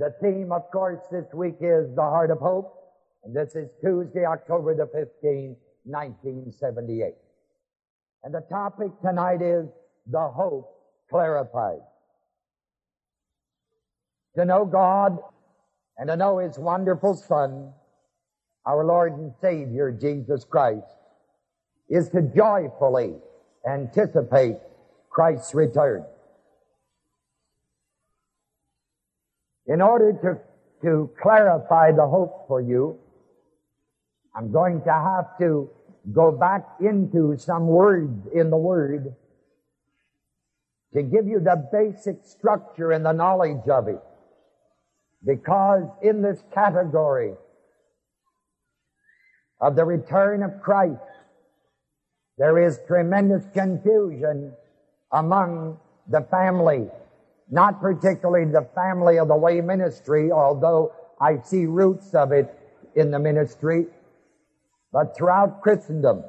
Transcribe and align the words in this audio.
The 0.00 0.14
theme, 0.22 0.50
of 0.50 0.62
course, 0.70 1.00
this 1.12 1.26
week 1.34 1.56
is 1.60 1.94
the 1.94 2.00
heart 2.00 2.30
of 2.30 2.38
hope. 2.38 2.74
And 3.22 3.36
this 3.36 3.54
is 3.54 3.68
Tuesday, 3.82 4.24
October 4.24 4.74
the 4.74 4.86
15th, 4.86 5.56
1978. 5.84 7.12
And 8.24 8.34
the 8.34 8.40
topic 8.48 8.92
tonight 9.02 9.42
is 9.42 9.66
the 10.06 10.26
hope 10.26 10.72
clarified. 11.10 11.80
To 14.36 14.46
know 14.46 14.64
God 14.64 15.18
and 15.98 16.08
to 16.08 16.16
know 16.16 16.38
His 16.38 16.58
wonderful 16.58 17.14
Son, 17.14 17.70
our 18.64 18.86
Lord 18.86 19.12
and 19.12 19.34
Savior, 19.42 19.92
Jesus 19.92 20.44
Christ, 20.44 20.96
is 21.90 22.08
to 22.08 22.22
joyfully 22.22 23.16
anticipate 23.68 24.56
Christ's 25.10 25.54
return. 25.54 26.06
In 29.70 29.80
order 29.80 30.12
to, 30.12 30.40
to 30.84 31.10
clarify 31.22 31.92
the 31.92 32.04
hope 32.04 32.48
for 32.48 32.60
you, 32.60 32.98
I'm 34.34 34.50
going 34.50 34.82
to 34.82 34.92
have 34.92 35.38
to 35.38 35.70
go 36.12 36.32
back 36.32 36.66
into 36.80 37.36
some 37.38 37.68
words 37.68 38.26
in 38.34 38.50
the 38.50 38.56
Word 38.56 39.14
to 40.92 41.02
give 41.04 41.28
you 41.28 41.38
the 41.38 41.68
basic 41.70 42.24
structure 42.24 42.90
and 42.90 43.06
the 43.06 43.12
knowledge 43.12 43.68
of 43.70 43.86
it. 43.86 44.02
Because 45.24 45.84
in 46.02 46.20
this 46.20 46.42
category 46.52 47.34
of 49.60 49.76
the 49.76 49.84
return 49.84 50.42
of 50.42 50.60
Christ, 50.60 50.98
there 52.38 52.58
is 52.58 52.80
tremendous 52.88 53.44
confusion 53.54 54.52
among 55.12 55.78
the 56.08 56.22
family, 56.22 56.88
not 57.50 57.80
particularly 57.80 58.50
the 58.50 58.68
family 58.74 59.18
of 59.18 59.28
the 59.28 59.36
way 59.36 59.60
ministry, 59.60 60.30
although 60.30 60.92
I 61.20 61.42
see 61.42 61.66
roots 61.66 62.14
of 62.14 62.32
it 62.32 62.54
in 62.94 63.10
the 63.10 63.18
ministry, 63.18 63.86
but 64.92 65.16
throughout 65.16 65.60
Christendom. 65.60 66.24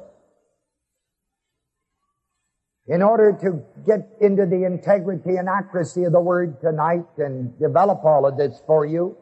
In 2.88 3.02
order 3.02 3.31
to 3.42 3.61
get 3.86 4.09
into 4.19 4.45
the 4.45 4.66
integrity 4.66 5.38
and 5.38 5.47
accuracy 5.47 6.03
of 6.03 6.11
the 6.11 6.19
word 6.19 6.59
tonight 6.59 7.05
and 7.17 7.58
develop 7.59 8.03
all 8.03 8.25
of 8.25 8.38
this 8.38 8.61
for 8.66 8.86
you, 8.86 9.16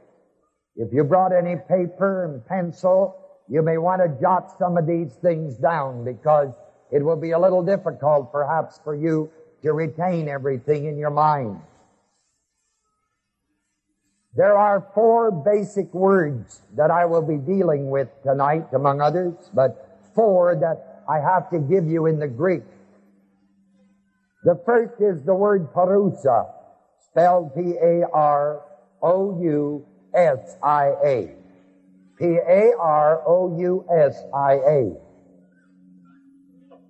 if 0.76 0.94
you 0.94 1.04
brought 1.04 1.34
any 1.34 1.58
paper 1.58 2.26
and 2.26 2.46
pencil, 2.46 3.16
you 3.50 3.62
may 3.62 3.78
want 3.78 4.02
to 4.02 4.22
jot 4.22 4.58
some 4.58 4.78
of 4.78 4.88
these 4.88 5.14
things 5.22 5.58
down 5.58 6.06
because 6.06 6.50
it 6.92 7.04
will 7.04 7.18
be 7.18 7.32
a 7.32 7.40
little 7.40 7.64
difficult 7.64 8.32
perhaps 8.32 8.80
for 8.84 8.96
you 8.96 9.30
to 9.62 9.74
retain 9.74 10.30
everything 10.30 10.86
in 10.86 10.98
your 10.98 11.10
mind. 11.10 11.60
There 14.36 14.58
are 14.58 14.86
four 14.94 15.32
basic 15.32 15.92
words 15.94 16.62
that 16.76 16.92
I 16.92 17.06
will 17.06 17.24
be 17.24 17.38
dealing 17.38 17.90
with 17.90 18.10
tonight, 18.24 18.68
among 18.74 19.02
others, 19.02 19.50
but 19.54 20.00
four 20.14 20.56
that 20.56 21.04
I 21.10 21.20
have 21.20 21.50
to 21.50 21.60
give 21.60 21.88
you 21.88 22.06
in 22.06 22.20
the 22.20 22.28
Greek. 22.28 22.64
The 24.44 24.62
first 24.66 25.02
is 25.02 25.24
the 25.26 25.34
word 25.34 25.74
parousia, 25.74 26.46
spelled 27.10 27.56
P-A-R-O-U-S-I-A. 27.56 28.16
P-A-R-O-U-S-I-A. 32.20 32.70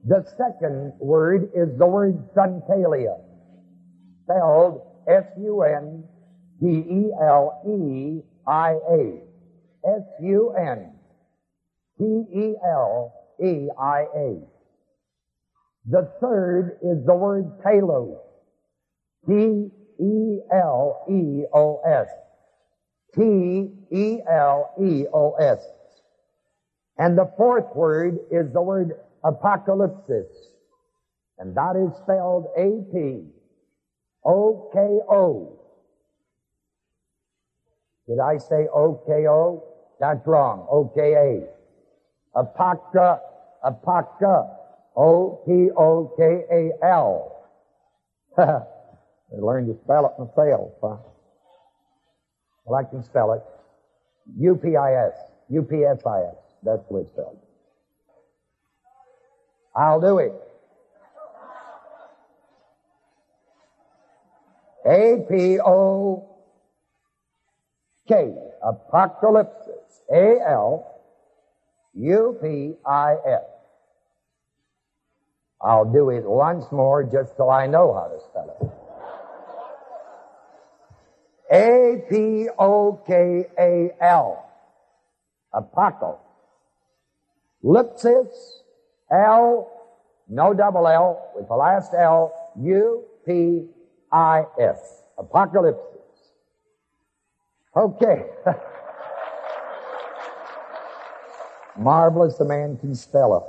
The 0.05 0.25
second 0.37 0.93
word 0.99 1.49
is 1.55 1.77
the 1.77 1.85
word 1.85 2.33
sunteleia, 2.33 3.19
spelled 4.23 4.81
S-U-N-T-E-L-E-I-A. 6.61 7.19
S-U-N-T-E-L-E-I-A. 9.85 10.99
The 15.85 16.11
third 16.21 16.77
is 16.83 17.05
the 17.05 17.15
word 17.15 17.61
telos, 17.63 18.17
T-E-L-E-O-S. 19.25 19.69
T-E-L-E-O-S. 23.15 23.99
And 26.97 27.17
the 27.17 27.31
fourth 27.37 27.75
word 27.75 28.19
is 28.29 28.51
the 28.53 28.61
word 28.61 28.99
apocalypsis. 29.23 30.27
And 31.39 31.55
that 31.55 31.75
is 31.75 31.95
spelled 32.03 32.47
A-P-O-K-O. 32.57 33.29
Did 38.09 38.19
I 38.19 38.37
say 38.37 38.67
O-K-O? 38.73 39.63
That's 39.99 40.25
wrong. 40.25 40.65
O-K-A. 40.71 41.43
Apoca, 42.35 43.19
apoca, 43.63 44.49
O-P-O-K-A-L. 44.95 45.75
I 48.37 48.61
learned 49.37 49.67
to 49.67 49.75
spell 49.83 50.07
it 50.07 50.17
myself. 50.19 50.71
Huh? 50.81 50.97
Well, 52.65 52.79
I 52.79 52.83
can 52.89 53.03
spell 53.03 53.33
it. 53.33 53.43
U-P-I-S. 54.39 55.13
U-P-S-I-S. 55.49 56.35
That's 56.63 56.87
the 56.87 56.93
way 56.93 57.01
it's 57.01 57.11
spelled. 57.11 57.37
I'll 59.75 60.01
do 60.01 60.17
it. 60.17 60.33
A-P-O-K. 68.09 68.33
Apocalypsis. 68.63 70.01
A-L-U-P-I-S. 70.11 70.85
I'll 75.61 75.91
do 75.91 76.09
it 76.09 76.23
once 76.23 76.71
more 76.71 77.03
just 77.03 77.35
so 77.35 77.49
I 77.49 77.67
know 77.67 77.93
how 77.93 78.07
to 78.07 78.19
spell 78.29 78.55
it. 78.61 78.69
A-P-O-K-A-L. 81.51 82.45
Apocalypsis. 85.53 86.23
L, 89.11 89.71
no 90.27 90.53
double 90.53 90.87
L, 90.87 91.31
with 91.35 91.47
the 91.47 91.55
last 91.55 91.95
L, 91.95 92.31
U, 92.61 93.03
P, 93.25 93.65
I, 94.11 94.43
S. 94.59 95.01
Apocalypse. 95.17 95.88
Okay. 97.79 98.25
Marvelous 101.77 102.37
the 102.37 102.43
man 102.43 102.75
can 102.77 102.93
spell 102.93 103.37
it. 103.37 103.43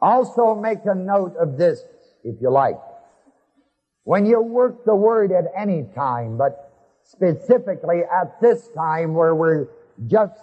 Also 0.00 0.56
make 0.56 0.78
a 0.86 0.94
note 0.94 1.36
of 1.36 1.56
this, 1.56 1.84
if 2.24 2.40
you 2.40 2.50
like. 2.50 2.80
When 4.02 4.26
you 4.26 4.40
work 4.40 4.84
the 4.84 4.96
word 4.96 5.30
at 5.30 5.44
any 5.56 5.84
time, 5.94 6.36
but 6.36 6.72
specifically 7.04 8.02
at 8.12 8.40
this 8.40 8.68
time 8.74 9.14
where 9.14 9.36
we're 9.36 9.68
just 10.08 10.40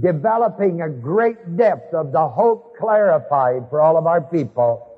developing 0.00 0.82
a 0.82 0.88
great 0.88 1.56
depth 1.56 1.94
of 1.94 2.10
the 2.10 2.26
hope 2.26 2.76
clarified 2.76 3.70
for 3.70 3.80
all 3.80 3.96
of 3.96 4.08
our 4.08 4.20
people, 4.20 4.89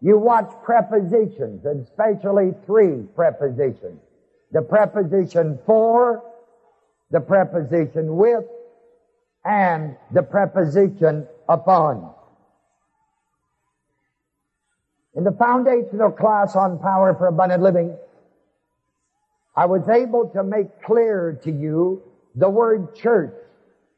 you 0.00 0.18
watch 0.18 0.50
prepositions, 0.64 1.64
especially 1.64 2.52
three 2.66 3.02
prepositions. 3.14 4.00
The 4.52 4.62
preposition 4.62 5.58
for, 5.66 6.22
the 7.10 7.20
preposition 7.20 8.16
with, 8.16 8.44
and 9.44 9.96
the 10.12 10.22
preposition 10.22 11.26
upon. 11.48 12.14
In 15.16 15.24
the 15.24 15.32
foundational 15.32 16.12
class 16.12 16.54
on 16.54 16.78
power 16.78 17.14
for 17.14 17.26
abundant 17.26 17.62
living, 17.62 17.96
I 19.56 19.66
was 19.66 19.88
able 19.88 20.28
to 20.30 20.44
make 20.44 20.82
clear 20.82 21.40
to 21.42 21.50
you 21.50 22.02
the 22.36 22.48
word 22.48 22.94
church. 22.94 23.34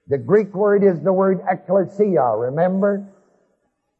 The 0.08 0.16
Greek 0.16 0.54
word 0.54 0.82
is 0.82 1.00
the 1.02 1.12
word 1.12 1.40
ecclesia, 1.46 2.36
remember? 2.36 3.06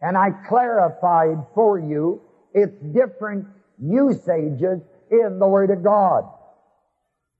And 0.00 0.16
I 0.16 0.30
clarified 0.48 1.38
for 1.54 1.78
you 1.78 2.22
its 2.54 2.74
different 2.92 3.46
usages 3.78 4.80
in 5.10 5.38
the 5.38 5.46
Word 5.46 5.70
of 5.70 5.82
God. 5.82 6.24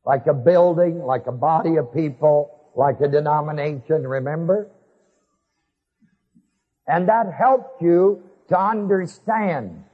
Like 0.05 0.27
a 0.27 0.35
building, 0.35 1.03
like 1.03 1.27
a 1.27 1.33
body 1.33 1.77
of 1.77 1.95
people, 1.95 2.51
like 2.75 3.01
a 3.01 3.09
denomination, 3.09 4.07
remember? 4.07 4.71
And 6.87 7.09
that 7.09 7.33
helped 7.33 7.83
you 7.83 8.23
to 8.49 8.59
understand 8.59 9.85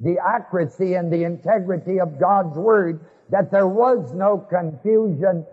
the 0.00 0.16
accuracy 0.18 0.94
and 0.94 1.12
the 1.12 1.24
integrity 1.24 2.00
of 2.00 2.18
God's 2.18 2.56
Word, 2.56 3.04
that 3.30 3.50
there 3.50 3.68
was 3.68 4.12
no 4.12 4.38
confusion 4.38 5.46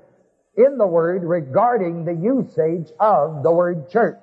in 0.57 0.77
the 0.77 0.87
Word 0.87 1.23
regarding 1.23 2.05
the 2.05 2.13
usage 2.13 2.91
of 2.99 3.43
the 3.43 3.51
word 3.51 3.89
church. 3.89 4.17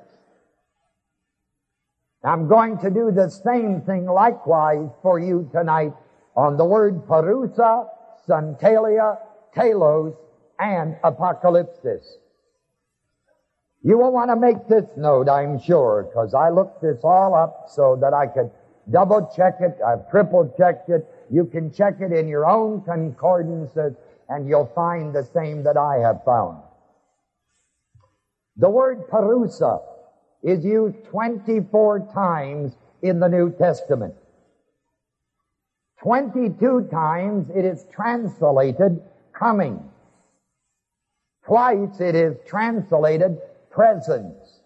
I'm 2.26 2.48
going 2.48 2.76
to 2.78 2.90
do 2.90 3.12
the 3.12 3.30
same 3.30 3.82
thing 3.82 4.06
likewise 4.06 4.90
for 5.00 5.20
you 5.20 5.48
tonight 5.52 5.92
on 6.34 6.56
the 6.56 6.64
word 6.64 7.06
parousia, 7.06 7.88
sunteleia, 8.28 9.18
telos, 9.54 10.12
and 10.58 10.96
apocalypsis. 11.04 12.04
You 13.84 13.98
will 13.98 14.10
want 14.10 14.30
to 14.30 14.36
make 14.36 14.66
this 14.66 14.90
note, 14.96 15.28
I'm 15.28 15.60
sure, 15.60 16.08
because 16.08 16.34
I 16.34 16.50
looked 16.50 16.82
this 16.82 16.98
all 17.04 17.32
up 17.32 17.66
so 17.68 17.96
that 18.00 18.12
I 18.12 18.26
could 18.26 18.50
double 18.90 19.32
check 19.36 19.58
it. 19.60 19.78
I've 19.86 20.10
triple 20.10 20.52
checked 20.58 20.90
it. 20.90 21.06
You 21.30 21.44
can 21.44 21.72
check 21.72 22.00
it 22.00 22.10
in 22.10 22.26
your 22.26 22.44
own 22.44 22.82
concordances 22.82 23.94
and 24.28 24.48
you'll 24.48 24.72
find 24.74 25.14
the 25.14 25.22
same 25.22 25.62
that 25.62 25.76
I 25.76 25.98
have 25.98 26.24
found. 26.24 26.60
The 28.56 28.68
word 28.68 29.06
parousia 29.08 29.80
is 30.46 30.64
used 30.64 31.04
24 31.10 32.08
times 32.14 32.76
in 33.02 33.18
the 33.18 33.28
New 33.28 33.50
Testament. 33.50 34.14
22 36.02 36.88
times 36.88 37.50
it 37.52 37.64
is 37.64 37.84
translated 37.92 39.02
coming. 39.36 39.82
Twice 41.44 42.00
it 42.00 42.14
is 42.14 42.36
translated 42.46 43.38
presence. 43.70 44.60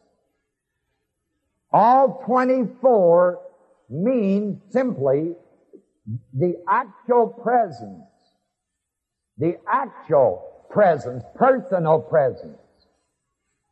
All 1.73 2.23
24 2.27 3.41
mean 3.89 4.61
simply 4.69 5.33
the 6.35 6.57
actual 6.69 7.27
presence, 7.27 8.05
the 9.39 9.57
actual 9.67 10.67
presence, 10.69 11.25
personal 11.35 12.01
presence 12.01 12.59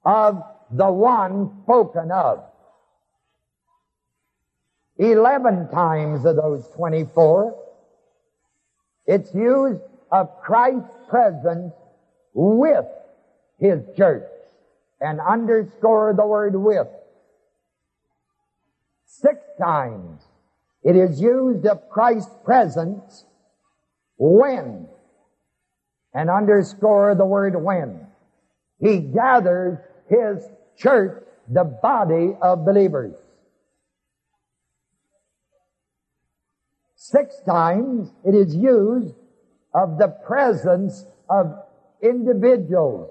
of 0.06 0.42
the 0.70 0.90
one 0.90 1.50
spoken 1.62 2.10
of. 2.10 2.44
Eleven 4.98 5.68
times 5.70 6.24
of 6.24 6.36
those 6.36 6.68
24, 6.76 7.56
it's 9.06 9.32
used 9.34 9.80
of 10.10 10.40
Christ's 10.42 10.88
presence 11.08 11.72
with 12.34 12.84
His 13.58 13.80
church. 13.96 14.24
And 15.00 15.20
underscore 15.20 16.12
the 16.14 16.26
word 16.26 16.56
with. 16.56 16.88
Six 19.06 19.38
times 19.60 20.20
it 20.82 20.96
is 20.96 21.20
used 21.20 21.66
of 21.66 21.88
Christ's 21.88 22.34
presence 22.44 23.24
when. 24.16 24.88
And 26.12 26.28
underscore 26.28 27.14
the 27.14 27.24
word 27.24 27.54
when. 27.62 28.06
He 28.80 28.98
gathers 28.98 29.78
His 30.08 30.44
church, 30.78 31.24
the 31.48 31.64
body 31.64 32.36
of 32.40 32.64
believers. 32.64 33.14
Six 36.94 37.40
times 37.46 38.10
it 38.24 38.34
is 38.34 38.54
used 38.54 39.14
of 39.74 39.98
the 39.98 40.08
presence 40.08 41.04
of 41.28 41.54
individuals. 42.02 43.10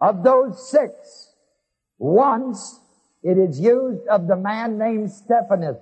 Of 0.00 0.22
those 0.22 0.70
six, 0.70 1.32
once 1.98 2.80
it 3.22 3.38
is 3.38 3.58
used 3.58 4.06
of 4.06 4.28
the 4.28 4.36
man 4.36 4.78
named 4.78 5.10
Stephanas, 5.10 5.78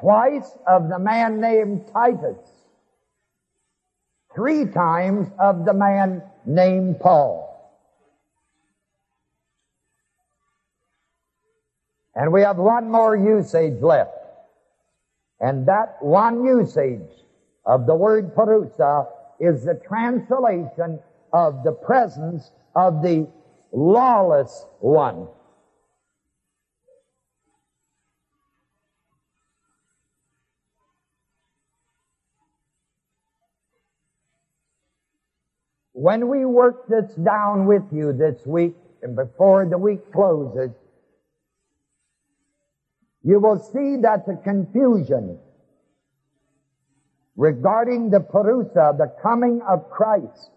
twice 0.00 0.50
of 0.66 0.88
the 0.88 0.98
man 0.98 1.40
named 1.40 1.86
Titus, 1.92 2.38
three 4.34 4.64
times 4.66 5.28
of 5.38 5.64
the 5.64 5.74
man 5.74 6.22
named 6.46 7.00
Paul. 7.00 7.48
And 12.14 12.32
we 12.32 12.42
have 12.42 12.58
one 12.58 12.90
more 12.90 13.16
usage 13.16 13.80
left. 13.80 14.10
And 15.40 15.66
that 15.66 15.96
one 16.00 16.44
usage 16.44 17.10
of 17.64 17.86
the 17.86 17.94
word 17.94 18.34
parousia 18.34 19.06
is 19.40 19.64
the 19.64 19.80
translation 19.86 21.00
of 21.32 21.64
the 21.64 21.72
presence 21.72 22.50
of 22.76 23.02
the 23.02 23.26
lawless 23.72 24.66
one. 24.80 25.26
When 36.02 36.26
we 36.26 36.44
work 36.44 36.88
this 36.88 37.14
down 37.14 37.66
with 37.66 37.84
you 37.92 38.12
this 38.12 38.44
week 38.44 38.74
and 39.04 39.14
before 39.14 39.66
the 39.66 39.78
week 39.78 40.00
closes, 40.12 40.72
you 43.22 43.38
will 43.38 43.60
see 43.60 43.98
that 44.02 44.26
the 44.26 44.34
confusion 44.42 45.38
regarding 47.36 48.10
the 48.10 48.18
parousia, 48.18 48.98
the 48.98 49.14
coming 49.22 49.62
of 49.62 49.88
Christ, 49.90 50.50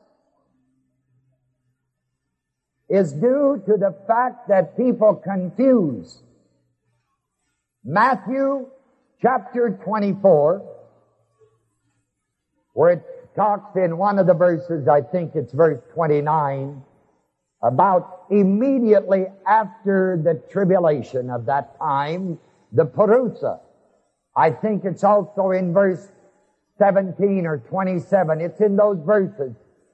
is 2.90 3.14
due 3.14 3.62
to 3.68 3.78
the 3.78 3.96
fact 4.08 4.48
that 4.48 4.76
people 4.76 5.14
confuse 5.14 6.24
Matthew 7.84 8.66
chapter 9.22 9.80
24, 9.86 10.68
where 12.74 12.94
it 12.94 13.15
talks 13.36 13.76
in 13.76 13.98
one 13.98 14.20
of 14.20 14.28
the 14.28 14.34
verses, 14.34 14.88
I 14.88 15.02
think 15.02 15.36
it's 15.36 15.52
verse 15.54 15.82
29, 15.94 16.82
about 17.64 18.26
immediately 18.30 19.26
after 19.48 20.20
the 20.24 20.42
tribulation 20.52 21.30
of 21.30 21.46
that 21.46 21.78
time, 21.80 22.40
the 22.72 22.86
parousia. 22.86 23.60
I 24.36 24.52
think 24.52 24.86
it's 24.86 25.04
also 25.04 25.52
in 25.52 25.74
verse 25.74 26.08
17 26.78 27.46
or 27.46 27.60
27. 27.60 28.42
It's 28.42 28.60
in 28.60 28.76
those 28.76 29.00
verses. 29.06 29.54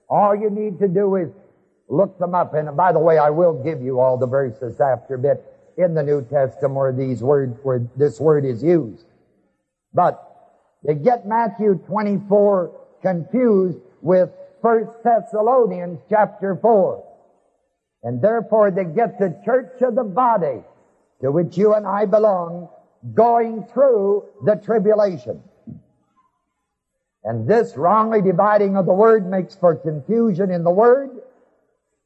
All 0.10 0.36
you 0.36 0.50
need 0.50 0.80
to 0.80 0.88
do 0.88 1.16
is 1.16 1.30
look 1.88 2.18
them 2.20 2.34
up. 2.34 2.54
And 2.54 2.76
by 2.76 2.92
the 2.92 3.00
way, 3.00 3.18
I 3.18 3.30
will 3.30 3.64
give 3.64 3.82
you 3.82 4.00
all 4.00 4.18
the 4.18 4.28
verses 4.28 4.80
after 4.82 5.16
a 5.16 5.20
bit 5.20 5.44
in 5.78 5.94
the 5.94 6.04
New 6.04 6.24
Testament 6.24 6.74
where 6.74 6.92
these 6.92 7.22
words, 7.22 7.58
where 7.64 7.88
this 7.96 8.20
word 8.20 8.46
is 8.46 8.64
used. 8.64 9.06
But 9.94 10.28
they 10.84 10.96
get 10.96 11.28
Matthew 11.28 11.76
24 11.88 12.72
confused 13.02 13.80
with 14.02 14.30
1 14.62 14.88
Thessalonians 15.04 16.00
chapter 16.10 16.56
4. 16.56 17.04
And 18.04 18.22
therefore 18.22 18.72
they 18.72 18.86
get 18.86 19.20
the 19.20 19.40
church 19.46 19.82
of 19.82 19.96
the 19.96 20.04
body 20.04 20.64
to 21.22 21.32
which 21.32 21.58
you 21.58 21.74
and 21.74 21.86
I 21.86 22.06
belong 22.06 22.70
going 23.14 23.66
through 23.74 24.26
the 24.44 24.56
tribulation. 24.56 25.42
And 27.24 27.48
this 27.48 27.78
wrongly 27.78 28.22
dividing 28.22 28.78
of 28.78 28.86
the 28.86 28.94
word 28.94 29.30
makes 29.30 29.56
for 29.56 29.76
confusion 29.76 30.50
in 30.50 30.64
the 30.64 30.72
word 30.72 31.12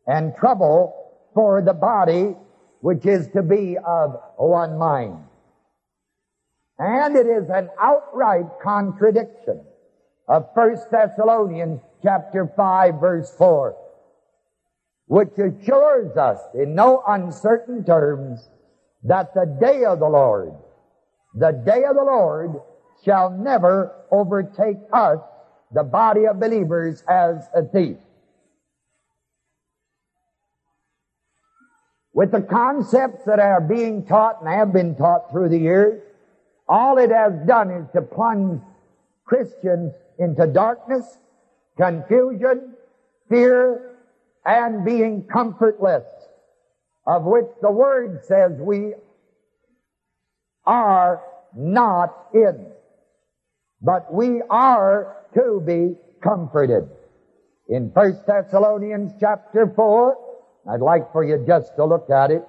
and 0.06 0.36
trouble 0.36 1.12
for 1.34 1.62
the 1.62 1.74
body 1.74 2.36
which 2.82 3.06
is 3.06 3.28
to 3.30 3.42
be 3.42 3.78
of 3.78 4.22
one 4.38 4.78
mind. 4.78 5.18
And 6.78 7.16
it 7.16 7.28
is 7.28 7.50
an 7.50 7.70
outright 7.80 8.46
contradiction 8.62 9.65
of 10.28 10.48
1 10.54 10.78
Thessalonians 10.92 11.82
chapter 12.02 12.52
5 12.56 13.00
verse 13.00 13.34
4, 13.38 13.76
which 15.08 15.34
assures 15.38 16.18
us 16.18 16.40
in 16.54 16.76
no 16.76 17.04
uncertain 17.08 17.84
terms 17.86 18.50
that 19.04 19.34
the 19.34 19.46
day 19.60 19.86
of 19.86 20.00
the 20.00 20.10
Lord, 20.10 20.54
the 21.36 21.52
day 21.52 21.84
of 21.84 21.96
the 21.96 22.04
Lord 22.04 22.56
shall 23.04 23.30
never 23.30 23.94
overtake 24.12 24.78
us, 24.92 25.20
the 25.72 25.84
body 25.84 26.26
of 26.26 26.40
believers, 26.40 27.04
as 27.08 27.48
a 27.54 27.64
thief. 27.64 27.98
With 32.14 32.32
the 32.32 32.42
concepts 32.42 33.26
that 33.26 33.40
are 33.40 33.62
being 33.62 34.06
taught 34.06 34.40
and 34.42 34.50
have 34.50 34.72
been 34.72 34.96
taught 34.96 35.30
through 35.32 35.50
the 35.50 35.58
years, 35.58 36.02
all 36.68 36.98
it 36.98 37.12
has 37.12 37.34
done 37.46 37.70
is 37.70 37.86
to 37.94 38.02
plunge 38.02 38.62
Christians 39.26 39.94
into 40.20 40.48
darkness, 40.48 41.06
confusion, 41.78 42.74
fear, 43.30 43.98
and 44.46 44.86
being 44.86 45.26
comfortless, 45.32 46.06
of 47.06 47.24
which 47.24 47.48
the 47.62 47.72
Word 47.72 48.24
says 48.26 48.54
we 48.60 48.94
are 50.66 51.22
not 51.56 52.28
in. 52.34 52.68
But 53.82 54.14
we 54.14 54.42
are 54.50 55.18
to 55.34 55.62
be 55.66 55.96
comforted. 56.24 56.90
In 57.68 57.90
1 57.94 58.24
Thessalonians 58.28 59.14
chapter 59.20 59.72
4, 59.76 60.18
I'd 60.72 60.82
like 60.82 61.12
for 61.12 61.24
you 61.24 61.44
just 61.46 61.76
to 61.76 61.86
look 61.86 62.10
at 62.10 62.32
it. 62.32 62.48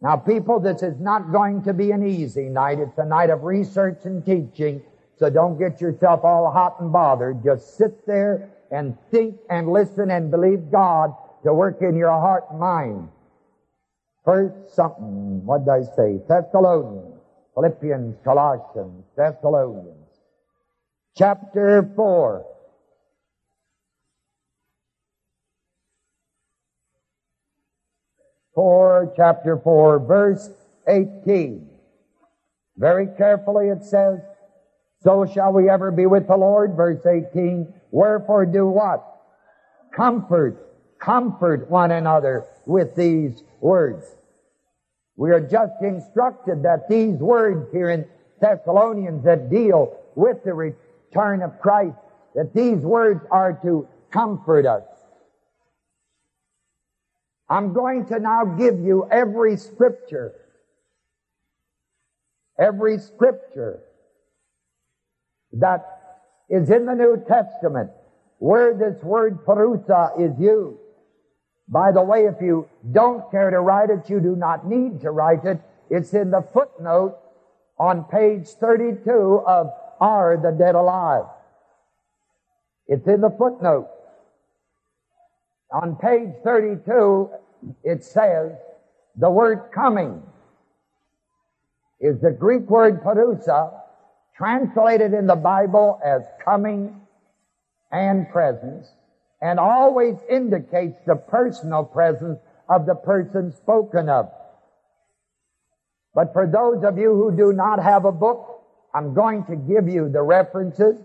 Now 0.00 0.16
people, 0.16 0.60
this 0.60 0.82
is 0.82 1.00
not 1.00 1.32
going 1.32 1.62
to 1.62 1.72
be 1.72 1.90
an 1.90 2.06
easy 2.06 2.50
night. 2.50 2.78
It's 2.78 2.98
a 2.98 3.06
night 3.06 3.30
of 3.30 3.44
research 3.44 4.04
and 4.04 4.24
teaching. 4.24 4.82
So 5.16 5.30
don't 5.30 5.58
get 5.58 5.80
yourself 5.80 6.24
all 6.24 6.50
hot 6.50 6.80
and 6.80 6.92
bothered. 6.92 7.44
Just 7.44 7.76
sit 7.76 8.06
there 8.06 8.50
and 8.70 8.96
think 9.10 9.36
and 9.48 9.70
listen 9.70 10.10
and 10.10 10.30
believe 10.30 10.70
God 10.70 11.14
to 11.44 11.54
work 11.54 11.82
in 11.82 11.96
your 11.96 12.10
heart 12.10 12.44
and 12.50 12.58
mind. 12.58 13.08
First 14.24 14.74
something, 14.74 15.44
what 15.44 15.64
did 15.64 15.70
I 15.70 15.82
say? 15.82 16.20
Thessalonians, 16.26 17.20
Philippians, 17.54 18.16
Colossians, 18.24 19.04
Thessalonians. 19.16 19.90
Chapter 21.16 21.92
4. 21.94 22.46
Four, 28.54 29.12
chapter 29.16 29.58
four, 29.58 29.98
verse 29.98 30.48
18. 30.86 31.68
Very 32.76 33.08
carefully 33.16 33.68
it 33.68 33.82
says, 33.82 34.20
so 35.04 35.26
shall 35.26 35.52
we 35.52 35.68
ever 35.68 35.90
be 35.90 36.06
with 36.06 36.26
the 36.26 36.36
Lord, 36.36 36.76
verse 36.76 37.04
18. 37.04 37.72
Wherefore 37.90 38.46
do 38.46 38.66
what? 38.66 39.04
Comfort, 39.94 40.98
comfort 40.98 41.70
one 41.70 41.90
another 41.90 42.46
with 42.64 42.96
these 42.96 43.44
words. 43.60 44.06
We 45.16 45.30
are 45.30 45.40
just 45.40 45.74
instructed 45.82 46.62
that 46.62 46.88
these 46.88 47.18
words 47.18 47.70
here 47.70 47.90
in 47.90 48.06
Thessalonians 48.40 49.24
that 49.24 49.50
deal 49.50 49.94
with 50.16 50.42
the 50.42 50.54
return 50.54 51.42
of 51.42 51.60
Christ, 51.60 51.96
that 52.34 52.54
these 52.54 52.78
words 52.78 53.24
are 53.30 53.52
to 53.62 53.86
comfort 54.10 54.64
us. 54.64 54.84
I'm 57.48 57.74
going 57.74 58.06
to 58.06 58.18
now 58.18 58.46
give 58.46 58.80
you 58.80 59.06
every 59.10 59.58
scripture, 59.58 60.32
every 62.58 62.98
scripture 62.98 63.82
that 65.58 65.84
is 66.48 66.70
in 66.70 66.86
the 66.86 66.94
New 66.94 67.22
Testament 67.26 67.90
where 68.38 68.74
this 68.74 69.02
word 69.02 69.44
parousia 69.46 70.20
is 70.20 70.38
used. 70.38 70.78
By 71.68 71.92
the 71.92 72.02
way, 72.02 72.26
if 72.26 72.40
you 72.42 72.68
don't 72.92 73.30
care 73.30 73.50
to 73.50 73.60
write 73.60 73.90
it, 73.90 74.10
you 74.10 74.20
do 74.20 74.36
not 74.36 74.66
need 74.66 75.00
to 75.00 75.10
write 75.10 75.44
it. 75.44 75.60
It's 75.88 76.12
in 76.12 76.30
the 76.30 76.42
footnote 76.52 77.18
on 77.78 78.04
page 78.04 78.48
32 78.60 79.10
of 79.46 79.70
Are 80.00 80.36
the 80.36 80.52
Dead 80.52 80.74
Alive? 80.74 81.24
It's 82.86 83.06
in 83.06 83.20
the 83.20 83.30
footnote. 83.30 83.88
On 85.72 85.96
page 85.96 86.34
32, 86.44 87.30
it 87.82 88.04
says 88.04 88.52
the 89.16 89.30
word 89.30 89.70
coming 89.74 90.22
is 92.00 92.20
the 92.20 92.30
Greek 92.30 92.68
word 92.68 93.02
parousia, 93.02 93.72
translated 94.36 95.12
in 95.12 95.26
the 95.26 95.36
Bible 95.36 96.00
as 96.04 96.22
coming 96.44 97.00
and 97.92 98.28
presence, 98.30 98.88
and 99.40 99.60
always 99.60 100.16
indicates 100.28 100.96
the 101.06 101.14
personal 101.14 101.84
presence 101.84 102.38
of 102.68 102.86
the 102.86 102.94
person 102.94 103.52
spoken 103.52 104.08
of. 104.08 104.30
But 106.14 106.32
for 106.32 106.46
those 106.46 106.84
of 106.84 106.98
you 106.98 107.14
who 107.14 107.36
do 107.36 107.52
not 107.52 107.82
have 107.82 108.04
a 108.04 108.12
book, 108.12 108.62
I'm 108.94 109.14
going 109.14 109.44
to 109.44 109.56
give 109.56 109.88
you 109.88 110.08
the 110.08 110.22
references, 110.22 110.96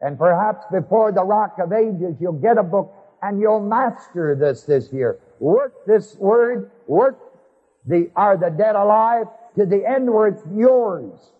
and 0.00 0.18
perhaps 0.18 0.64
before 0.70 1.12
the 1.12 1.24
Rock 1.24 1.56
of 1.58 1.72
Ages, 1.72 2.16
you'll 2.20 2.32
get 2.34 2.58
a 2.58 2.62
book 2.62 2.94
and 3.22 3.40
you'll 3.40 3.60
master 3.60 4.36
this 4.38 4.64
this 4.64 4.92
year. 4.92 5.18
Work 5.40 5.86
this 5.86 6.14
word, 6.16 6.70
work 6.86 7.18
the, 7.86 8.10
are 8.14 8.36
the 8.36 8.50
dead 8.50 8.76
alive 8.76 9.26
to 9.56 9.64
the 9.64 9.88
end 9.88 10.12
where 10.12 10.28
it's 10.28 10.42
yours. 10.54 11.32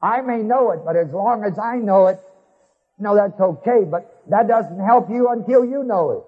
I 0.00 0.20
may 0.20 0.38
know 0.38 0.70
it, 0.72 0.80
but 0.84 0.96
as 0.96 1.10
long 1.12 1.44
as 1.44 1.58
I 1.58 1.76
know 1.76 2.06
it, 2.06 2.20
no, 2.98 3.14
that's 3.14 3.40
okay, 3.40 3.84
but 3.88 4.22
that 4.28 4.48
doesn't 4.48 4.80
help 4.80 5.08
you 5.10 5.28
until 5.28 5.64
you 5.64 5.84
know 5.84 6.10
it. 6.10 6.24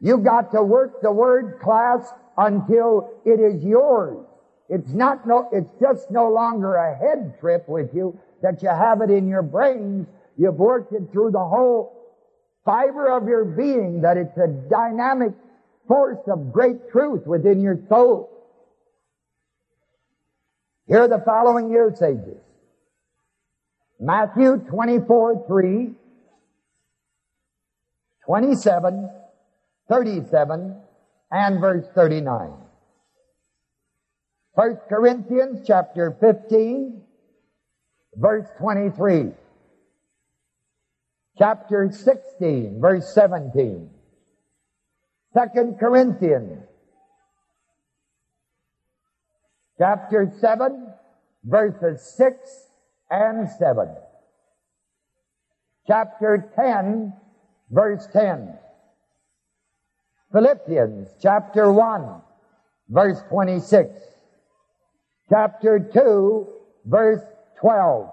You've 0.00 0.24
got 0.24 0.52
to 0.52 0.62
work 0.62 1.02
the 1.02 1.10
word 1.10 1.58
class 1.60 2.12
until 2.36 3.10
it 3.24 3.40
is 3.40 3.62
yours. 3.64 4.24
It's 4.68 4.90
not 4.92 5.26
no, 5.26 5.48
it's 5.52 5.70
just 5.80 6.10
no 6.10 6.30
longer 6.30 6.74
a 6.74 6.96
head 6.96 7.38
trip 7.40 7.68
with 7.68 7.94
you 7.94 8.18
that 8.42 8.62
you 8.62 8.68
have 8.68 9.00
it 9.00 9.10
in 9.10 9.28
your 9.28 9.42
brains. 9.42 10.06
You've 10.36 10.56
worked 10.56 10.92
it 10.92 11.10
through 11.12 11.30
the 11.30 11.44
whole 11.44 11.96
fiber 12.64 13.16
of 13.16 13.28
your 13.28 13.44
being 13.44 14.02
that 14.02 14.16
it's 14.16 14.36
a 14.36 14.48
dynamic 14.48 15.32
force 15.88 16.18
of 16.26 16.52
great 16.52 16.90
truth 16.90 17.26
within 17.26 17.60
your 17.60 17.78
soul. 17.88 18.30
Here 20.88 21.02
are 21.02 21.08
the 21.08 21.22
following 21.24 21.70
usages. 21.70 22.38
Matthew 23.98 24.58
24, 24.68 25.44
3, 25.48 25.94
27, 28.26 29.10
37, 29.88 30.76
and 31.30 31.60
verse 31.60 31.86
39. 31.94 32.52
1 34.52 34.76
Corinthians 34.88 35.66
chapter 35.66 36.16
15, 36.20 37.02
verse 38.14 38.46
23. 38.58 39.32
Chapter 41.38 41.90
16, 41.90 42.80
verse 42.80 43.14
17. 43.14 43.90
2 45.36 45.76
Corinthians 45.78 46.64
chapter 49.78 50.32
7, 50.40 50.92
verses 51.44 52.02
6 52.16 52.65
and 53.10 53.48
7. 53.58 53.94
Chapter 55.86 56.50
10, 56.56 57.12
verse 57.70 58.06
10. 58.12 58.58
Philippians 60.32 61.08
chapter 61.22 61.72
1, 61.72 62.20
verse 62.88 63.18
26. 63.28 64.00
Chapter 65.28 65.90
2, 65.92 66.48
verse 66.84 67.22
12. 67.60 68.10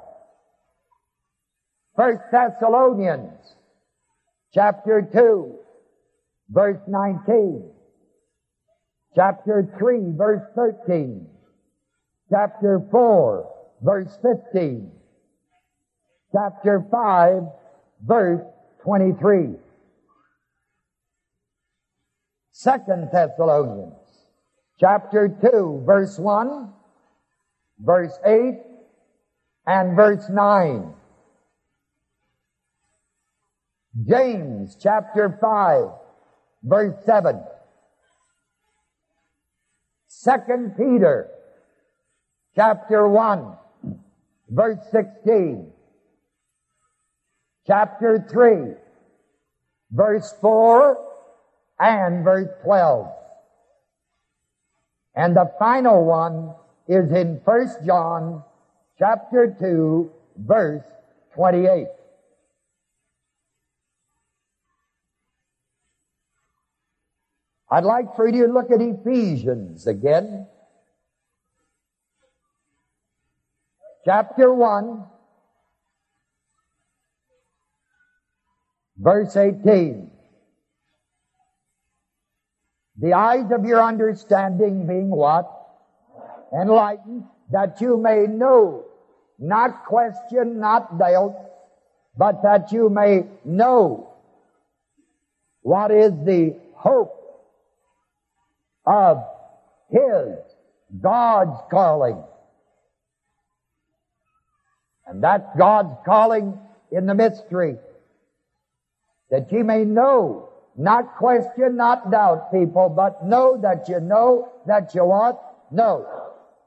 First 1.95 2.21
Thessalonians 2.31 3.55
chapter 4.53 5.07
2, 5.11 5.55
verse 6.49 6.79
19. 6.87 7.69
Chapter 9.15 9.75
3, 9.77 9.99
verse 10.15 10.43
13. 10.55 11.27
Chapter 12.31 12.81
4, 12.89 13.52
verse 13.83 14.17
15. 14.21 14.91
Chapter 16.31 16.85
5, 16.89 17.43
verse 18.05 18.41
23. 18.83 19.55
Second 22.51 23.09
Thessalonians, 23.11 23.93
chapter 24.79 25.27
2, 25.27 25.83
verse 25.85 26.17
1, 26.17 26.71
verse 27.79 28.17
8, 28.25 28.61
and 29.67 29.95
verse 29.95 30.29
9. 30.29 30.93
James 34.07 34.75
chapter 34.81 35.37
5, 35.39 35.89
verse 36.63 36.95
7. 37.05 37.43
Second 40.07 40.75
Peter 40.77 41.29
chapter 42.55 43.07
1, 43.07 43.57
verse 44.49 44.79
16. 44.91 45.71
Chapter 47.65 48.25
3, 48.29 48.73
verse 49.91 50.33
4 50.41 50.97
and 51.79 52.23
verse 52.23 52.49
12. 52.63 53.07
And 55.15 55.35
the 55.35 55.51
final 55.57 56.03
one 56.03 56.53
is 56.87 57.11
in 57.11 57.39
1 57.45 57.67
John 57.85 58.43
chapter 58.99 59.55
2, 59.59 60.11
verse 60.37 60.83
28. 61.35 61.87
I'd 67.71 67.83
like 67.85 68.15
for 68.15 68.27
you 68.27 68.47
to 68.47 68.53
look 68.53 68.69
at 68.71 68.81
Ephesians 68.81 69.87
again. 69.87 70.47
Chapter 74.05 74.53
1, 74.53 75.05
verse 78.97 79.35
18. 79.35 80.11
The 82.99 83.13
eyes 83.13 83.51
of 83.51 83.65
your 83.65 83.81
understanding 83.81 84.87
being 84.87 85.09
what? 85.09 85.49
Enlightened, 86.53 87.23
that 87.51 87.81
you 87.81 87.97
may 87.97 88.27
know, 88.27 88.85
not 89.39 89.85
question, 89.85 90.59
not 90.59 90.99
doubt, 90.99 91.35
but 92.15 92.43
that 92.43 92.71
you 92.71 92.89
may 92.89 93.25
know 93.43 94.13
what 95.61 95.91
is 95.91 96.11
the 96.25 96.55
hope 96.75 97.19
of 98.85 99.23
His, 99.89 100.37
God's 101.01 101.59
calling 101.71 102.21
and 105.05 105.23
that's 105.23 105.47
God's 105.57 105.95
calling 106.05 106.57
in 106.91 107.05
the 107.05 107.15
mystery. 107.15 107.77
That 109.29 109.51
ye 109.51 109.63
may 109.63 109.83
know 109.85 110.49
Not 110.75 111.17
question, 111.17 111.77
not 111.77 112.09
doubt, 112.09 112.51
people, 112.51 112.89
but 112.89 113.25
know 113.25 113.59
that 113.61 113.87
you 113.89 113.99
know 113.99 114.49
that 114.65 114.95
you 114.95 115.05
what? 115.05 115.39
Know. 115.71 116.07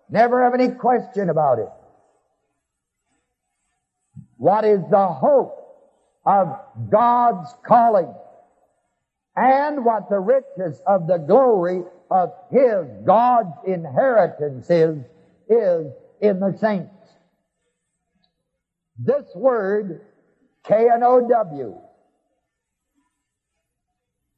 Never 0.09 0.45
have 0.45 0.55
any 0.55 0.69
question 0.75 1.29
about 1.29 1.59
it. 1.59 1.69
What 4.37 4.65
is 4.65 4.81
the 4.91 5.09
hope 5.09 5.57
of 6.25 6.57
God's 6.89 7.53
calling? 7.67 8.15
And 9.35 9.85
what 9.85 10.09
the 10.09 10.21
riches 10.21 10.81
of 10.87 11.07
the 11.07 11.19
glory 11.19 11.83
of 12.11 12.33
His, 12.51 12.87
God's 13.05 13.57
inheritance 13.67 14.71
is, 14.71 14.99
is 15.49 15.93
in 16.21 16.39
the 16.41 16.57
saints. 16.59 17.06
This 18.99 19.27
word, 19.35 20.01
K-N-O-W, 20.65 21.77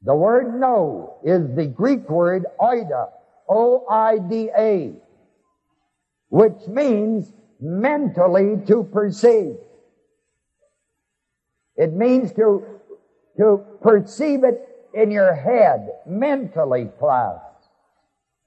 the 0.03 0.15
word 0.15 0.61
know 0.61 1.19
is 1.25 1.55
the 1.55 1.67
Greek 1.67 2.09
word 2.09 2.47
oida, 2.61 3.11
O-I-D-A, 3.49 4.95
which 6.29 6.67
means 6.69 7.33
mentally 7.61 8.57
to 8.67 8.85
perceive. 8.85 9.57
It 11.77 11.93
means 11.93 12.33
to, 12.33 12.65
to 13.39 13.65
perceive 13.81 14.45
it 14.45 14.69
in 14.95 15.11
your 15.11 15.35
head, 15.35 15.89
mentally, 16.07 16.91
class. 16.99 17.41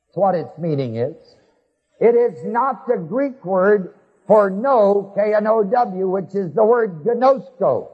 That's 0.08 0.18
what 0.18 0.36
its 0.36 0.58
meaning 0.58 0.98
is. 0.98 1.16
It 2.00 2.16
is 2.16 2.44
not 2.46 2.88
the 2.88 2.98
Greek 2.98 3.44
word 3.46 3.94
for 4.28 4.50
know, 4.50 5.12
K-N-O-W, 5.16 6.10
which 6.10 6.36
is 6.36 6.54
the 6.54 6.64
word 6.64 7.04
ginosko. 7.04 7.90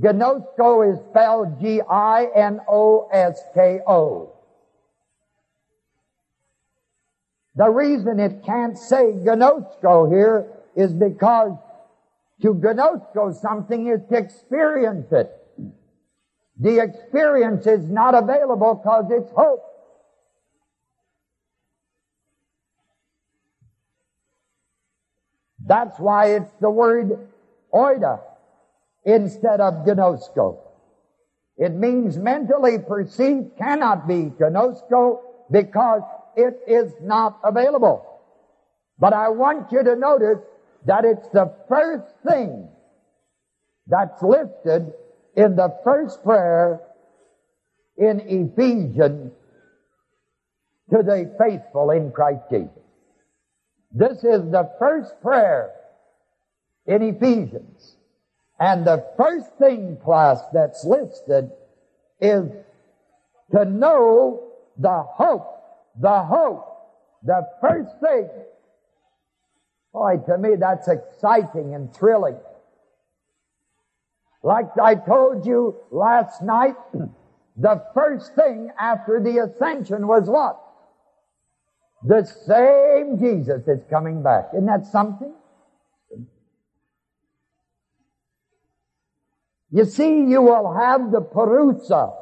Ginosko 0.00 0.92
is 0.92 0.98
spelled 1.10 1.60
G-I-N-O-S-K-O. 1.60 1.96
The 7.56 7.68
reason 7.68 8.20
it 8.20 8.42
can't 8.44 8.78
say 8.78 9.12
ginosko 9.12 10.10
here 10.10 10.46
is 10.76 10.92
because 10.92 11.58
to 12.40 12.54
ginosko 12.54 13.34
something 13.38 13.88
is 13.88 14.00
to 14.08 14.16
experience 14.16 15.12
it. 15.12 15.36
The 16.58 16.78
experience 16.78 17.66
is 17.66 17.90
not 17.90 18.14
available 18.14 18.76
because 18.76 19.10
it's 19.10 19.30
hope. 19.32 19.69
That's 25.70 26.00
why 26.00 26.34
it's 26.34 26.52
the 26.60 26.68
word 26.68 27.28
oida 27.72 28.18
instead 29.04 29.60
of 29.60 29.86
ginosko. 29.86 30.58
It 31.56 31.72
means 31.72 32.18
mentally 32.18 32.78
perceived 32.80 33.56
cannot 33.56 34.08
be 34.08 34.32
ginosko 34.36 35.20
because 35.48 36.02
it 36.34 36.58
is 36.66 36.92
not 37.00 37.38
available. 37.44 38.04
But 38.98 39.12
I 39.12 39.28
want 39.28 39.70
you 39.70 39.84
to 39.84 39.94
notice 39.94 40.42
that 40.86 41.04
it's 41.04 41.28
the 41.28 41.54
first 41.68 42.08
thing 42.28 42.68
that's 43.86 44.20
listed 44.24 44.92
in 45.36 45.54
the 45.54 45.72
first 45.84 46.24
prayer 46.24 46.80
in 47.96 48.18
Ephesians 48.18 49.30
to 50.90 51.02
the 51.04 51.32
faithful 51.38 51.92
in 51.92 52.10
Christ 52.10 52.42
Jesus. 52.50 52.89
This 53.92 54.18
is 54.18 54.42
the 54.50 54.70
first 54.78 55.20
prayer 55.20 55.72
in 56.86 57.02
Ephesians. 57.02 57.96
And 58.58 58.86
the 58.86 59.04
first 59.16 59.56
thing, 59.58 59.96
class, 60.04 60.40
that's 60.52 60.84
listed 60.84 61.50
is 62.20 62.50
to 63.52 63.64
know 63.64 64.52
the 64.76 65.02
hope, 65.02 65.62
the 65.98 66.22
hope, 66.22 66.66
the 67.22 67.48
first 67.60 67.90
thing. 68.00 68.28
Boy, 69.92 70.18
to 70.26 70.38
me 70.38 70.56
that's 70.56 70.88
exciting 70.88 71.74
and 71.74 71.92
thrilling. 71.92 72.38
Like 74.42 74.78
I 74.80 74.94
told 74.94 75.46
you 75.46 75.76
last 75.90 76.42
night, 76.42 76.76
the 77.56 77.84
first 77.92 78.34
thing 78.34 78.70
after 78.78 79.20
the 79.20 79.38
ascension 79.38 80.06
was 80.06 80.28
what? 80.28 80.60
The 82.02 82.24
same 82.24 83.18
Jesus 83.18 83.66
is 83.68 83.82
coming 83.90 84.22
back. 84.22 84.50
Isn't 84.54 84.66
that 84.66 84.86
something? 84.86 85.34
You 89.70 89.84
see, 89.84 90.24
you 90.24 90.42
will 90.42 90.72
have 90.74 91.12
the 91.12 91.20
parousia 91.20 92.12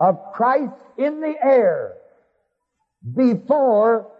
of 0.00 0.18
Christ 0.32 0.72
in 0.96 1.20
the 1.20 1.34
air 1.42 1.94
before 3.14 4.10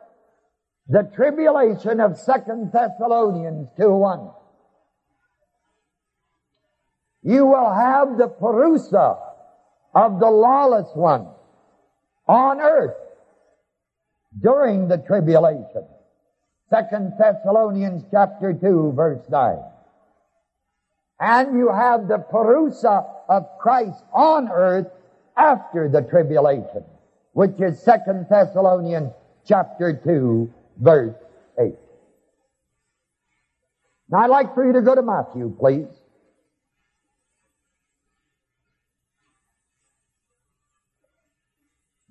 the 0.88 1.10
tribulation 1.14 2.00
of 2.00 2.18
Second 2.18 2.70
Thessalonians 2.72 3.68
2.1. 3.78 4.34
You 7.22 7.46
will 7.46 7.72
have 7.72 8.18
the 8.18 8.28
parousia 8.28 9.18
of 9.94 10.20
the 10.20 10.30
lawless 10.30 10.90
one 10.94 11.28
on 12.28 12.60
earth 12.60 12.96
during 14.40 14.88
the 14.88 14.99
tribulation. 14.99 15.87
Second 16.70 17.12
Thessalonians 17.18 18.05
chapter 18.11 18.53
2 18.53 18.92
verse 18.97 19.23
9. 19.31 19.59
And 21.20 21.57
you 21.57 21.70
have 21.70 22.09
the 22.09 22.18
parousia 22.18 23.07
of 23.29 23.47
Christ 23.59 24.03
on 24.12 24.51
earth 24.51 24.88
after 25.37 25.88
the 25.88 26.03
tribulation, 26.03 26.85
which 27.33 27.61
is 27.61 27.81
Second 27.81 28.27
Thessalonians 28.29 29.12
chapter 29.47 30.01
2 30.03 30.53
verse 30.81 31.14
8. 31.59 31.75
Now 34.09 34.18
I'd 34.18 34.31
like 34.31 34.55
for 34.55 34.66
you 34.66 34.73
to 34.73 34.83
go 34.83 34.94
to 34.94 35.03
Matthew, 35.03 35.55
please. 35.59 35.87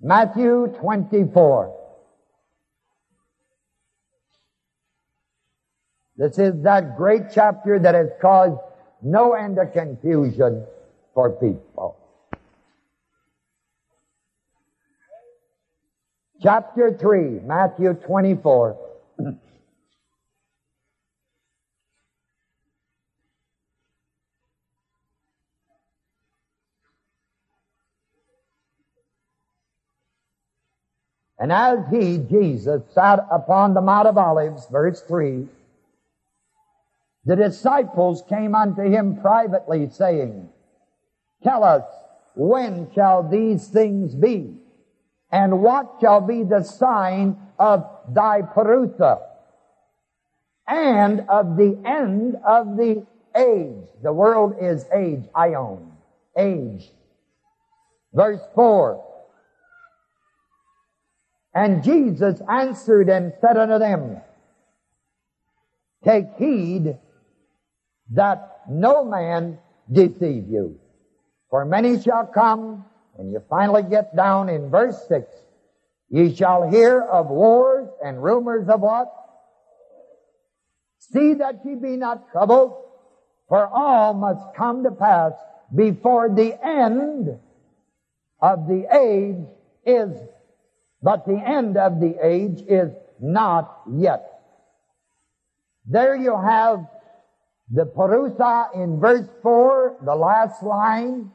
Matthew 0.00 0.66
24. 0.80 1.83
This 6.16 6.38
is 6.38 6.62
that 6.62 6.96
great 6.96 7.22
chapter 7.32 7.78
that 7.78 7.94
has 7.94 8.10
caused 8.20 8.58
no 9.02 9.32
end 9.32 9.58
of 9.58 9.72
confusion 9.72 10.64
for 11.12 11.30
people. 11.30 11.96
Chapter 16.40 16.96
3, 16.96 17.40
Matthew 17.44 17.94
24. 17.94 18.78
And 31.38 31.50
as 31.52 31.80
he, 31.90 32.18
Jesus, 32.18 32.82
sat 32.92 33.26
upon 33.30 33.74
the 33.74 33.80
Mount 33.80 34.06
of 34.06 34.16
Olives, 34.16 34.66
verse 34.70 35.02
3, 35.02 35.48
the 37.24 37.36
disciples 37.36 38.22
came 38.28 38.54
unto 38.54 38.82
him 38.82 39.20
privately, 39.20 39.88
saying, 39.88 40.50
Tell 41.42 41.64
us, 41.64 41.84
when 42.34 42.90
shall 42.94 43.28
these 43.28 43.68
things 43.68 44.14
be? 44.14 44.56
And 45.30 45.62
what 45.62 45.96
shall 46.00 46.20
be 46.20 46.42
the 46.42 46.62
sign 46.62 47.36
of 47.58 47.86
thy 48.08 48.42
parousia? 48.42 49.20
And 50.66 51.20
of 51.28 51.56
the 51.56 51.80
end 51.84 52.36
of 52.46 52.76
the 52.76 53.06
age. 53.36 53.88
The 54.02 54.12
world 54.12 54.54
is 54.60 54.86
age, 54.94 55.24
aion, 55.34 55.90
age. 56.36 56.90
Verse 58.12 58.40
4. 58.54 59.02
And 61.54 61.84
Jesus 61.84 62.40
answered 62.48 63.08
and 63.08 63.32
said 63.40 63.56
unto 63.56 63.78
them, 63.78 64.20
Take 66.04 66.34
heed 66.36 66.98
that 68.12 68.60
no 68.68 69.04
man 69.04 69.58
deceive 69.90 70.48
you. 70.48 70.78
For 71.50 71.64
many 71.64 72.00
shall 72.00 72.26
come, 72.26 72.84
and 73.18 73.32
you 73.32 73.42
finally 73.48 73.82
get 73.82 74.14
down 74.16 74.48
in 74.48 74.70
verse 74.70 74.96
6, 75.08 75.26
ye 76.10 76.34
shall 76.34 76.68
hear 76.68 77.00
of 77.00 77.28
wars 77.28 77.88
and 78.04 78.22
rumors 78.22 78.68
of 78.68 78.80
what? 78.80 79.12
See 80.98 81.34
that 81.34 81.60
ye 81.64 81.74
be 81.74 81.96
not 81.96 82.30
troubled, 82.32 82.76
for 83.48 83.66
all 83.66 84.14
must 84.14 84.54
come 84.56 84.84
to 84.84 84.90
pass 84.90 85.32
before 85.74 86.28
the 86.28 86.58
end 86.64 87.38
of 88.40 88.66
the 88.66 88.86
age 88.94 89.46
is 89.86 90.10
but 91.04 91.26
the 91.26 91.36
end 91.38 91.76
of 91.76 92.00
the 92.00 92.16
age 92.22 92.64
is 92.66 92.90
not 93.20 93.82
yet. 93.92 94.40
There 95.84 96.16
you 96.16 96.34
have 96.34 96.86
the 97.70 97.86
parousia 97.86 98.74
in 98.74 99.00
verse 99.00 99.28
4, 99.42 99.98
the 100.04 100.14
last 100.14 100.62
line. 100.62 101.30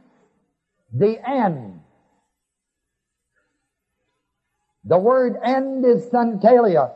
the 0.91 1.19
end. 1.27 1.81
The 4.83 4.97
word 4.97 5.37
end 5.43 5.85
is 5.85 6.05
sunteleia. 6.05 6.91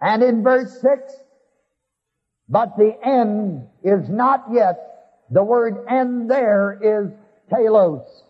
And 0.00 0.22
in 0.22 0.42
verse 0.42 0.80
6, 0.82 1.14
but 2.48 2.76
the 2.76 2.94
end 3.02 3.68
is 3.82 4.08
not 4.10 4.44
yet. 4.52 4.76
The 5.30 5.42
word 5.42 5.86
end 5.88 6.30
there 6.30 6.78
is 6.82 7.10
telos. 7.48 8.23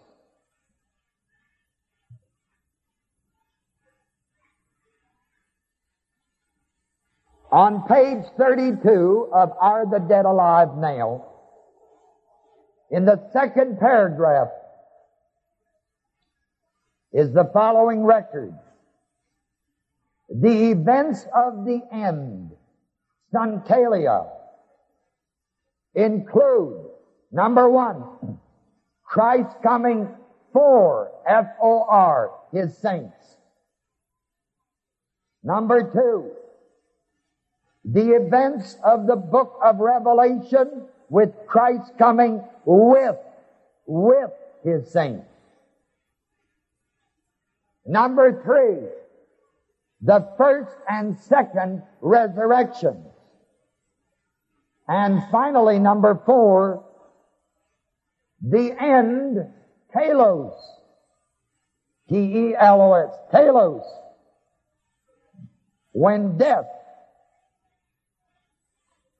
On 7.54 7.86
page 7.86 8.24
32 8.36 9.30
of 9.32 9.52
Are 9.60 9.86
the 9.88 10.00
Dead 10.00 10.24
Alive 10.24 10.76
Now, 10.76 11.24
in 12.90 13.04
the 13.04 13.30
second 13.32 13.78
paragraph, 13.78 14.48
is 17.12 17.32
the 17.32 17.48
following 17.52 18.02
record. 18.02 18.58
The 20.28 20.72
events 20.72 21.24
of 21.32 21.64
the 21.64 21.80
end, 21.92 22.50
Sunteleia, 23.32 24.26
include, 25.94 26.86
number 27.30 27.70
one, 27.70 28.40
Christ 29.04 29.54
coming 29.62 30.08
for, 30.52 31.12
F-O-R, 31.24 32.32
His 32.50 32.76
saints. 32.78 33.36
Number 35.44 35.88
two, 35.92 36.32
the 37.84 38.14
events 38.14 38.76
of 38.82 39.06
the 39.06 39.16
book 39.16 39.58
of 39.62 39.78
Revelation 39.78 40.86
with 41.08 41.30
Christ 41.46 41.92
coming 41.98 42.42
with, 42.64 43.16
with 43.86 44.30
His 44.62 44.90
saints. 44.90 45.26
Number 47.86 48.42
three, 48.42 48.88
the 50.00 50.28
first 50.38 50.74
and 50.88 51.18
second 51.18 51.82
resurrections. 52.00 53.06
And 54.88 55.22
finally, 55.30 55.78
number 55.78 56.20
four, 56.26 56.84
the 58.42 58.74
end, 58.80 59.38
telos. 59.92 60.54
T-E-L-O-S, 62.08 63.12
telos. 63.30 63.82
When 65.92 66.36
death 66.36 66.66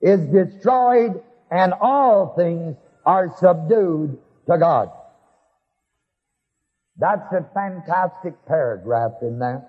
is 0.05 0.21
destroyed 0.27 1.23
and 1.51 1.73
all 1.81 2.35
things 2.37 2.77
are 3.07 3.35
subdued 3.39 4.19
to 4.47 4.59
God. 4.59 4.91
That's 6.99 7.33
a 7.33 7.49
fantastic 7.55 8.35
paragraph 8.47 9.13
in 9.23 9.39
there. 9.39 9.67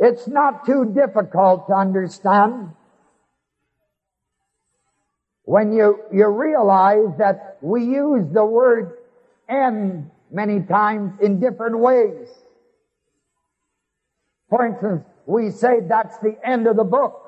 It's 0.00 0.26
not 0.26 0.66
too 0.66 0.92
difficult 0.92 1.68
to 1.68 1.74
understand 1.74 2.70
when 5.44 5.72
you, 5.72 6.00
you 6.12 6.26
realize 6.26 7.16
that 7.18 7.58
we 7.62 7.84
use 7.84 8.26
the 8.32 8.44
word 8.44 8.96
end 9.48 10.10
many 10.32 10.60
times 10.60 11.12
in 11.20 11.38
different 11.38 11.78
ways. 11.78 12.28
For 14.50 14.66
instance, 14.66 15.04
we 15.26 15.50
say 15.50 15.80
that's 15.88 16.18
the 16.18 16.36
end 16.44 16.66
of 16.66 16.76
the 16.76 16.84
book. 16.84 17.23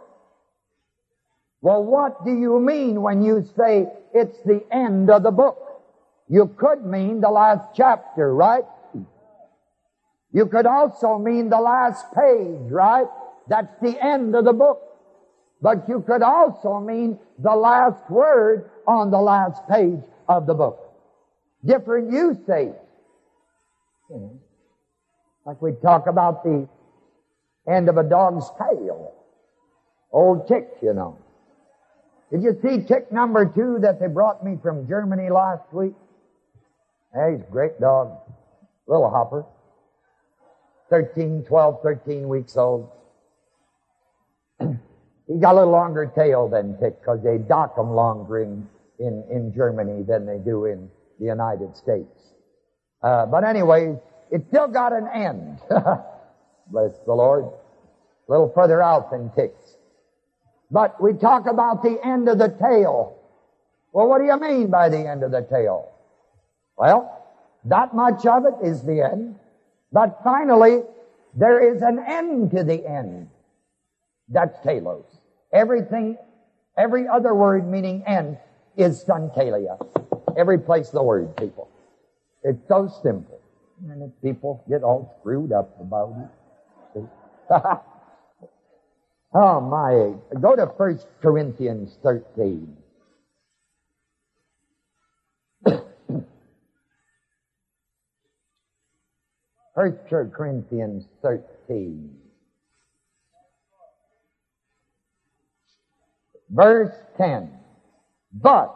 Well, 1.67 1.83
what 1.83 2.25
do 2.25 2.31
you 2.31 2.61
mean 2.61 3.03
when 3.03 3.23
you 3.23 3.45
say 3.57 3.89
it's 4.15 4.41
the 4.45 4.63
end 4.71 5.11
of 5.11 5.25
the 5.25 5.33
book? 5.33 5.59
You 6.29 6.47
could 6.57 6.87
mean 6.87 7.21
the 7.21 7.29
last 7.29 7.75
chapter, 7.75 8.33
right? 8.33 8.63
You 10.33 10.47
could 10.47 10.67
also 10.67 11.19
mean 11.19 11.49
the 11.49 11.59
last 11.59 12.07
page, 12.15 12.71
right? 12.71 13.09
That's 13.49 13.75
the 13.83 14.01
end 14.01 14.37
of 14.37 14.45
the 14.45 14.53
book. 14.53 14.81
But 15.61 15.89
you 15.89 16.05
could 16.07 16.23
also 16.23 16.79
mean 16.79 17.19
the 17.41 17.57
last 17.57 18.09
word 18.09 18.71
on 18.87 19.11
the 19.11 19.19
last 19.19 19.61
page 19.69 20.05
of 20.29 20.47
the 20.47 20.55
book. 20.55 20.79
Different 21.65 22.13
usage. 22.13 22.77
Like 25.45 25.61
we 25.61 25.73
talk 25.83 26.07
about 26.07 26.45
the 26.45 26.69
end 27.69 27.89
of 27.89 27.97
a 27.97 28.05
dog's 28.05 28.49
tail. 28.57 29.15
Old 30.13 30.47
tick, 30.47 30.69
you 30.81 30.95
know. 30.95 31.19
Did 32.31 32.43
you 32.43 32.59
see 32.61 32.85
tick 32.85 33.13
number 33.13 33.47
two 33.47 33.79
that 33.83 34.01
they 34.01 34.09
brought 34.09 34.45
me 34.45 34.59
from 34.61 34.89
Germany 34.89 35.31
last 35.31 35.73
week? 35.73 35.95
Hey, 37.15 37.37
he's 37.37 37.47
a 37.47 37.51
great 37.51 37.81
dog. 37.81 38.19
Little 38.89 39.11
hopper. 39.11 39.45
13, 40.91 41.45
12, 41.47 41.83
13 41.83 42.29
weeks 42.29 42.57
old. 42.57 42.91
he's 44.61 45.41
got 45.41 45.53
a 45.53 45.59
little 45.59 45.73
longer 45.73 46.11
tail 46.15 46.49
than 46.49 46.79
tick 46.79 47.01
because 47.01 47.23
they 47.23 47.39
dock 47.39 47.77
them 47.77 47.91
longer 47.93 48.43
in, 48.43 48.67
in, 48.99 49.25
in 49.31 49.53
Germany 49.55 50.03
than 50.03 50.27
they 50.27 50.39
do 50.39 50.67
in 50.67 50.89
the 51.19 51.27
United 51.27 51.77
States. 51.77 52.33
Uh, 53.03 53.27
but 53.27 53.45
anyway, 53.45 53.97
it 54.31 54.45
still 54.49 54.69
got 54.69 54.93
an 54.93 55.07
end. 55.13 55.59
Bless 56.71 56.93
the 57.07 57.15
Lord. 57.15 57.45
A 57.45 58.33
little 58.33 58.51
further 58.53 58.83
out 58.83 59.13
than 59.13 59.31
ticks. 59.31 59.76
But 60.71 61.01
we 61.01 61.13
talk 61.15 61.47
about 61.47 61.83
the 61.83 61.99
end 62.05 62.29
of 62.29 62.39
the 62.39 62.49
tail. 62.49 63.17
Well, 63.93 64.09
what 64.09 64.19
do 64.19 64.25
you 64.25 64.39
mean 64.39 64.71
by 64.71 64.89
the 64.89 64.99
end 64.99 65.23
of 65.23 65.31
the 65.31 65.43
tail? 65.43 65.93
Well, 66.77 67.25
that 67.65 67.95
much 67.95 68.27
of 68.27 68.45
it 68.45 68.67
is 68.67 68.83
the 68.83 69.03
end. 69.03 69.37
But 69.93 70.21
finally, 70.25 70.83
there 71.35 71.75
is 71.75 71.83
an 71.83 71.99
end 72.07 72.51
to 72.51 72.65
the 72.65 72.87
end. 72.87 73.29
That's 74.29 74.59
telos. 74.63 75.05
Everything, 75.53 76.19
every 76.77 77.07
other 77.07 77.35
word 77.35 77.67
meaning 77.69 78.03
end 78.07 78.39
is 78.77 79.05
sunteleia. 79.05 79.79
Every 80.37 80.59
place 80.59 80.91
the 80.91 81.03
word, 81.03 81.37
people. 81.37 81.71
It's 82.43 82.67
so 82.69 82.89
simple. 83.03 83.41
And 83.89 84.13
people 84.23 84.65
get 84.69 84.83
all 84.83 85.17
screwed 85.21 85.53
up 85.53 85.77
about 85.81 86.15
it. 86.95 87.05
Oh 89.39 89.61
my. 89.61 90.15
Go 90.41 90.57
to 90.57 90.65
1 90.65 90.99
Corinthians 91.21 91.95
13. 92.03 92.75
First 99.75 99.99
Corinthians 100.09 101.05
13. 101.21 102.17
Verse 106.49 106.95
10. 107.19 107.51
But 108.33 108.75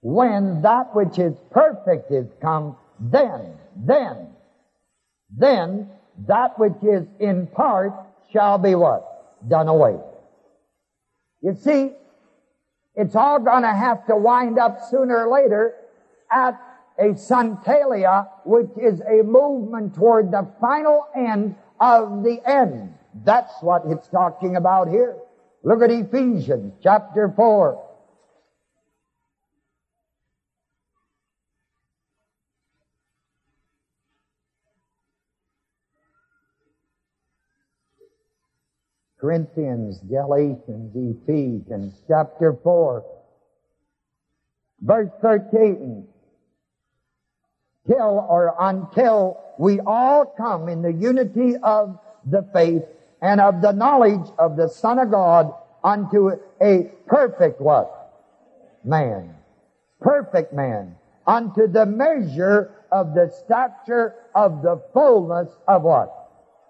when 0.00 0.62
that 0.62 0.96
which 0.96 1.18
is 1.18 1.34
perfect 1.50 2.10
is 2.10 2.28
come, 2.40 2.76
then, 2.98 3.58
then, 3.76 4.28
then 5.30 5.90
that 6.26 6.58
which 6.58 6.82
is 6.82 7.06
in 7.20 7.48
part 7.48 7.92
shall 8.32 8.56
be 8.56 8.74
what? 8.74 9.11
Done 9.48 9.68
away. 9.68 9.98
You 11.40 11.54
see, 11.54 11.92
it's 12.94 13.16
all 13.16 13.40
gonna 13.40 13.74
have 13.74 14.06
to 14.06 14.16
wind 14.16 14.58
up 14.58 14.80
sooner 14.90 15.26
or 15.26 15.32
later 15.32 15.74
at 16.30 16.60
a 16.98 17.14
sunteleia, 17.14 18.28
which 18.44 18.70
is 18.76 19.00
a 19.00 19.22
movement 19.22 19.94
toward 19.94 20.30
the 20.30 20.46
final 20.60 21.06
end 21.14 21.56
of 21.80 22.22
the 22.22 22.40
end. 22.48 22.94
That's 23.24 23.52
what 23.60 23.82
it's 23.86 24.08
talking 24.08 24.56
about 24.56 24.88
here. 24.88 25.16
Look 25.64 25.82
at 25.82 25.90
Ephesians 25.90 26.74
chapter 26.82 27.32
4. 27.34 27.91
Corinthians, 39.22 40.00
Galatians, 40.10 40.90
Ephesians, 40.96 41.94
chapter 42.08 42.58
4, 42.64 43.04
verse 44.80 45.10
13. 45.22 46.08
Till 47.86 48.26
or 48.28 48.56
until 48.58 49.38
we 49.60 49.78
all 49.78 50.26
come 50.26 50.68
in 50.68 50.82
the 50.82 50.92
unity 50.92 51.54
of 51.62 52.00
the 52.28 52.44
faith 52.52 52.82
and 53.20 53.40
of 53.40 53.62
the 53.62 53.70
knowledge 53.70 54.28
of 54.40 54.56
the 54.56 54.68
Son 54.68 54.98
of 54.98 55.12
God 55.12 55.54
unto 55.84 56.32
a 56.60 56.90
perfect 57.06 57.60
what? 57.60 57.90
Man. 58.84 59.36
Perfect 60.00 60.52
man. 60.52 60.96
Unto 61.28 61.68
the 61.68 61.86
measure 61.86 62.72
of 62.90 63.14
the 63.14 63.32
stature 63.44 64.16
of 64.34 64.62
the 64.62 64.82
fullness 64.92 65.48
of 65.68 65.82
what? 65.82 66.10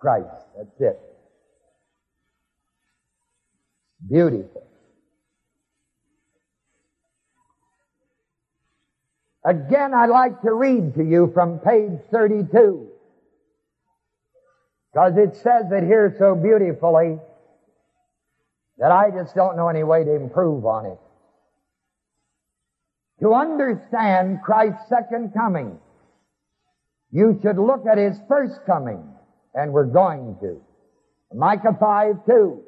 Christ. 0.00 0.28
That's 0.54 0.80
it. 0.80 1.11
Beautiful. 4.08 4.66
Again, 9.44 9.92
I'd 9.92 10.10
like 10.10 10.40
to 10.42 10.52
read 10.52 10.94
to 10.94 11.04
you 11.04 11.30
from 11.34 11.58
page 11.58 11.98
32. 12.12 12.88
Because 14.92 15.16
it 15.16 15.36
says 15.36 15.64
it 15.72 15.84
here 15.84 16.14
so 16.18 16.34
beautifully 16.34 17.18
that 18.78 18.92
I 18.92 19.10
just 19.10 19.34
don't 19.34 19.56
know 19.56 19.68
any 19.68 19.82
way 19.82 20.04
to 20.04 20.14
improve 20.14 20.64
on 20.64 20.86
it. 20.86 20.98
To 23.20 23.34
understand 23.34 24.42
Christ's 24.44 24.88
second 24.88 25.32
coming, 25.32 25.78
you 27.10 27.38
should 27.42 27.58
look 27.58 27.84
at 27.90 27.98
His 27.98 28.18
first 28.28 28.60
coming, 28.66 29.02
and 29.54 29.72
we're 29.72 29.84
going 29.84 30.36
to. 30.40 30.60
Micah 31.32 31.76
5 31.78 32.26
2 32.26 32.62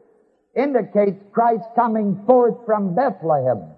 indicates 0.56 1.22
Christ 1.32 1.64
coming 1.74 2.22
forth 2.26 2.54
from 2.66 2.94
Bethlehem, 2.94 3.70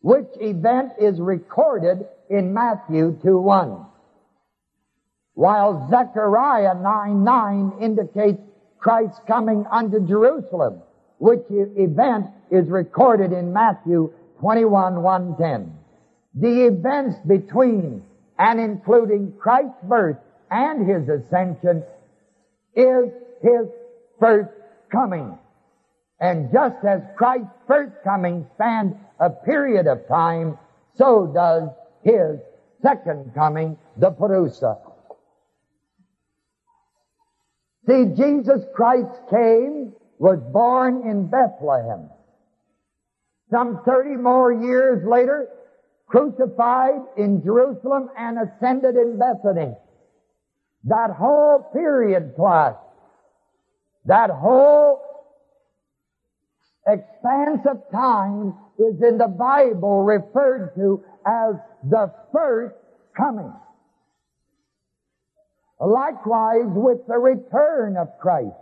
which 0.00 0.28
event 0.40 0.92
is 1.00 1.20
recorded 1.20 2.06
in 2.30 2.52
Matthew 2.52 3.18
2 3.22 3.38
1. 3.38 3.86
While 5.34 5.88
Zechariah 5.90 6.74
9 6.74 7.24
9 7.24 7.72
indicates 7.80 8.40
Christ 8.78 9.20
coming 9.26 9.64
unto 9.70 10.06
Jerusalem, 10.06 10.82
which 11.18 11.44
event 11.50 12.26
is 12.50 12.68
recorded 12.68 13.32
in 13.32 13.52
Matthew 13.52 14.12
21 14.40 15.02
110. 15.02 15.72
The 16.34 16.66
events 16.66 17.16
between 17.26 18.02
and 18.38 18.60
including 18.60 19.34
Christ's 19.38 19.84
birth 19.84 20.16
and 20.50 20.88
His 20.88 21.08
ascension 21.08 21.84
is 22.74 23.10
His 23.40 23.68
first 24.18 24.50
coming. 24.90 25.38
And 26.22 26.52
just 26.52 26.76
as 26.84 27.00
Christ's 27.16 27.50
first 27.66 27.94
coming 28.04 28.46
spanned 28.54 28.94
a 29.18 29.28
period 29.28 29.88
of 29.88 30.06
time, 30.06 30.56
so 30.96 31.26
does 31.26 31.68
His 32.04 32.38
second 32.80 33.32
coming, 33.34 33.76
the 33.96 34.12
Parousia. 34.12 34.78
See, 37.88 38.04
Jesus 38.16 38.62
Christ 38.72 39.10
came, 39.30 39.94
was 40.20 40.38
born 40.52 41.08
in 41.10 41.26
Bethlehem. 41.26 42.08
Some 43.50 43.82
30 43.84 44.10
more 44.22 44.52
years 44.52 45.04
later, 45.04 45.48
crucified 46.06 47.00
in 47.16 47.42
Jerusalem 47.42 48.10
and 48.16 48.38
ascended 48.38 48.94
in 48.94 49.18
Bethany. 49.18 49.74
That 50.84 51.10
whole 51.10 51.68
period 51.72 52.34
class, 52.36 52.76
that 54.04 54.30
whole 54.30 55.11
expanse 56.86 57.66
of 57.68 57.82
time 57.92 58.54
is 58.78 59.00
in 59.02 59.18
the 59.18 59.28
Bible 59.28 60.02
referred 60.02 60.72
to 60.76 61.04
as 61.26 61.54
the 61.88 62.12
first 62.32 62.74
coming. 63.16 63.52
Likewise 65.80 66.68
with 66.68 67.06
the 67.08 67.18
return 67.18 67.96
of 67.96 68.08
Christ. 68.20 68.54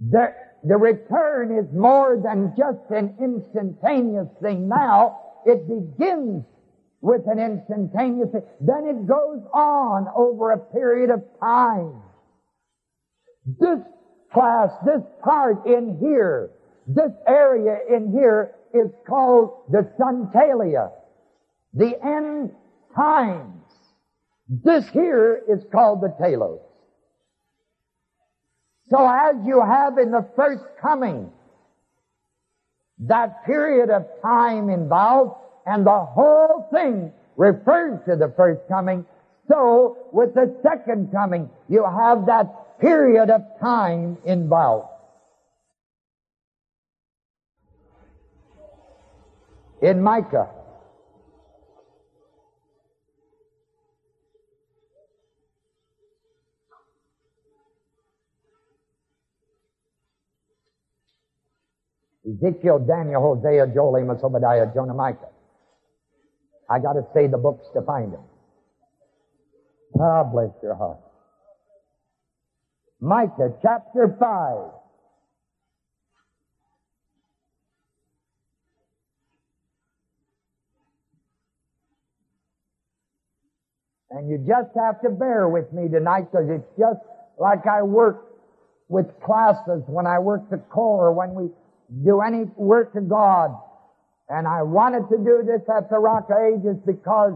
The, 0.00 0.34
the 0.64 0.76
return 0.76 1.58
is 1.58 1.66
more 1.74 2.20
than 2.22 2.54
just 2.56 2.90
an 2.90 3.16
instantaneous 3.20 4.28
thing 4.40 4.68
now. 4.68 5.20
It 5.44 5.68
begins 5.68 6.44
with 7.00 7.22
an 7.26 7.38
instantaneous 7.38 8.30
thing. 8.30 8.42
Then 8.60 8.86
it 8.86 9.06
goes 9.06 9.42
on 9.52 10.06
over 10.14 10.52
a 10.52 10.58
period 10.58 11.10
of 11.10 11.22
time. 11.40 12.02
This 13.58 13.78
class, 14.32 14.70
this 14.84 15.02
part 15.24 15.64
in 15.64 15.96
here, 15.98 16.50
this 16.86 17.12
area 17.26 17.78
in 17.88 18.12
here 18.12 18.54
is 18.74 18.90
called 19.06 19.62
the 19.70 19.90
Sunteleia, 19.98 20.90
the 21.72 21.94
end 22.04 22.50
times. 22.94 23.62
This 24.48 24.86
here 24.90 25.42
is 25.48 25.64
called 25.72 26.02
the 26.02 26.14
Telos. 26.20 26.60
So 28.90 29.06
as 29.06 29.36
you 29.46 29.62
have 29.62 29.98
in 29.98 30.10
the 30.10 30.28
first 30.36 30.64
coming, 30.80 31.30
that 33.00 33.44
period 33.46 33.90
of 33.90 34.06
time 34.22 34.68
involved 34.68 35.36
and 35.66 35.86
the 35.86 36.04
whole 36.04 36.68
thing 36.72 37.12
refers 37.36 38.00
to 38.06 38.16
the 38.16 38.32
first 38.36 38.60
coming, 38.68 39.06
so 39.48 39.96
with 40.12 40.34
the 40.34 40.54
second 40.62 41.12
coming, 41.12 41.48
you 41.68 41.84
have 41.84 42.26
that 42.26 42.67
period 42.80 43.30
of 43.30 43.42
time 43.60 44.18
involved. 44.24 44.88
In 49.80 50.02
Micah, 50.02 50.48
Ezekiel, 62.28 62.80
Daniel, 62.80 63.22
Hosea, 63.22 63.68
Joel, 63.72 63.98
Amos, 63.98 64.22
Obadiah, 64.22 64.66
Jonah, 64.74 64.94
Micah. 64.94 65.28
I 66.68 66.78
gotta 66.80 67.06
say 67.14 67.26
the 67.28 67.38
books 67.38 67.66
to 67.74 67.82
find 67.82 68.12
them. 68.12 68.22
Ah, 69.98 70.24
bless 70.24 70.50
your 70.62 70.74
heart. 70.74 70.98
Micah 73.00 73.52
chapter 73.62 74.16
5. 74.18 74.78
And 84.10 84.28
you 84.28 84.38
just 84.38 84.70
have 84.74 85.00
to 85.02 85.10
bear 85.10 85.48
with 85.48 85.72
me 85.72 85.88
tonight 85.88 86.26
because 86.32 86.48
it's 86.48 86.78
just 86.78 86.98
like 87.38 87.66
I 87.66 87.82
work 87.82 88.24
with 88.88 89.06
classes 89.24 89.82
when 89.86 90.06
I 90.06 90.18
work 90.18 90.48
the 90.50 90.56
core, 90.56 91.12
when 91.12 91.34
we 91.34 91.50
do 92.04 92.20
any 92.22 92.44
work 92.56 92.94
of 92.94 93.08
God. 93.08 93.56
And 94.28 94.48
I 94.48 94.62
wanted 94.62 95.08
to 95.10 95.18
do 95.18 95.42
this 95.44 95.62
at 95.74 95.88
the 95.90 95.98
Rock 95.98 96.28
Ages 96.30 96.76
because 96.84 97.34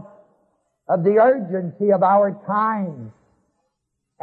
of 0.89 1.03
the 1.03 1.19
urgency 1.19 1.91
of 1.91 2.03
our 2.03 2.31
times. 2.45 3.11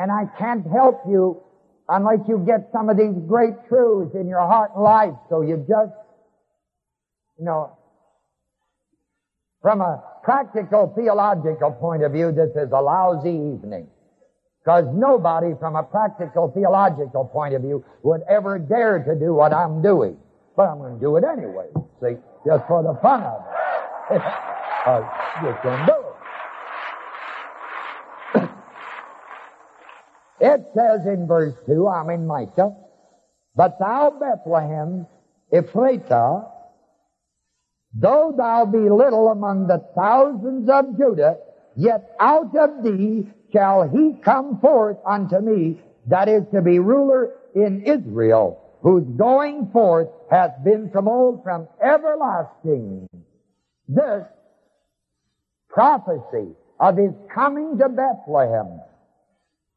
And 0.00 0.10
I 0.10 0.24
can't 0.38 0.66
help 0.66 1.02
you 1.06 1.42
unless 1.86 2.20
you 2.26 2.42
get 2.46 2.70
some 2.72 2.88
of 2.88 2.96
these 2.96 3.12
great 3.28 3.52
truths 3.68 4.14
in 4.14 4.28
your 4.28 4.40
heart 4.40 4.70
and 4.74 4.82
life. 4.82 5.12
So 5.28 5.42
you 5.42 5.58
just, 5.68 5.92
you 7.38 7.44
know, 7.44 7.76
from 9.60 9.82
a 9.82 10.02
practical 10.22 10.90
theological 10.96 11.72
point 11.72 12.02
of 12.02 12.12
view, 12.12 12.32
this 12.32 12.48
is 12.56 12.72
a 12.72 12.80
lousy 12.80 13.28
evening. 13.28 13.88
Because 14.64 14.86
nobody 14.94 15.52
from 15.60 15.76
a 15.76 15.82
practical 15.82 16.50
theological 16.50 17.26
point 17.26 17.54
of 17.54 17.60
view 17.60 17.84
would 18.02 18.22
ever 18.26 18.58
dare 18.58 19.04
to 19.04 19.14
do 19.14 19.34
what 19.34 19.52
I'm 19.52 19.82
doing. 19.82 20.16
But 20.56 20.68
I'm 20.68 20.78
going 20.78 20.94
to 20.94 21.00
do 21.00 21.16
it 21.18 21.24
anyway. 21.24 21.66
See, 22.00 22.16
just 22.46 22.66
for 22.66 22.82
the 22.82 22.98
fun 23.02 23.22
of 23.22 23.44
it. 24.12 24.22
I 24.22 25.44
uh, 25.44 25.52
just 25.52 25.62
going 25.62 25.78
to 25.80 25.86
do 25.86 25.92
it. 25.92 26.00
It 30.40 30.64
says 30.74 31.06
in 31.06 31.26
verse 31.26 31.54
2, 31.66 31.86
I'm 31.86 32.10
in 32.10 32.26
Micah, 32.26 32.74
But 33.54 33.78
thou, 33.78 34.10
Bethlehem, 34.18 35.06
Ephrathah, 35.52 36.50
though 37.94 38.34
thou 38.36 38.64
be 38.66 38.78
little 38.78 39.28
among 39.28 39.66
the 39.66 39.84
thousands 39.94 40.68
of 40.70 40.96
Judah, 40.96 41.36
yet 41.76 42.16
out 42.18 42.56
of 42.56 42.82
thee 42.82 43.28
shall 43.52 43.88
he 43.88 44.14
come 44.22 44.60
forth 44.60 44.96
unto 45.06 45.40
me 45.40 45.80
that 46.06 46.28
is 46.28 46.44
to 46.54 46.62
be 46.62 46.78
ruler 46.78 47.34
in 47.54 47.82
Israel, 47.82 48.78
whose 48.82 49.04
going 49.16 49.70
forth 49.72 50.08
hath 50.30 50.64
been 50.64 50.90
from 50.90 51.08
old, 51.08 51.42
from 51.42 51.68
everlasting. 51.82 53.08
This 53.88 54.24
prophecy 55.68 56.54
of 56.78 56.96
his 56.96 57.12
coming 57.34 57.78
to 57.78 57.88
Bethlehem 57.88 58.80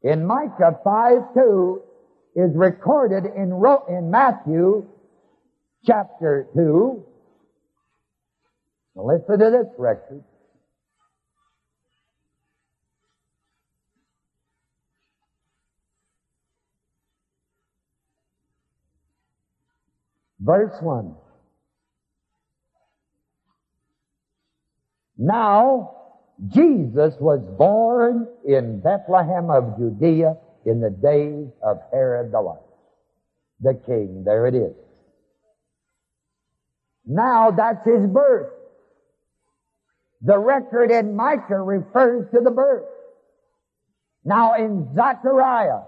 in 0.04 0.26
Micah 0.26 0.78
5 0.84 1.34
2 1.34 1.82
is 2.36 2.50
recorded 2.54 3.24
in, 3.24 3.52
in 3.88 4.10
Matthew 4.10 4.86
chapter 5.86 6.46
2. 6.54 7.04
Now 8.94 9.06
listen 9.06 9.38
to 9.38 9.50
this 9.50 9.66
record. 9.78 10.22
Verse 20.38 20.74
1. 20.82 21.14
Now, 25.16 26.03
Jesus 26.48 27.14
was 27.20 27.40
born 27.56 28.26
in 28.44 28.80
Bethlehem 28.80 29.50
of 29.50 29.78
Judea 29.78 30.36
in 30.66 30.80
the 30.80 30.90
days 30.90 31.48
of 31.62 31.78
Herod 31.92 32.32
the? 32.32 32.58
The 33.60 33.74
king. 33.86 34.24
There 34.24 34.46
it 34.46 34.54
is. 34.54 34.74
Now 37.06 37.50
that's 37.50 37.86
his 37.86 38.06
birth. 38.06 38.52
The 40.22 40.38
record 40.38 40.90
in 40.90 41.14
Micah 41.14 41.60
refers 41.60 42.30
to 42.32 42.40
the 42.40 42.50
birth. 42.50 42.86
Now 44.24 44.54
in 44.54 44.94
Zechariah, 44.94 45.82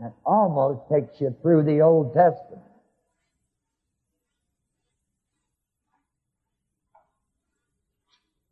that 0.00 0.12
almost 0.24 0.80
takes 0.92 1.20
you 1.20 1.34
through 1.40 1.62
the 1.62 1.80
Old 1.82 2.14
Testament. 2.14 2.65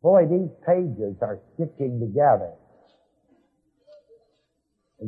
Boy, 0.05 0.27
these 0.27 0.51
pages 0.63 1.15
are 1.23 1.39
sticking 1.55 1.99
together. 1.99 2.51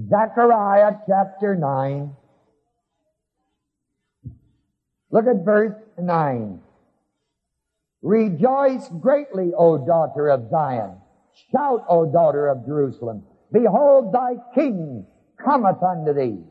Zechariah 0.09 0.93
chapter 1.07 1.55
9. 1.55 2.15
Look 5.11 5.27
at 5.27 5.45
verse 5.45 5.75
9. 5.99 6.59
Rejoice 8.01 8.89
greatly, 8.99 9.51
O 9.55 9.77
daughter 9.85 10.29
of 10.29 10.49
Zion. 10.49 10.97
Shout, 11.51 11.85
O 11.87 12.11
daughter 12.11 12.47
of 12.47 12.65
Jerusalem. 12.65 13.23
Behold, 13.53 14.11
thy 14.11 14.37
king 14.55 15.05
cometh 15.37 15.83
unto 15.83 16.11
thee. 16.11 16.41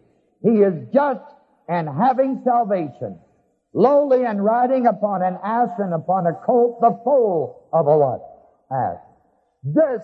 He 0.44 0.61
is 0.61 0.87
just 0.94 1.35
and 1.68 1.88
having 1.88 2.42
salvation, 2.44 3.18
lowly 3.72 4.24
and 4.24 4.44
riding 4.44 4.87
upon 4.87 5.22
an 5.22 5.37
ass 5.42 5.70
and 5.78 5.92
upon 5.92 6.28
a 6.28 6.32
colt, 6.32 6.80
the 6.80 6.96
foal 7.02 7.68
of 7.72 7.88
a 7.88 7.98
what? 7.98 8.35
This 9.62 10.02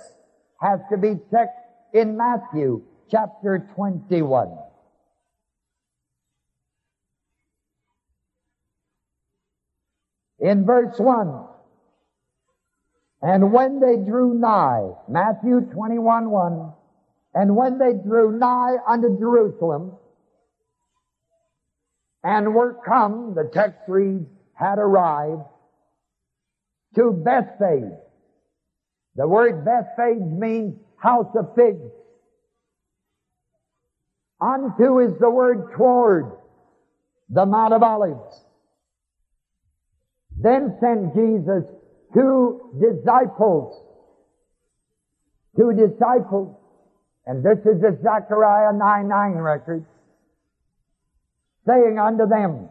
has 0.60 0.80
to 0.90 0.96
be 0.96 1.14
checked 1.30 1.58
in 1.92 2.16
Matthew 2.16 2.82
chapter 3.10 3.68
21. 3.74 4.58
In 10.40 10.66
verse 10.66 10.98
1, 10.98 11.44
and 13.22 13.52
when 13.52 13.78
they 13.78 13.96
drew 13.96 14.34
nigh, 14.34 14.90
Matthew 15.08 15.60
21, 15.60 16.30
1, 16.30 16.72
and 17.34 17.54
when 17.54 17.78
they 17.78 17.92
drew 17.92 18.36
nigh 18.36 18.76
unto 18.86 19.16
Jerusalem, 19.18 19.92
and 22.24 22.54
were 22.54 22.74
come, 22.84 23.34
the 23.34 23.48
text 23.52 23.78
reads, 23.86 24.26
had 24.54 24.78
arrived, 24.78 25.42
to 26.96 27.12
Bethphage. 27.12 27.98
The 29.16 29.28
word 29.28 29.64
Bethphage 29.64 30.22
means 30.22 30.74
house 30.96 31.34
of 31.36 31.54
figs. 31.54 31.90
Unto 34.40 35.00
is 35.00 35.18
the 35.20 35.30
word 35.30 35.72
toward 35.76 36.32
the 37.28 37.46
Mount 37.46 37.74
of 37.74 37.82
Olives. 37.82 38.40
Then 40.36 40.76
sent 40.80 41.14
Jesus 41.14 41.64
two 42.14 42.74
disciples. 42.80 43.80
Two 45.56 45.72
disciples. 45.72 46.56
And 47.26 47.44
this 47.44 47.58
is 47.58 47.80
the 47.80 47.98
Zechariah 48.02 48.72
9 48.72 49.08
9 49.08 49.32
record. 49.34 49.84
Saying 51.66 51.98
unto 51.98 52.26
them, 52.26 52.68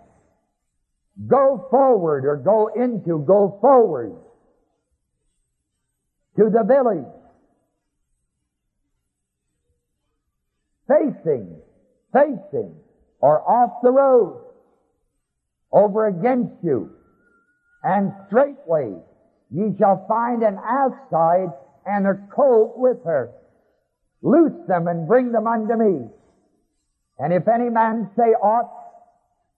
Go 1.27 1.67
forward 1.69 2.25
or 2.25 2.35
go 2.35 2.67
into, 2.75 3.23
go 3.25 3.57
forward 3.61 4.15
to 6.37 6.49
the 6.49 6.63
village 6.63 7.05
facing, 10.87 11.55
facing, 12.13 12.75
or 13.19 13.41
off 13.41 13.81
the 13.83 13.91
road, 13.91 14.45
over 15.71 16.07
against 16.07 16.53
you, 16.63 16.91
and 17.83 18.11
straightway 18.27 18.93
ye 19.49 19.75
shall 19.77 20.05
find 20.07 20.43
an 20.43 20.57
ass 20.57 20.91
tied 21.09 21.49
and 21.85 22.07
a 22.07 22.15
colt 22.33 22.73
with 22.77 22.97
her. 23.05 23.31
Loose 24.21 24.67
them 24.67 24.87
and 24.87 25.07
bring 25.07 25.31
them 25.31 25.47
unto 25.47 25.75
me. 25.75 26.07
And 27.17 27.33
if 27.33 27.47
any 27.47 27.69
man 27.69 28.09
say 28.15 28.33
aught 28.41 28.71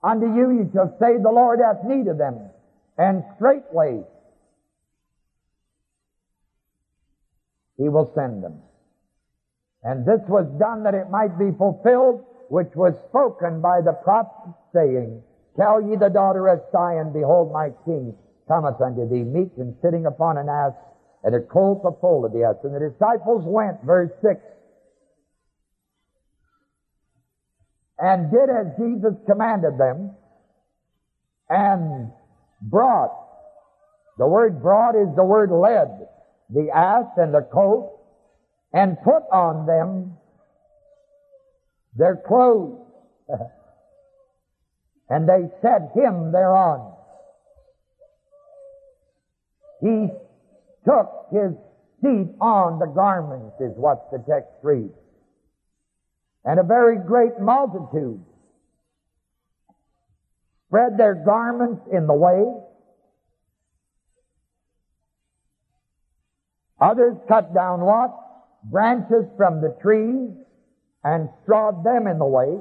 unto 0.03 0.27
you, 0.27 0.51
you 0.51 0.69
shall 0.73 0.95
say, 0.99 1.17
the 1.21 1.31
Lord 1.31 1.59
hath 1.59 1.83
need 1.83 2.07
of 2.07 2.17
them. 2.17 2.49
And 2.97 3.23
straightway 3.35 4.03
he 7.77 7.89
will 7.89 8.11
send 8.15 8.43
them. 8.43 8.61
And 9.83 10.05
this 10.05 10.21
was 10.27 10.45
done 10.59 10.83
that 10.83 10.93
it 10.93 11.09
might 11.09 11.37
be 11.37 11.51
fulfilled, 11.57 12.23
which 12.49 12.71
was 12.75 12.93
spoken 13.09 13.61
by 13.61 13.81
the 13.81 13.93
prophet 14.03 14.53
saying, 14.73 15.21
Tell 15.57 15.81
ye 15.81 15.95
the 15.95 16.09
daughter 16.09 16.47
of 16.47 16.61
Zion, 16.71 17.13
behold 17.13 17.51
my 17.51 17.69
king 17.85 18.15
cometh 18.47 18.81
unto 18.81 19.07
thee, 19.07 19.23
meek 19.23 19.51
and 19.57 19.75
sitting 19.81 20.05
upon 20.05 20.37
an 20.37 20.49
ass, 20.49 20.73
and 21.23 21.35
a 21.35 21.39
colt 21.39 21.83
the 21.83 21.95
foal 22.01 22.25
of 22.25 22.33
the 22.33 22.43
ass. 22.43 22.55
And 22.63 22.75
the 22.75 22.89
disciples 22.89 23.43
went, 23.45 23.81
verse 23.83 24.11
6, 24.21 24.41
and 27.99 28.31
did 28.31 28.49
as 28.49 28.67
Jesus 28.77 29.13
commanded 29.25 29.77
them, 29.77 30.11
and 31.49 32.11
brought, 32.61 33.11
the 34.17 34.27
word 34.27 34.61
brought 34.61 34.95
is 34.95 35.15
the 35.15 35.23
word 35.23 35.51
led, 35.51 36.07
the 36.49 36.69
ass 36.73 37.05
and 37.17 37.33
the 37.33 37.47
colt, 37.51 37.99
and 38.71 38.97
put 39.03 39.23
on 39.31 39.65
them 39.65 40.17
their 41.95 42.21
clothes. 42.27 42.79
and 45.09 45.27
they 45.27 45.49
set 45.61 45.91
him 45.95 46.31
thereon. 46.31 46.93
He 49.81 50.07
took 50.85 51.27
his 51.31 51.51
seat 52.01 52.33
on 52.39 52.79
the 52.79 52.87
garments, 52.87 53.55
is 53.59 53.73
what 53.75 54.09
the 54.11 54.17
text 54.17 54.51
reads. 54.61 54.93
And 56.45 56.59
a 56.59 56.63
very 56.63 56.97
great 56.97 57.39
multitude 57.39 58.23
spread 60.67 60.97
their 60.97 61.13
garments 61.13 61.81
in 61.91 62.07
the 62.07 62.13
way. 62.13 62.43
Others 66.83 67.15
cut 67.27 67.53
down 67.53 67.81
what? 67.81 68.23
branches 68.65 69.25
from 69.37 69.61
the 69.61 69.75
trees 69.81 70.31
and 71.03 71.29
strawed 71.43 71.83
them 71.83 72.07
in 72.07 72.17
the 72.17 72.25
way. 72.25 72.59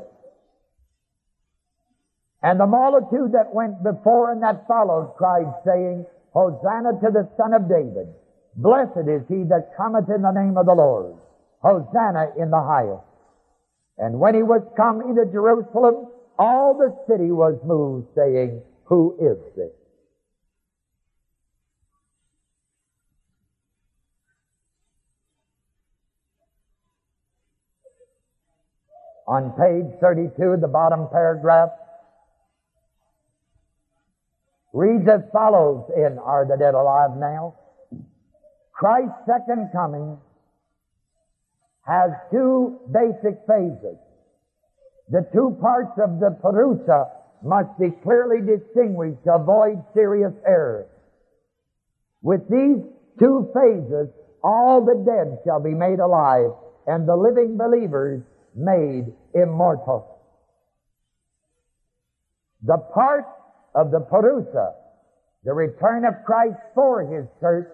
And 2.43 2.59
the 2.59 2.67
multitude 2.67 3.33
that 3.33 3.55
went 3.55 3.83
before 3.85 4.33
and 4.33 4.43
that 4.43 4.67
followed 4.67 5.15
cried, 5.17 5.47
saying, 5.65 6.07
Hosanna 6.33 6.99
to 7.01 7.11
the 7.13 7.31
Son 7.37 7.55
of 7.55 7.69
David. 7.69 8.09
Blessed 8.57 9.07
is 9.07 9.23
he 9.29 9.45
that 9.45 9.77
cometh 9.77 10.11
in 10.11 10.23
the 10.23 10.33
name 10.33 10.57
of 10.57 10.67
the 10.67 10.75
Lord. 10.75 11.15
Hosanna 11.61 12.33
in 12.37 12.51
the 12.51 12.61
highest. 12.61 13.07
And 13.99 14.19
when 14.19 14.35
he 14.35 14.43
was 14.43 14.63
come 14.77 15.01
into 15.03 15.31
Jerusalem, 15.31 16.09
all 16.39 16.75
the 16.75 16.97
city 17.07 17.31
was 17.31 17.55
moved, 17.65 18.09
saying, 18.17 18.61
Who 18.85 19.15
is 19.21 19.39
this? 19.55 19.71
On 29.33 29.51
page 29.53 29.99
32, 29.99 30.59
the 30.61 30.69
bottom 30.69 31.09
paragraph 31.11 31.71
reads 34.75 35.09
as 35.09 35.23
follows 35.33 35.91
in 35.97 36.19
Are 36.19 36.45
the 36.45 36.59
Dead 36.59 36.75
Alive 36.75 37.17
Now? 37.17 37.55
Christ's 38.75 39.17
second 39.25 39.71
coming 39.73 40.19
has 41.87 42.11
two 42.31 42.79
basic 42.93 43.41
phases. 43.49 43.97
The 45.09 45.27
two 45.33 45.57
parts 45.63 45.99
of 45.99 46.21
the 46.21 46.37
Parousia 46.45 47.09
must 47.43 47.79
be 47.81 47.89
clearly 48.03 48.43
distinguished 48.45 49.25
to 49.25 49.37
avoid 49.37 49.83
serious 49.95 50.35
error. 50.47 50.89
With 52.21 52.43
these 52.51 52.85
two 53.19 53.49
phases, 53.55 54.11
all 54.45 54.85
the 54.85 55.03
dead 55.07 55.39
shall 55.47 55.61
be 55.61 55.73
made 55.73 56.01
alive, 56.01 56.51
and 56.87 57.09
the 57.09 57.17
living 57.17 57.57
believers 57.57 58.23
made 58.55 59.13
immortal. 59.35 60.19
The 62.63 62.79
part 62.95 63.25
of 63.75 63.91
the 63.91 64.01
Parousia, 64.01 64.75
the 65.45 65.53
return 65.53 66.05
of 66.05 66.25
Christ 66.25 66.59
for 66.75 67.03
His 67.03 67.27
church, 67.41 67.69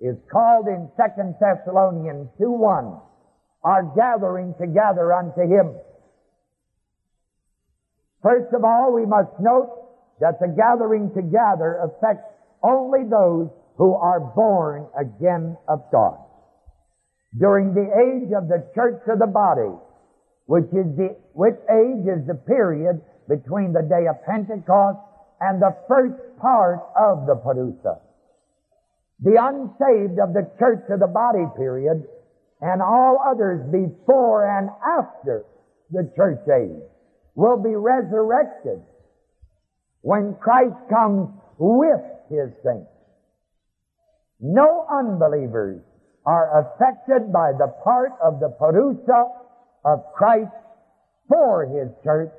is 0.00 0.16
called 0.32 0.66
in 0.66 0.88
2 0.96 1.34
Thessalonians 1.38 2.28
2.1, 2.40 3.00
our 3.64 3.82
gathering 3.94 4.54
together 4.58 5.12
unto 5.12 5.42
Him. 5.42 5.74
First 8.22 8.54
of 8.54 8.64
all, 8.64 8.92
we 8.94 9.04
must 9.04 9.32
note 9.40 9.76
that 10.20 10.40
the 10.40 10.48
gathering 10.48 11.12
together 11.14 11.80
affects 11.84 12.24
only 12.62 13.04
those 13.08 13.48
who 13.76 13.94
are 13.94 14.20
born 14.20 14.86
again 14.98 15.56
of 15.68 15.82
God. 15.90 16.18
During 17.38 17.72
the 17.72 17.88
age 17.88 18.32
of 18.36 18.48
the 18.48 18.68
church 18.74 19.00
of 19.08 19.18
the 19.18 19.26
body, 19.26 19.72
which 20.50 20.66
is 20.74 20.90
the, 20.98 21.14
which 21.32 21.54
age 21.70 22.02
is 22.10 22.26
the 22.26 22.34
period 22.34 23.00
between 23.28 23.72
the 23.72 23.86
day 23.86 24.10
of 24.10 24.18
Pentecost 24.26 24.98
and 25.38 25.62
the 25.62 25.70
first 25.86 26.18
part 26.42 26.82
of 26.98 27.24
the 27.30 27.38
Parousia. 27.38 28.02
The 29.22 29.38
unsaved 29.38 30.18
of 30.18 30.34
the 30.34 30.50
church 30.58 30.82
of 30.90 30.98
the 30.98 31.06
body 31.06 31.46
period 31.56 32.02
and 32.60 32.82
all 32.82 33.22
others 33.24 33.62
before 33.70 34.50
and 34.50 34.70
after 34.82 35.44
the 35.92 36.10
church 36.16 36.42
age 36.50 36.82
will 37.36 37.62
be 37.62 37.76
resurrected 37.76 38.82
when 40.00 40.34
Christ 40.40 40.74
comes 40.90 41.30
with 41.58 42.02
his 42.28 42.50
saints. 42.66 42.90
No 44.40 44.84
unbelievers 44.90 45.80
are 46.26 46.66
affected 46.66 47.32
by 47.32 47.52
the 47.52 47.72
part 47.84 48.10
of 48.20 48.40
the 48.40 48.50
parousia 48.60 49.30
of 49.84 50.04
Christ 50.14 50.50
for 51.28 51.66
his 51.66 51.88
church, 52.04 52.32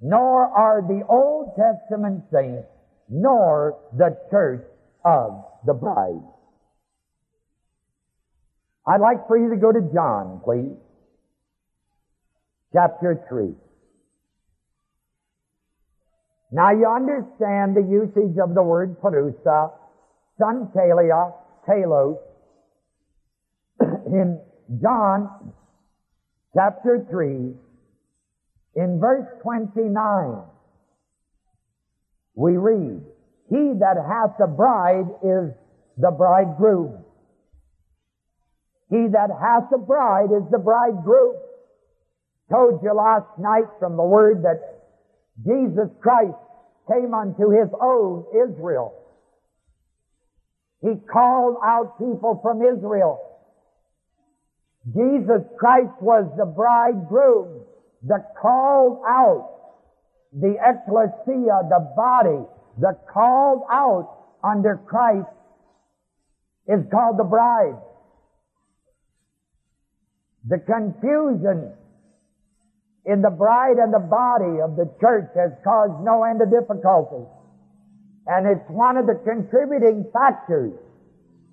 nor 0.00 0.46
are 0.46 0.82
the 0.82 1.02
Old 1.08 1.56
Testament 1.56 2.24
saints, 2.32 2.66
nor 3.08 3.78
the 3.96 4.16
church 4.30 4.66
of 5.04 5.44
the 5.66 5.74
bride. 5.74 6.22
I'd 8.86 9.00
like 9.00 9.26
for 9.26 9.38
you 9.38 9.50
to 9.50 9.56
go 9.56 9.72
to 9.72 9.80
John, 9.94 10.40
please. 10.44 10.76
Chapter 12.72 13.24
3. 13.28 13.54
Now 16.52 16.70
you 16.70 16.86
understand 16.86 17.76
the 17.76 17.82
usage 17.82 18.36
of 18.38 18.54
the 18.54 18.62
word 18.62 19.00
parousia, 19.00 19.72
sunteleia, 20.38 21.32
telos, 21.66 22.18
in 24.06 24.40
John 24.82 25.52
chapter 26.54 27.04
3, 27.10 27.52
in 28.76 29.00
verse 29.00 29.26
29, 29.42 30.42
we 32.34 32.56
read, 32.56 33.02
He 33.50 33.72
that 33.78 33.96
hath 33.96 34.36
the 34.38 34.46
bride 34.46 35.06
is 35.22 35.52
the 35.98 36.10
bridegroom. 36.10 37.04
He 38.90 39.08
that 39.12 39.30
hath 39.30 39.70
the 39.70 39.78
bride 39.78 40.30
is 40.30 40.42
the 40.50 40.58
bridegroom. 40.58 41.36
Told 42.50 42.80
you 42.82 42.92
last 42.94 43.38
night 43.38 43.66
from 43.78 43.96
the 43.96 44.02
word 44.02 44.42
that 44.42 44.60
Jesus 45.44 45.90
Christ 46.00 46.36
came 46.90 47.14
unto 47.14 47.50
his 47.50 47.68
own 47.80 48.24
Israel. 48.46 48.94
He 50.82 50.94
called 51.10 51.56
out 51.64 51.98
people 51.98 52.38
from 52.42 52.60
Israel. 52.62 53.33
Jesus 54.92 55.42
Christ 55.58 55.94
was 56.00 56.30
the 56.36 56.44
bridegroom, 56.44 57.64
that 58.06 58.34
called 58.40 59.00
out, 59.08 59.50
the 60.32 60.56
ecclesia, 60.60 61.62
the 61.70 61.92
body, 61.96 62.44
that 62.80 63.06
called 63.12 63.62
out 63.70 64.10
under 64.42 64.76
Christ 64.86 65.28
is 66.68 66.84
called 66.90 67.18
the 67.18 67.24
bride. 67.24 67.80
The 70.46 70.58
confusion 70.58 71.72
in 73.06 73.22
the 73.22 73.30
bride 73.30 73.76
and 73.78 73.92
the 73.92 74.04
body 74.04 74.60
of 74.60 74.76
the 74.76 74.90
church 75.00 75.30
has 75.36 75.52
caused 75.62 76.04
no 76.04 76.24
end 76.24 76.42
of 76.42 76.50
difficulty. 76.50 77.24
And 78.26 78.46
it's 78.46 78.68
one 78.68 78.96
of 78.96 79.06
the 79.06 79.20
contributing 79.24 80.10
factors 80.12 80.72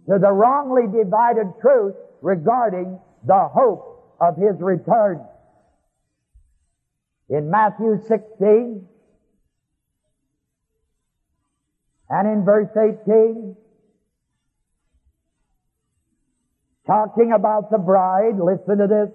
to 0.09 0.19
the 0.19 0.32
wrongly 0.32 0.88
divided 0.91 1.53
truth 1.61 1.95
regarding 2.21 2.99
the 3.26 3.49
hope 3.53 4.15
of 4.19 4.36
His 4.38 4.59
return. 4.59 5.26
In 7.30 7.49
Matthew 7.49 7.97
16 8.07 8.86
and 12.09 12.28
in 12.28 12.43
verse 12.43 12.69
18, 12.76 13.55
talking 16.86 17.32
about 17.34 17.72
the 17.72 17.78
bride, 17.78 18.38
listen 18.38 18.80
to 18.80 18.88
this. 18.88 19.09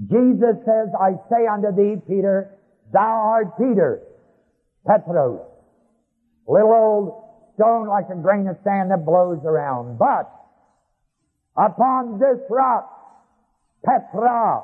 Jesus 0.00 0.56
says, 0.64 0.88
I 1.00 1.12
say 1.30 1.46
unto 1.46 1.74
thee, 1.74 2.00
Peter, 2.08 2.54
thou 2.92 3.00
art 3.00 3.58
Peter, 3.58 4.02
Petros, 4.86 5.40
little 6.46 6.72
old 6.72 7.27
stone 7.58 7.88
like 7.88 8.06
a 8.10 8.14
grain 8.14 8.46
of 8.46 8.56
sand 8.62 8.90
that 8.90 9.04
blows 9.04 9.42
around. 9.44 9.98
But 9.98 10.30
upon 11.58 12.20
this 12.20 12.38
rock, 12.48 12.86
Petra, 13.84 14.62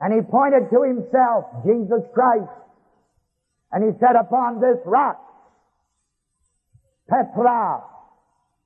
and 0.00 0.14
he 0.14 0.22
pointed 0.22 0.70
to 0.70 0.82
himself, 0.86 1.44
Jesus 1.66 2.06
Christ, 2.14 2.48
and 3.72 3.82
he 3.82 3.98
said, 3.98 4.14
upon 4.14 4.60
this 4.60 4.78
rock, 4.86 5.18
Petra, 7.10 7.82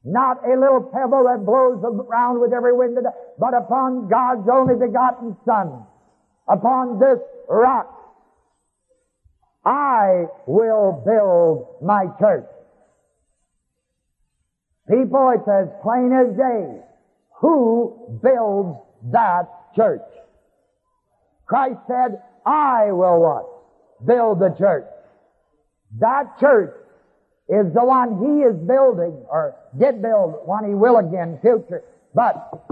not 0.04 0.44
a 0.44 0.58
little 0.60 0.90
pebble 0.92 1.24
that 1.24 1.44
blows 1.44 1.82
around 1.84 2.40
with 2.40 2.52
every 2.52 2.76
wind, 2.76 2.98
but 3.38 3.54
upon 3.54 4.08
God's 4.08 4.48
only 4.52 4.74
begotten 4.74 5.36
Son, 5.44 5.84
upon 6.48 6.98
this 6.98 7.18
rock, 7.48 7.96
I 9.64 10.24
will 10.46 11.02
build 11.04 11.82
my 11.82 12.06
church. 12.18 12.48
People, 14.90 15.32
it's 15.36 15.48
as 15.48 15.68
plain 15.82 16.12
as 16.12 16.36
day. 16.36 16.82
Who 17.40 18.18
builds 18.22 18.80
that 19.12 19.48
church? 19.76 20.02
Christ 21.46 21.78
said, 21.86 22.20
I 22.44 22.90
will 22.90 23.20
what? 23.20 24.06
Build 24.06 24.40
the 24.40 24.54
church. 24.58 24.86
That 26.00 26.38
church 26.40 26.74
is 27.48 27.72
the 27.72 27.84
one 27.84 28.18
he 28.18 28.42
is 28.42 28.56
building, 28.56 29.24
or 29.28 29.54
did 29.78 30.02
build, 30.02 30.40
one 30.44 30.64
he 30.64 30.74
will 30.74 30.96
again, 30.96 31.38
future, 31.40 31.84
but 32.14 32.64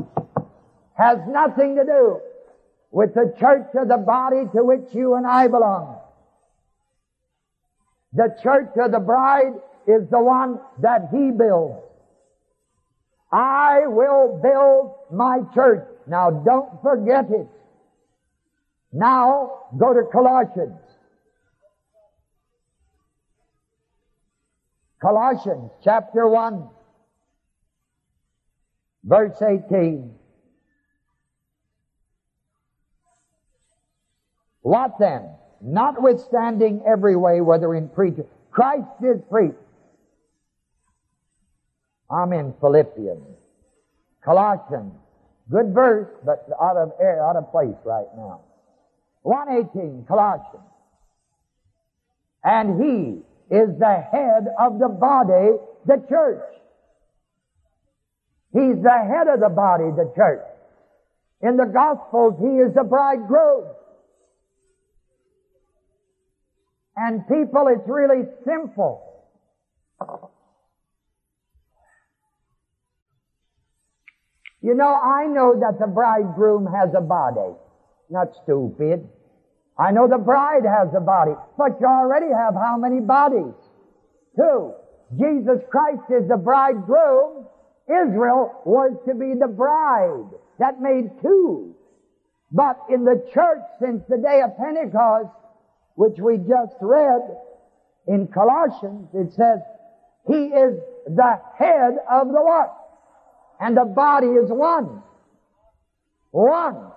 has 0.95 1.19
nothing 1.29 1.77
to 1.77 1.85
do 1.85 2.21
with 2.91 3.15
the 3.15 3.33
church 3.39 3.69
of 3.75 3.87
the 3.87 3.97
body 3.97 4.43
to 4.55 4.65
which 4.65 4.93
you 4.93 5.15
and 5.15 5.27
I 5.27 5.47
belong. 5.47 6.01
The 8.13 8.37
church 8.43 8.71
of 8.77 8.91
the 8.91 8.99
bride 8.99 9.55
is 9.87 10.09
the 10.11 10.21
one 10.21 10.59
that 10.81 11.09
he 11.13 11.31
builds. 11.31 11.88
I 13.31 13.87
will 13.87 14.41
build 14.43 14.95
my 15.13 15.41
church. 15.55 15.87
Now 16.07 16.31
don't 16.31 16.81
forget 16.83 17.31
it. 17.31 17.47
Now 18.93 19.65
go 19.77 19.93
to 19.93 20.03
Colossians. 20.11 20.81
Colossians 25.01 25.71
chapter 25.85 26.27
1 26.27 26.69
verse 29.05 29.41
18. 29.43 30.15
What 34.63 34.99
then? 34.99 35.31
Notwithstanding 35.61 36.83
every 36.87 37.17
way, 37.17 37.41
whether 37.41 37.75
in 37.75 37.89
preaching, 37.89 38.27
Christ 38.51 38.87
is 39.03 39.21
preached 39.31 39.57
I'm 42.11 42.33
in 42.33 42.55
Philippians. 42.61 43.37
Colossians. 44.25 44.93
Good 45.51 45.73
verse, 45.73 46.09
but 46.25 46.47
out 46.61 46.77
of 46.77 46.93
air, 47.01 47.25
out 47.25 47.37
of 47.37 47.51
place 47.51 47.77
right 47.85 48.07
now. 48.17 48.41
118, 49.23 50.05
Colossians. 50.07 50.65
And 52.45 52.81
he 52.83 53.55
is 53.55 53.79
the 53.79 54.05
head 54.13 54.47
of 54.59 54.79
the 54.79 54.89
body, 54.89 55.57
the 55.87 56.05
church. 56.09 56.45
He's 58.53 58.83
the 58.83 58.91
head 58.91 59.29
of 59.29 59.41
the 59.41 59.49
body, 59.49 59.85
the 59.97 60.13
church. 60.17 60.45
In 61.41 61.57
the 61.57 61.67
Gospels, 61.67 62.35
he 62.41 62.59
is 62.59 62.75
the 62.75 62.85
bridegroom. 62.85 63.65
And 66.97 67.27
people, 67.29 67.69
it's 67.69 67.89
really 67.89 68.25
simple. 68.45 69.08
You 74.61 74.75
know, 74.75 74.93
I 74.93 75.27
know 75.27 75.61
that 75.61 75.79
the 75.79 75.87
bridegroom 75.87 76.67
has 76.67 76.91
a 76.97 77.01
body. 77.01 77.55
Not 78.11 78.29
stupid. 78.43 79.09
I 79.79 79.93
know 79.93 80.09
the 80.09 80.19
bride 80.19 80.65
has 80.65 80.89
a 80.97 81.01
body. 81.01 81.33
But 81.57 81.81
you 81.81 81.87
already 81.87 82.33
have 82.33 82.55
how 82.55 82.77
many 82.77 83.01
bodies? 83.01 83.55
Two. 84.37 84.75
Jesus 85.17 85.63
Christ 85.71 86.03
is 86.11 86.29
the 86.29 86.37
bridegroom. 86.37 87.47
Israel 87.89 88.61
was 88.67 88.93
to 89.07 89.15
be 89.15 89.35
the 89.39 89.49
bride. 89.49 90.29
That 90.59 90.81
made 90.81 91.11
two. 91.23 91.75
But 92.51 92.79
in 92.91 93.05
the 93.05 93.25
church 93.33 93.63
since 93.81 94.03
the 94.09 94.19
day 94.19 94.43
of 94.43 94.57
Pentecost, 94.59 95.31
which 95.95 96.19
we 96.19 96.39
just 96.39 96.75
read 96.81 97.23
in 98.07 98.27
Colossians, 98.29 99.09
it 99.15 99.33
says, 99.35 99.61
He 100.27 100.47
is 100.47 100.79
the 101.07 101.41
head 101.57 101.95
of 102.11 102.29
the 102.29 102.43
what? 102.43 102.75
And 103.61 103.77
the 103.77 103.85
body 103.85 104.29
is 104.29 104.51
one. 104.51 105.03
One. 106.31 106.93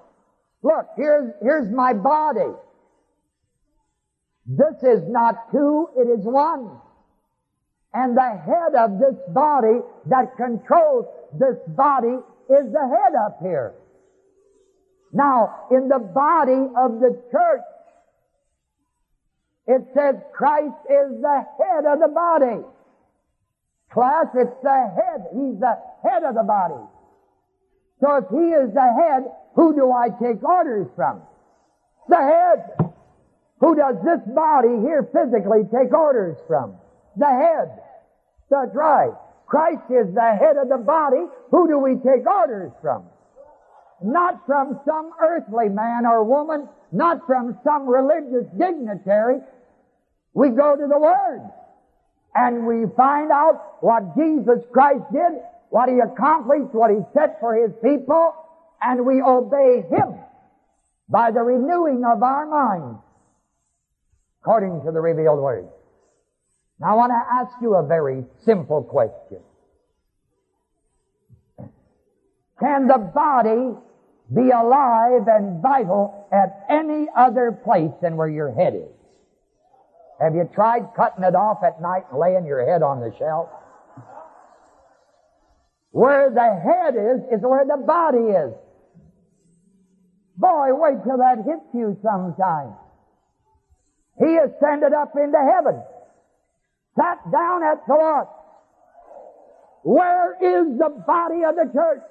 Look, 0.64 0.88
here's, 0.96 1.34
here's 1.42 1.72
my 1.72 1.94
body. 1.94 2.54
This 4.46 4.84
is 4.84 5.02
not 5.08 5.52
two, 5.52 5.88
it 5.98 6.08
is 6.08 6.26
one. 6.26 6.70
And 7.94 8.16
the 8.16 8.22
head 8.22 8.76
of 8.78 9.00
this 9.00 9.16
body 9.30 9.80
that 10.08 10.36
controls 10.38 11.06
this 11.34 11.58
body 11.68 12.18
is 12.50 12.72
the 12.72 12.88
head 12.88 13.16
up 13.26 13.40
here. 13.42 13.74
Now, 15.14 15.68
in 15.72 15.90
the 15.90 16.00
body 16.00 16.70
of 16.78 17.00
the 17.00 17.22
church, 17.32 17.62
it 19.68 19.82
says 19.94 20.16
Christ 20.34 20.76
is 20.90 21.22
the 21.22 21.46
head 21.60 21.86
of 21.86 22.00
the 22.00 22.08
body. 22.08 22.64
Class, 23.94 24.28
it's 24.36 24.56
the 24.64 24.92
head. 24.96 25.28
He's 25.36 25.60
the 25.60 25.76
head 26.04 26.24
of 26.24 26.36
the 26.36 26.44
body. 26.44 26.80
So 28.00 28.16
if 28.18 28.26
he 28.32 28.56
is 28.56 28.74
the 28.74 28.90
head, 28.94 29.30
who 29.56 29.76
do 29.76 29.92
I 29.92 30.10
take 30.10 30.42
orders 30.44 30.88
from? 30.96 31.22
The 32.08 32.18
head. 32.18 32.92
Who 33.60 33.76
does 33.76 33.96
this 34.04 34.22
body 34.34 34.80
here 34.82 35.08
physically 35.12 35.64
take 35.70 35.94
orders 35.94 36.38
from? 36.48 36.76
The 37.18 37.28
head. 37.28 37.84
That's 38.50 38.74
right. 38.74 39.12
Christ 39.46 39.84
is 39.90 40.16
the 40.16 40.36
head 40.40 40.56
of 40.56 40.70
the 40.70 40.78
body. 40.78 41.28
Who 41.52 41.68
do 41.68 41.78
we 41.78 41.96
take 41.96 42.26
orders 42.26 42.72
from? 42.82 43.04
Not 44.02 44.46
from 44.48 44.80
some 44.86 45.12
earthly 45.22 45.68
man 45.70 46.06
or 46.06 46.24
woman, 46.24 46.68
not 46.92 47.28
from 47.28 47.60
some 47.64 47.88
religious 47.88 48.50
dignitary. 48.58 49.42
We 50.34 50.50
go 50.50 50.76
to 50.76 50.88
the 50.88 50.98
Word 50.98 51.52
and 52.36 52.66
we 52.66 52.86
find 52.96 53.32
out 53.32 53.78
what 53.82 54.16
Jesus 54.16 54.64
Christ 54.72 55.04
did, 55.12 55.42
what 55.70 55.90
He 55.90 56.00
accomplished, 56.00 56.74
what 56.74 56.92
He 56.92 56.98
set 57.14 57.40
for 57.40 57.56
His 57.56 57.72
people, 57.84 58.34
and 58.82 59.06
we 59.06 59.22
obey 59.22 59.84
Him 59.90 60.16
by 61.10 61.32
the 61.32 61.42
renewing 61.42 62.04
of 62.06 62.24
our 62.24 62.46
minds 62.46 63.00
according 64.42 64.82
to 64.86 64.92
the 64.92 65.00
revealed 65.00 65.40
Word. 65.40 65.68
Now 66.80 66.94
I 66.94 66.96
want 66.96 67.12
to 67.12 67.34
ask 67.34 67.62
you 67.62 67.76
a 67.76 67.86
very 67.86 68.26
simple 68.44 68.82
question. 68.84 69.40
Can 72.60 72.88
the 72.88 72.98
body 72.98 73.76
be 74.34 74.50
alive 74.50 75.28
and 75.28 75.62
vital 75.62 76.28
at 76.32 76.66
any 76.70 77.08
other 77.16 77.52
place 77.52 77.92
than 78.02 78.16
where 78.16 78.28
your 78.28 78.52
head 78.52 78.76
is? 78.76 79.01
Have 80.22 80.36
you 80.36 80.48
tried 80.54 80.94
cutting 80.96 81.24
it 81.24 81.34
off 81.34 81.64
at 81.64 81.82
night 81.82 82.04
and 82.12 82.20
laying 82.20 82.46
your 82.46 82.64
head 82.64 82.84
on 82.84 83.00
the 83.00 83.12
shelf? 83.18 83.50
Where 85.90 86.30
the 86.30 86.40
head 86.40 86.94
is, 86.96 87.40
is 87.40 87.42
where 87.42 87.66
the 87.66 87.82
body 87.84 88.30
is. 88.30 88.54
Boy, 90.38 90.70
wait 90.72 91.04
till 91.04 91.18
that 91.18 91.38
hits 91.38 91.66
you 91.74 91.98
sometime. 92.04 92.74
He 94.20 94.38
ascended 94.38 94.94
up 94.94 95.14
into 95.16 95.38
heaven, 95.38 95.82
sat 96.96 97.20
down 97.32 97.64
at 97.64 97.86
the 97.88 97.94
Lord. 97.94 98.28
Where 99.84 100.34
is 100.38 100.78
the 100.78 100.90
body 101.06 101.44
of 101.44 101.56
the 101.56 101.72
church? 101.74 102.02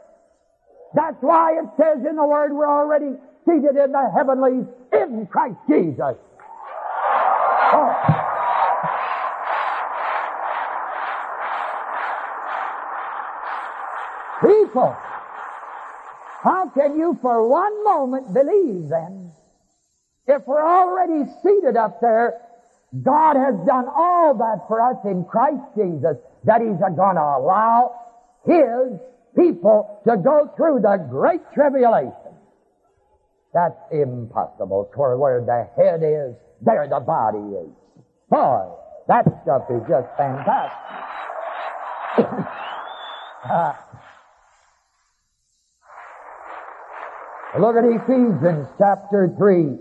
That's 0.95 1.17
why 1.21 1.53
it 1.53 1.69
says 1.77 2.05
in 2.09 2.17
the 2.17 2.27
Word 2.27 2.53
we're 2.53 2.69
already 2.69 3.15
seated 3.47 3.77
in 3.77 3.93
the 3.93 4.11
heavenlies 4.15 4.67
in 4.93 5.27
Christ 5.27 5.59
Jesus. 5.69 6.17
People, 14.41 14.97
how 16.43 16.71
can 16.71 16.99
you 16.99 17.19
for 17.21 17.47
one 17.47 17.85
moment 17.85 18.33
believe 18.33 18.89
then 18.89 19.33
if 20.27 20.47
we're 20.47 20.65
already 20.65 21.29
seated 21.43 21.77
up 21.77 22.01
there, 22.01 22.41
God 23.03 23.37
has 23.37 23.55
done 23.67 23.87
all 23.89 24.35
that 24.35 24.67
for 24.69 24.81
us 24.81 24.97
in 25.05 25.25
Christ 25.25 25.63
Jesus, 25.77 26.17
that 26.45 26.61
He's 26.61 26.79
going 26.79 27.17
to 27.17 27.21
allow 27.21 27.95
His 28.45 28.99
people 29.37 30.01
to 30.07 30.17
go 30.17 30.51
through 30.57 30.81
the 30.83 31.05
great 31.11 31.41
tribulation. 31.53 32.35
That's 33.53 33.79
impossible. 33.91 34.91
For 34.95 35.17
where 35.19 35.41
the 35.41 35.69
head 35.77 36.03
is, 36.03 36.37
there 36.63 36.87
the 36.89 37.01
body 37.01 37.39
is. 37.39 37.71
Boy, 38.29 38.69
that 39.09 39.25
stuff 39.43 39.63
is 39.71 39.83
just 39.89 40.09
fantastic. 40.17 40.79
look 47.59 47.77
at 47.77 47.85
Ephesians 47.85 48.69
chapter 48.79 49.35
3. 49.37 49.79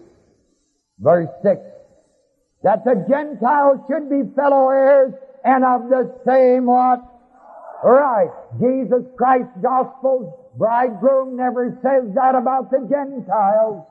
Verse 1.00 1.30
6. 1.44 1.62
That 2.64 2.84
the 2.84 3.06
Gentiles 3.10 3.80
should 3.90 4.10
be 4.10 4.24
fellow 4.36 4.70
heirs 4.70 5.14
and 5.46 5.64
of 5.64 5.90
the 5.90 6.14
same 6.28 6.66
what? 6.66 7.00
Right. 7.84 8.30
Jesus 8.60 9.06
Christ's 9.18 9.56
gospel 9.62 10.52
bridegroom 10.58 11.38
never 11.38 11.78
says 11.82 12.14
that 12.16 12.36
about 12.36 12.70
the 12.72 12.80
Gentiles. 12.90 13.86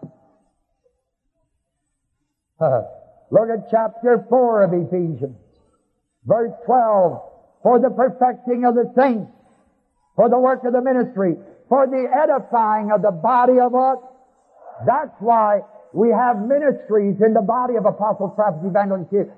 Look 3.30 3.48
at 3.50 3.70
chapter 3.70 4.24
4 4.28 4.62
of 4.64 4.72
Ephesians. 4.72 5.36
Verse 6.24 6.52
12. 6.66 7.22
For 7.62 7.80
the 7.80 7.90
perfecting 7.90 8.64
of 8.64 8.74
the 8.74 8.92
saints, 8.96 9.30
for 10.16 10.28
the 10.28 10.38
work 10.38 10.64
of 10.64 10.72
the 10.72 10.82
ministry, 10.82 11.36
for 11.68 11.86
the 11.86 12.06
edifying 12.10 12.90
of 12.90 13.02
the 13.02 13.10
body 13.10 13.60
of 13.60 13.74
us. 13.74 13.98
That's 14.86 15.14
why 15.18 15.60
we 15.92 16.10
have 16.10 16.38
ministries 16.38 17.20
in 17.20 17.34
the 17.34 17.42
body 17.42 17.76
of 17.76 17.84
apostles, 17.84 18.32
prophets, 18.34 18.64
evangelists 18.64 19.30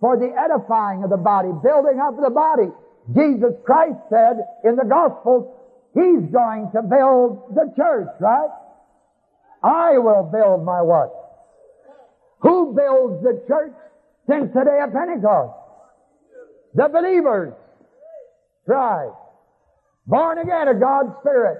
for 0.00 0.16
the 0.16 0.34
edifying 0.34 1.04
of 1.04 1.10
the 1.10 1.16
body, 1.16 1.48
building 1.62 2.00
up 2.00 2.16
the 2.20 2.30
body. 2.30 2.68
Jesus 3.14 3.54
Christ 3.64 3.98
said 4.10 4.42
in 4.64 4.76
the 4.76 4.84
Gospels, 4.84 5.46
He's 5.94 6.26
going 6.32 6.70
to 6.74 6.82
build 6.82 7.54
the 7.54 7.72
church, 7.76 8.08
right? 8.18 8.50
I 9.62 9.98
will 9.98 10.28
build 10.32 10.64
my 10.64 10.82
what? 10.82 11.21
Who 12.42 12.74
builds 12.74 13.22
the 13.22 13.42
church 13.46 13.72
since 14.28 14.52
the 14.52 14.64
day 14.64 14.80
of 14.82 14.92
Pentecost? 14.92 15.54
The 16.74 16.88
believers. 16.88 17.54
Right. 18.66 19.12
Born 20.06 20.38
again 20.38 20.68
of 20.68 20.80
God's 20.80 21.12
Spirit. 21.20 21.58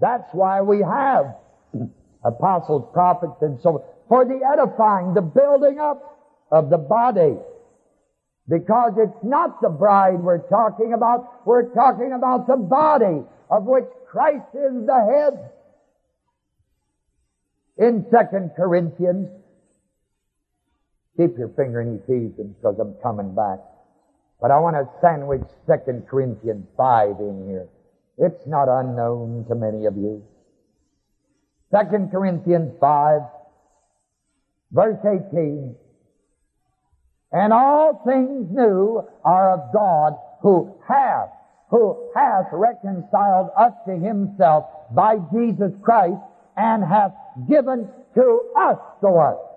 That's 0.00 0.28
why 0.32 0.60
we 0.60 0.80
have 0.82 1.36
apostles, 2.24 2.90
prophets, 2.92 3.40
and 3.42 3.60
so 3.62 3.70
on, 3.70 3.82
for 4.08 4.24
the 4.24 4.40
edifying, 4.44 5.14
the 5.14 5.22
building 5.22 5.78
up 5.78 6.18
of 6.50 6.70
the 6.70 6.78
body. 6.78 7.36
Because 8.48 8.92
it's 8.98 9.24
not 9.24 9.62
the 9.62 9.70
bride 9.70 10.20
we're 10.20 10.46
talking 10.48 10.92
about, 10.92 11.46
we're 11.46 11.72
talking 11.74 12.12
about 12.12 12.46
the 12.46 12.56
body 12.56 13.22
of 13.50 13.64
which 13.64 13.86
Christ 14.10 14.46
is 14.52 14.86
the 14.86 15.30
head. 15.38 15.50
In 17.76 18.04
2 18.04 18.50
Corinthians, 18.56 19.28
keep 21.16 21.38
your 21.38 21.48
finger 21.50 21.80
in 21.80 22.00
Ephesians 22.02 22.56
because 22.56 22.78
I'm 22.78 22.94
coming 23.02 23.34
back. 23.34 23.58
But 24.40 24.50
I 24.50 24.58
want 24.58 24.76
to 24.76 24.88
sandwich 25.00 25.42
2 25.66 26.02
Corinthians 26.08 26.66
5 26.76 27.20
in 27.20 27.46
here. 27.48 27.68
It's 28.18 28.46
not 28.46 28.68
unknown 28.68 29.46
to 29.48 29.54
many 29.54 29.86
of 29.86 29.96
you. 29.96 30.22
Second 31.70 32.10
Corinthians 32.10 32.72
5, 32.80 33.20
verse 34.70 34.98
18. 35.04 35.74
And 37.32 37.52
all 37.52 38.02
things 38.06 38.46
new 38.50 39.02
are 39.24 39.54
of 39.54 39.72
God 39.72 40.14
who 40.42 40.76
hath, 40.86 41.30
who 41.70 42.10
hath 42.14 42.46
reconciled 42.52 43.50
us 43.58 43.72
to 43.86 43.96
himself 43.96 44.66
by 44.92 45.16
Jesus 45.32 45.72
Christ 45.82 46.20
and 46.56 46.84
hath 46.84 47.12
given 47.48 47.88
to 48.14 48.40
us 48.56 48.78
the 49.02 49.10
what? 49.10 49.53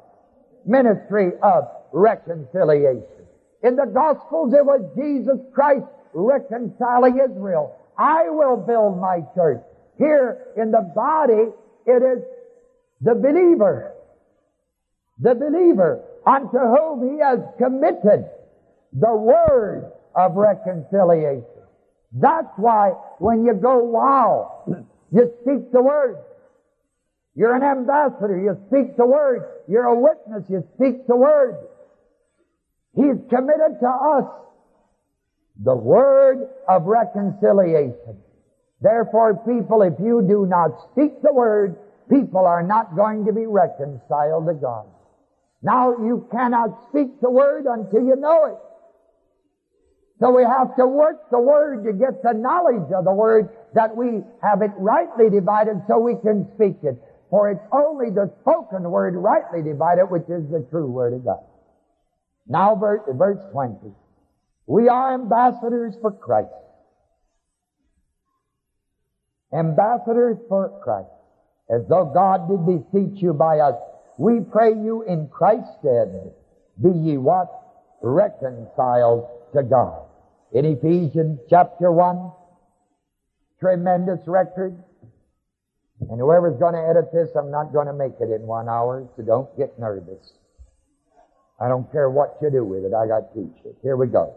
Ministry 0.67 1.31
of 1.41 1.63
reconciliation. 1.91 3.25
In 3.63 3.75
the 3.75 3.85
Gospels 3.85 4.53
it 4.53 4.65
was 4.65 4.81
Jesus 4.95 5.39
Christ 5.53 5.85
reconciling 6.13 7.19
Israel. 7.19 7.75
I 7.97 8.29
will 8.29 8.57
build 8.57 8.99
my 8.99 9.21
church. 9.33 9.61
Here 9.97 10.37
in 10.55 10.71
the 10.71 10.91
body 10.93 11.51
it 11.85 12.03
is 12.03 12.23
the 13.01 13.15
believer. 13.15 13.93
The 15.19 15.33
believer 15.33 16.03
unto 16.25 16.59
whom 16.59 17.13
he 17.13 17.19
has 17.21 17.39
committed 17.57 18.29
the 18.93 19.15
word 19.15 19.91
of 20.15 20.35
reconciliation. 20.35 21.45
That's 22.13 22.51
why 22.57 22.89
when 23.19 23.45
you 23.45 23.53
go 23.53 23.77
wow, 23.79 24.63
you 25.11 25.31
speak 25.41 25.71
the 25.71 25.81
word. 25.81 26.17
You're 27.37 27.55
an 27.55 27.61
ambassador, 27.61 28.35
you 28.35 28.57
speak 28.65 28.97
the 28.97 29.05
word. 29.05 29.43
You're 29.67 29.85
a 29.85 29.95
witness, 29.95 30.49
you 30.49 30.67
speak 30.73 31.05
the 31.05 31.15
word. 31.15 31.55
He's 32.95 33.21
committed 33.29 33.79
to 33.79 33.87
us 33.87 34.25
the 35.63 35.75
word 35.75 36.49
of 36.67 36.85
reconciliation. 36.85 38.17
Therefore, 38.81 39.35
people, 39.45 39.83
if 39.83 39.93
you 39.99 40.25
do 40.27 40.47
not 40.47 40.71
speak 40.91 41.21
the 41.21 41.31
word, 41.31 41.77
people 42.09 42.43
are 42.43 42.63
not 42.63 42.95
going 42.95 43.25
to 43.25 43.33
be 43.33 43.45
reconciled 43.45 44.47
to 44.47 44.55
God. 44.55 44.87
Now, 45.61 45.91
you 45.91 46.27
cannot 46.31 46.89
speak 46.89 47.21
the 47.21 47.29
word 47.29 47.65
until 47.67 48.01
you 48.01 48.15
know 48.15 48.45
it. 48.45 48.57
So 50.19 50.31
we 50.31 50.41
have 50.43 50.75
to 50.77 50.87
work 50.87 51.29
the 51.29 51.39
word 51.39 51.83
to 51.85 51.93
get 51.93 52.23
the 52.23 52.33
knowledge 52.33 52.91
of 52.91 53.05
the 53.05 53.13
word 53.13 53.49
that 53.75 53.95
we 53.95 54.23
have 54.41 54.63
it 54.63 54.71
rightly 54.77 55.29
divided 55.29 55.83
so 55.87 55.99
we 55.99 56.15
can 56.15 56.49
speak 56.55 56.77
it. 56.81 56.99
For 57.29 57.49
it's 57.51 57.63
only 57.71 58.09
the 58.09 58.31
spoken 58.41 58.89
word 58.89 59.15
rightly 59.15 59.61
divided 59.61 60.05
which 60.05 60.29
is 60.29 60.49
the 60.49 60.65
true 60.69 60.87
word 60.87 61.13
of 61.13 61.25
God. 61.25 61.43
Now 62.47 62.75
verse, 62.75 63.01
verse 63.09 63.39
20. 63.51 63.75
We 64.65 64.87
are 64.87 65.13
ambassadors 65.13 65.95
for 66.01 66.11
Christ. 66.11 66.49
Ambassadors 69.53 70.37
for 70.47 70.79
Christ. 70.83 71.09
As 71.69 71.81
though 71.89 72.11
God 72.13 72.47
did 72.47 72.65
beseech 72.65 73.21
you 73.21 73.33
by 73.33 73.59
us. 73.59 73.75
We 74.17 74.39
pray 74.39 74.73
you 74.73 75.03
in 75.03 75.27
Christ's 75.27 75.69
stead, 75.79 76.33
be 76.81 76.89
ye 76.89 77.17
what? 77.17 77.49
Reconciled 78.01 79.27
to 79.53 79.63
God. 79.63 80.03
In 80.53 80.65
Ephesians 80.65 81.39
chapter 81.49 81.91
1, 81.91 82.31
tremendous 83.59 84.19
record. 84.27 84.81
And 85.99 86.19
whoever's 86.19 86.59
going 86.59 86.73
to 86.73 86.87
edit 86.87 87.11
this, 87.11 87.29
I'm 87.35 87.49
not 87.49 87.73
going 87.73 87.87
to 87.87 87.93
make 87.93 88.13
it 88.19 88.31
in 88.31 88.45
one 88.45 88.69
hour, 88.69 89.07
so 89.15 89.23
don't 89.23 89.57
get 89.57 89.79
nervous. 89.79 90.33
I 91.59 91.67
don't 91.67 91.91
care 91.91 92.09
what 92.09 92.37
you 92.41 92.51
do 92.51 92.63
with 92.63 92.85
it. 92.85 92.93
I 92.93 93.07
got 93.07 93.33
to 93.33 93.41
teach 93.41 93.65
it. 93.65 93.75
Here 93.81 93.97
we 93.97 94.07
go. 94.07 94.35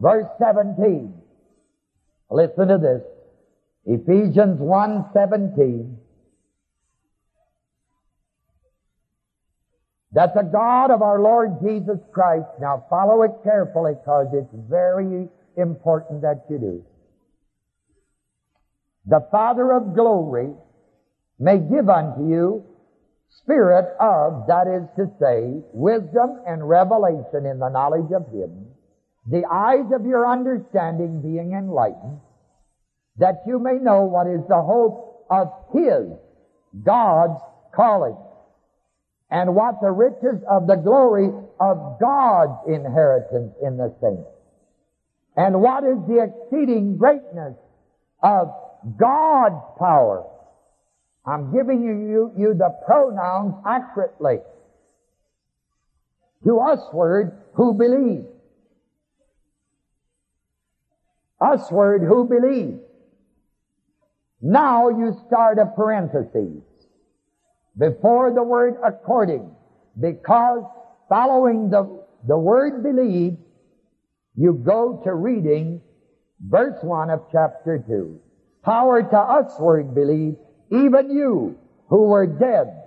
Verse 0.00 0.26
17. 0.40 1.14
Listen 2.30 2.68
to 2.68 2.78
this. 2.78 3.02
Ephesians 3.86 4.58
1, 4.60 5.04
17. 5.14 5.96
That 10.12 10.34
the 10.34 10.42
God 10.42 10.90
of 10.90 11.00
our 11.00 11.20
Lord 11.20 11.60
Jesus 11.62 11.98
Christ, 12.12 12.48
now 12.60 12.84
follow 12.90 13.22
it 13.22 13.30
carefully 13.44 13.92
because 13.94 14.26
it's 14.32 14.52
very 14.68 15.28
important 15.56 16.22
that 16.22 16.44
you 16.50 16.58
do. 16.58 16.84
The 19.06 19.26
Father 19.30 19.72
of 19.72 19.94
glory 19.94 20.50
may 21.38 21.58
give 21.58 21.88
unto 21.88 22.28
you 22.28 22.64
spirit 23.42 23.96
of, 24.00 24.46
that 24.46 24.66
is 24.66 24.88
to 24.96 25.10
say, 25.20 25.62
wisdom 25.72 26.40
and 26.46 26.68
revelation 26.68 27.46
in 27.46 27.58
the 27.58 27.68
knowledge 27.68 28.10
of 28.12 28.26
Him, 28.28 28.66
the 29.26 29.44
eyes 29.50 29.90
of 29.94 30.06
your 30.06 30.30
understanding 30.30 31.22
being 31.22 31.52
enlightened, 31.52 32.20
that 33.16 33.42
you 33.46 33.58
may 33.58 33.74
know 33.74 34.04
what 34.04 34.26
is 34.26 34.40
the 34.48 34.60
hope 34.60 35.26
of 35.30 35.48
His, 35.72 36.08
God's 36.84 37.40
calling, 37.74 38.16
and 39.30 39.54
what 39.54 39.80
the 39.80 39.90
riches 39.90 40.42
of 40.48 40.66
the 40.66 40.76
glory 40.76 41.30
of 41.60 41.98
God's 42.00 42.68
inheritance 42.68 43.54
in 43.62 43.76
the 43.76 43.94
saints, 44.00 44.28
and 45.36 45.60
what 45.60 45.84
is 45.84 45.98
the 46.08 46.24
exceeding 46.24 46.96
greatness 46.96 47.54
of 48.22 48.48
God's 48.98 49.62
power 49.78 50.24
I'm 51.28 51.52
giving 51.52 51.82
you, 51.82 52.32
you 52.36 52.54
the 52.54 52.70
pronouns 52.86 53.54
accurately. 53.66 54.38
To 56.44 56.60
usward 56.70 57.38
who 57.52 57.74
believe. 57.74 58.24
Usward 61.40 62.02
who 62.02 62.24
believe. 62.24 62.78
Now 64.40 64.88
you 64.88 65.16
start 65.26 65.58
a 65.58 65.66
parenthesis 65.66 66.62
before 67.76 68.32
the 68.32 68.42
word 68.42 68.76
according, 68.84 69.50
because 70.00 70.64
following 71.08 71.68
the, 71.68 72.04
the 72.26 72.38
word 72.38 72.82
believe, 72.82 73.36
you 74.34 74.54
go 74.54 75.00
to 75.04 75.14
reading 75.14 75.82
verse 76.40 76.78
1 76.82 77.10
of 77.10 77.26
chapter 77.30 77.84
2. 77.86 78.18
Power 78.64 79.02
to 79.02 79.42
usward 79.42 79.94
believe 79.94 80.36
even 80.70 81.10
you 81.10 81.58
who 81.88 82.04
were 82.04 82.26
dead, 82.26 82.84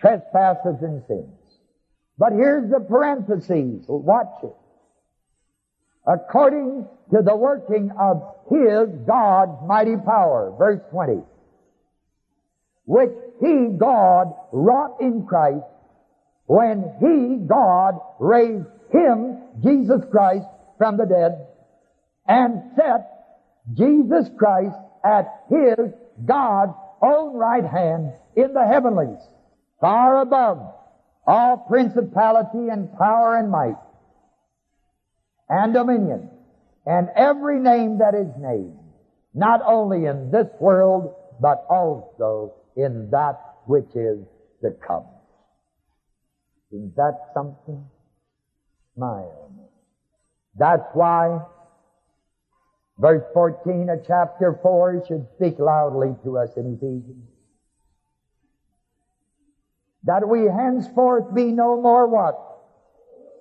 trespasses 0.00 0.76
and 0.82 1.02
sins. 1.06 1.34
But 2.18 2.32
here's 2.32 2.70
the 2.70 2.80
parentheses. 2.80 3.84
Watch 3.88 4.44
it. 4.44 4.54
According 6.06 6.86
to 7.12 7.22
the 7.22 7.36
working 7.36 7.90
of 7.98 8.22
His, 8.50 8.88
God's 9.06 9.66
mighty 9.66 9.96
power. 9.96 10.54
Verse 10.58 10.80
20. 10.90 11.22
Which 12.84 13.10
He, 13.40 13.68
God, 13.78 14.34
wrought 14.52 15.00
in 15.00 15.26
Christ 15.26 15.64
when 16.46 16.84
He, 17.00 17.46
God, 17.46 17.94
raised 18.18 18.66
Him, 18.92 19.38
Jesus 19.62 20.02
Christ, 20.10 20.46
from 20.78 20.96
the 20.96 21.06
dead 21.06 21.46
and 22.30 22.62
set 22.76 23.10
Jesus 23.74 24.30
Christ 24.38 24.76
at 25.04 25.26
His 25.48 25.92
God's 26.24 26.74
own 27.02 27.34
right 27.34 27.64
hand 27.64 28.12
in 28.36 28.52
the 28.52 28.66
heavenlies, 28.66 29.20
far 29.80 30.20
above 30.20 30.74
all 31.26 31.56
principality 31.68 32.68
and 32.70 32.96
power 32.98 33.36
and 33.36 33.50
might 33.50 33.76
and 35.48 35.74
dominion 35.74 36.30
and 36.86 37.08
every 37.14 37.60
name 37.60 37.98
that 37.98 38.14
is 38.14 38.28
named, 38.38 38.78
not 39.34 39.60
only 39.64 40.06
in 40.06 40.30
this 40.30 40.48
world, 40.60 41.14
but 41.40 41.64
also 41.68 42.54
in 42.76 43.10
that 43.10 43.38
which 43.66 43.94
is 43.94 44.18
to 44.62 44.70
come. 44.86 45.06
Isn't 46.72 46.96
that 46.96 47.30
something? 47.34 47.84
Own. 49.00 49.58
That's 50.58 50.82
why 50.92 51.40
Verse 53.00 53.24
14 53.32 53.88
of 53.88 54.04
chapter 54.06 54.58
4 54.62 55.04
should 55.08 55.26
speak 55.36 55.58
loudly 55.58 56.14
to 56.22 56.36
us 56.36 56.50
in 56.56 56.74
Ephesians. 56.74 57.24
That 60.04 60.28
we 60.28 60.44
henceforth 60.44 61.34
be 61.34 61.44
no 61.44 61.80
more 61.80 62.06
what? 62.06 62.38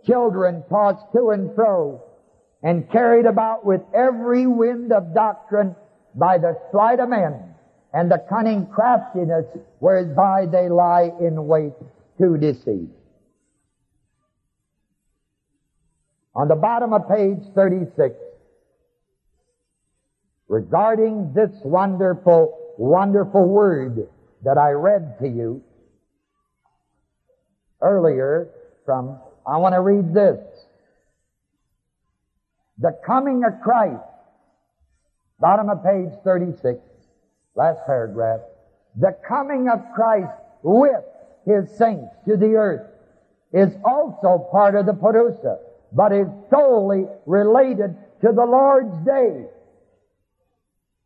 Children 0.05 0.63
tossed 0.69 1.11
to 1.11 1.31
and 1.31 1.53
fro 1.55 2.01
and 2.63 2.89
carried 2.89 3.25
about 3.25 3.65
with 3.65 3.81
every 3.93 4.47
wind 4.47 4.93
of 4.93 5.13
doctrine 5.13 5.75
by 6.15 6.37
the 6.37 6.57
sleight 6.71 7.01
of 7.01 7.09
men 7.09 7.53
and 7.93 8.09
the 8.09 8.23
cunning 8.29 8.65
craftiness 8.67 9.45
whereby 9.79 10.45
they 10.45 10.69
lie 10.69 11.11
in 11.19 11.47
wait 11.47 11.73
to 12.17 12.37
deceive. 12.37 12.89
On 16.33 16.47
the 16.47 16.55
bottom 16.55 16.93
of 16.93 17.09
page 17.09 17.43
36, 17.53 18.15
regarding 20.49 21.31
this 21.33 21.51
wonderful, 21.63 22.73
wonderful 22.77 23.47
word 23.47 24.09
that 24.43 24.57
I 24.57 24.71
read 24.71 25.17
to 25.19 25.27
you 25.27 25.63
earlier 27.81 28.49
from, 28.83 29.19
I 29.47 29.57
want 29.57 29.75
to 29.75 29.81
read 29.81 30.13
this. 30.13 30.39
The 32.79 32.99
coming 33.05 33.43
of 33.43 33.61
Christ, 33.61 34.03
bottom 35.39 35.69
of 35.69 35.83
page 35.83 36.11
36, 36.23 36.79
last 37.55 37.79
paragraph. 37.85 38.39
The 38.99 39.15
coming 39.27 39.69
of 39.69 39.79
Christ 39.93 40.31
with 40.63 41.03
his 41.45 41.77
saints 41.77 42.09
to 42.27 42.37
the 42.37 42.55
earth 42.55 42.89
is 43.53 43.73
also 43.85 44.47
part 44.51 44.75
of 44.75 44.85
the 44.87 44.93
Parousia, 44.93 45.57
but 45.91 46.11
is 46.11 46.27
solely 46.49 47.05
related 47.25 47.95
to 48.21 48.31
the 48.31 48.45
Lord's 48.45 48.97
day. 49.05 49.45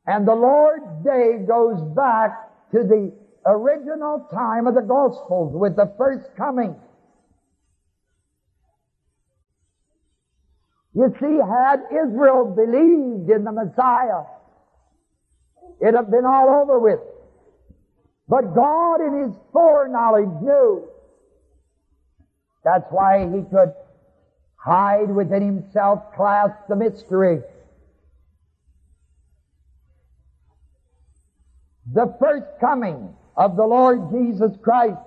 And 0.06 0.28
the 0.28 0.36
Lord's 0.36 1.04
day 1.04 1.38
goes 1.48 1.82
back 1.96 2.50
to 2.72 2.80
the 2.84 3.14
original 3.46 4.28
time 4.34 4.68
of 4.68 4.76
the 4.76 4.82
Gospels 4.82 5.54
with 5.56 5.76
the 5.76 5.94
first 5.98 6.26
coming. 6.36 6.76
You 10.94 11.14
see, 11.20 11.40
had 11.40 11.84
Israel 11.90 12.54
believed 12.56 13.30
in 13.30 13.44
the 13.44 13.52
Messiah, 13.52 14.24
it'd 15.82 15.96
have 15.96 16.12
been 16.12 16.26
all 16.26 16.50
over 16.62 16.80
with. 16.80 17.00
But 18.28 18.54
God 18.54 19.02
in 19.02 19.24
His 19.24 19.36
foreknowledge 19.52 20.42
knew. 20.42 20.88
That's 22.64 22.86
why 22.92 23.26
He 23.26 23.42
could 23.50 23.74
hide 24.56 25.10
within 25.10 25.42
Himself, 25.42 26.14
clasp 26.16 26.68
the 26.70 26.76
mystery 26.76 27.42
the 31.92 32.16
first 32.20 32.46
coming 32.60 33.14
of 33.36 33.56
the 33.56 33.66
Lord 33.66 34.12
Jesus 34.12 34.56
Christ, 34.62 34.98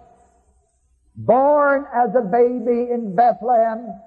born 1.14 1.86
as 1.94 2.14
a 2.14 2.22
baby 2.22 2.90
in 2.92 3.14
Bethlehem, 3.14 4.00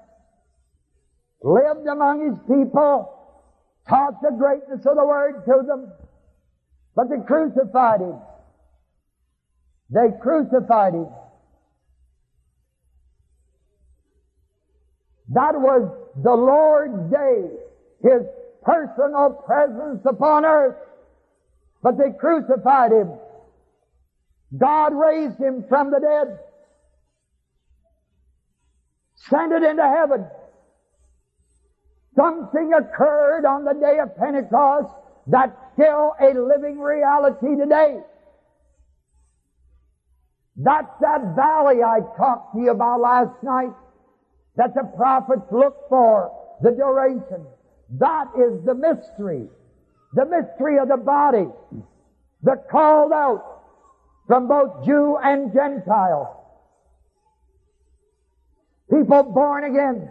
lived 1.42 1.86
among 1.86 2.28
his 2.28 2.38
people, 2.46 3.16
taught 3.88 4.20
the 4.22 4.30
greatness 4.36 4.86
of 4.86 4.96
the 4.96 5.04
Word 5.04 5.44
to 5.46 5.66
them, 5.66 5.92
But 6.94 7.08
they 7.08 7.24
crucified 7.26 8.00
him. 8.00 8.16
They 9.90 10.08
crucified 10.20 10.94
him. 10.94 11.08
That 15.30 15.54
was 15.54 15.88
the 16.22 16.34
Lord's 16.34 17.10
day, 17.10 17.50
His 18.02 18.26
personal 18.62 19.42
presence 19.46 20.04
upon 20.04 20.44
earth. 20.44 20.76
But 21.82 21.96
they 21.98 22.10
crucified 22.18 22.92
Him. 22.92 23.12
God 24.56 24.92
raised 24.94 25.38
Him 25.38 25.64
from 25.68 25.90
the 25.90 26.00
dead. 26.00 26.38
Sent 29.28 29.52
it 29.52 29.62
into 29.62 29.82
heaven. 29.82 30.26
Something 32.16 32.72
occurred 32.72 33.44
on 33.44 33.64
the 33.64 33.74
day 33.74 33.98
of 33.98 34.16
Pentecost 34.16 34.92
that's 35.26 35.56
still 35.74 36.14
a 36.20 36.34
living 36.34 36.80
reality 36.80 37.56
today. 37.56 38.00
That's 40.56 40.90
that 41.00 41.34
valley 41.36 41.82
I 41.82 42.00
talked 42.16 42.54
to 42.54 42.60
you 42.60 42.70
about 42.70 43.00
last 43.00 43.42
night 43.42 43.72
that 44.56 44.74
the 44.74 44.84
prophets 44.96 45.46
look 45.50 45.88
for, 45.88 46.32
the 46.62 46.72
duration. 46.72 47.46
That 47.98 48.26
is 48.36 48.64
the 48.64 48.74
mystery. 48.74 49.48
The 50.14 50.26
mystery 50.26 50.78
of 50.78 50.88
the 50.88 50.96
body. 50.96 51.46
The 52.42 52.56
called 52.70 53.12
out 53.12 53.62
from 54.26 54.48
both 54.48 54.84
Jew 54.84 55.18
and 55.22 55.52
Gentile. 55.52 56.36
People 58.90 59.22
born 59.22 59.64
again. 59.64 60.10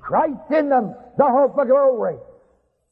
Christ 0.00 0.50
in 0.50 0.68
them, 0.68 0.94
the 1.16 1.24
hope 1.24 1.58
of 1.58 1.66
glory. 1.66 2.16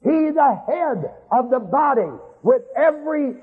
He 0.03 0.31
the 0.31 0.61
head 0.67 1.13
of 1.31 1.51
the 1.51 1.61
body 1.61 2.11
with 2.43 2.63
every 2.77 3.37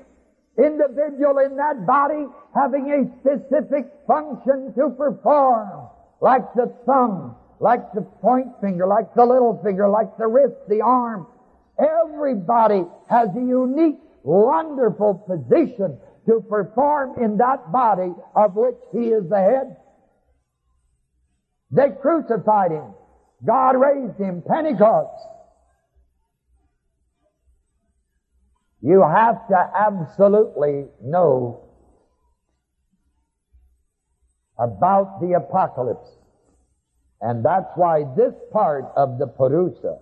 individual 0.58 1.38
in 1.38 1.56
that 1.56 1.86
body 1.86 2.26
having 2.54 2.90
a 2.90 3.20
specific 3.20 3.86
function 4.06 4.74
to 4.74 4.90
perform 4.90 5.88
like 6.20 6.52
the 6.54 6.74
thumb, 6.84 7.36
like 7.60 7.92
the 7.94 8.02
point 8.02 8.48
finger, 8.60 8.86
like 8.86 9.14
the 9.14 9.24
little 9.24 9.60
finger, 9.64 9.88
like 9.88 10.16
the 10.18 10.26
wrist, 10.26 10.56
the 10.68 10.82
arm. 10.82 11.26
Everybody 11.80 12.84
has 13.08 13.28
a 13.36 13.40
unique, 13.40 13.98
wonderful 14.22 15.14
position 15.14 15.98
to 16.26 16.40
perform 16.48 17.22
in 17.22 17.38
that 17.38 17.72
body 17.72 18.12
of 18.34 18.54
which 18.54 18.76
he 18.92 19.08
is 19.08 19.28
the 19.28 19.38
head. 19.38 19.76
They 21.70 21.90
crucified 22.00 22.72
him. 22.72 22.94
God 23.44 23.70
raised 23.70 24.18
him. 24.18 24.42
Pentecost. 24.46 25.26
You 28.82 29.02
have 29.02 29.46
to 29.48 29.70
absolutely 29.76 30.86
know 31.02 31.64
about 34.58 35.20
the 35.20 35.34
apocalypse. 35.34 36.08
And 37.20 37.44
that's 37.44 37.70
why 37.76 38.04
this 38.16 38.34
part 38.52 38.84
of 38.96 39.18
the 39.18 39.26
Parousia 39.26 39.98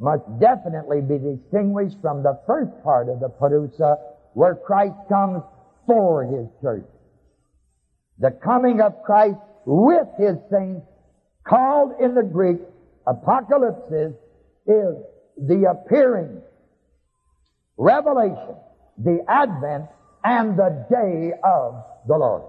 must 0.00 0.22
definitely 0.40 1.02
be 1.02 1.18
distinguished 1.18 1.96
from 2.00 2.22
the 2.22 2.40
first 2.46 2.70
part 2.82 3.08
of 3.08 3.20
the 3.20 3.28
Parousia 3.28 3.96
where 4.32 4.54
Christ 4.54 4.96
comes 5.08 5.42
for 5.86 6.24
His 6.24 6.48
church. 6.62 6.86
The 8.18 8.30
coming 8.30 8.80
of 8.80 9.02
Christ 9.02 9.38
with 9.66 10.08
His 10.18 10.36
saints, 10.50 10.86
called 11.46 11.92
in 12.00 12.14
the 12.14 12.22
Greek 12.22 12.58
apocalypsis, 13.06 14.14
is 14.66 14.96
the 15.36 15.70
appearing, 15.70 16.40
revelation, 17.76 18.56
the 18.98 19.24
advent, 19.28 19.86
and 20.24 20.58
the 20.58 20.86
day 20.90 21.32
of 21.44 21.84
the 22.06 22.16
Lord. 22.16 22.42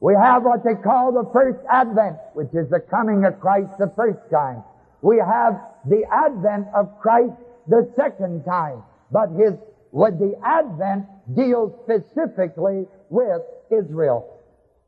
We 0.00 0.14
have 0.14 0.42
what 0.42 0.64
they 0.64 0.74
call 0.74 1.12
the 1.12 1.30
first 1.32 1.58
advent, 1.70 2.16
which 2.34 2.52
is 2.52 2.68
the 2.68 2.80
coming 2.80 3.24
of 3.24 3.40
Christ 3.40 3.70
the 3.78 3.92
first 3.96 4.18
time. 4.30 4.62
We 5.04 5.18
have 5.18 5.60
the 5.84 6.02
advent 6.10 6.68
of 6.74 6.98
Christ 6.98 7.34
the 7.68 7.92
second 7.94 8.42
time. 8.44 8.82
But 9.12 9.28
his, 9.32 9.52
with 9.92 10.18
the 10.18 10.32
advent 10.42 11.04
deals 11.36 11.72
specifically 11.84 12.86
with 13.10 13.42
Israel. 13.70 14.40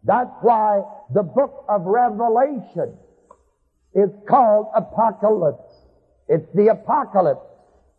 That's 0.05 0.33
why 0.41 0.85
the 1.13 1.23
book 1.23 1.67
of 1.69 1.83
Revelation 1.83 2.97
is 3.95 4.09
called 4.27 4.69
Apocalypse. 4.75 5.71
It's 6.29 6.49
the 6.55 6.69
apocalypse. 6.69 7.45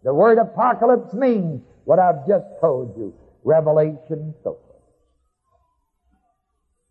The 0.04 0.14
word 0.14 0.40
apocalypse 0.40 1.14
means 1.14 1.62
what 1.86 2.00
I've 2.00 2.28
just 2.28 2.48
told 2.60 2.98
you. 2.98 3.14
Revelation, 3.44 4.34
so 4.44 4.58
forth. 4.58 4.64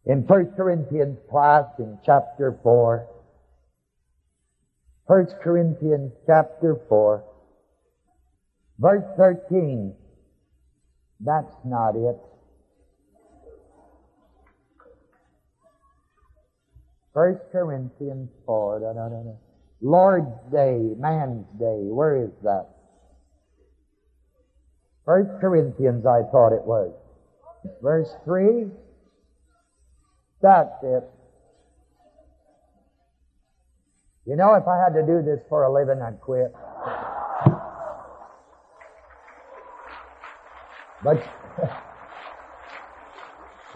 in 0.07 0.25
1 0.25 0.53
Corinthians 0.57 1.19
class 1.29 1.65
in 1.81 1.99
chapter 2.07 2.57
4. 2.63 3.09
1 5.07 5.27
Corinthians 5.43 6.13
chapter 6.27 6.81
4, 6.89 7.25
verse 8.79 9.05
13. 9.17 9.95
That's 11.21 11.55
not 11.65 11.95
it. 11.95 12.17
First 17.15 17.41
Corinthians 17.53 18.29
4. 18.45 18.81
Da, 18.81 18.93
da, 18.93 19.09
da, 19.09 19.33
Lord's 19.81 20.37
Day, 20.53 20.95
man's 20.99 21.47
day. 21.59 21.87
Where 21.89 22.25
is 22.25 22.33
that? 22.43 22.67
First 25.05 25.31
Corinthians, 25.41 26.05
I 26.05 26.23
thought 26.33 26.53
it 26.53 26.65
was. 26.67 26.93
Verse 27.81 28.11
3. 28.25 28.67
That's 30.43 30.83
it. 30.83 31.05
You 34.27 34.35
know, 34.35 34.55
if 34.55 34.67
I 34.67 34.77
had 34.77 34.93
to 34.95 35.07
do 35.07 35.23
this 35.23 35.39
for 35.49 35.63
a 35.63 35.73
living, 35.73 36.03
I'd 36.03 36.21
quit. 36.21 36.53
But, 41.05 41.23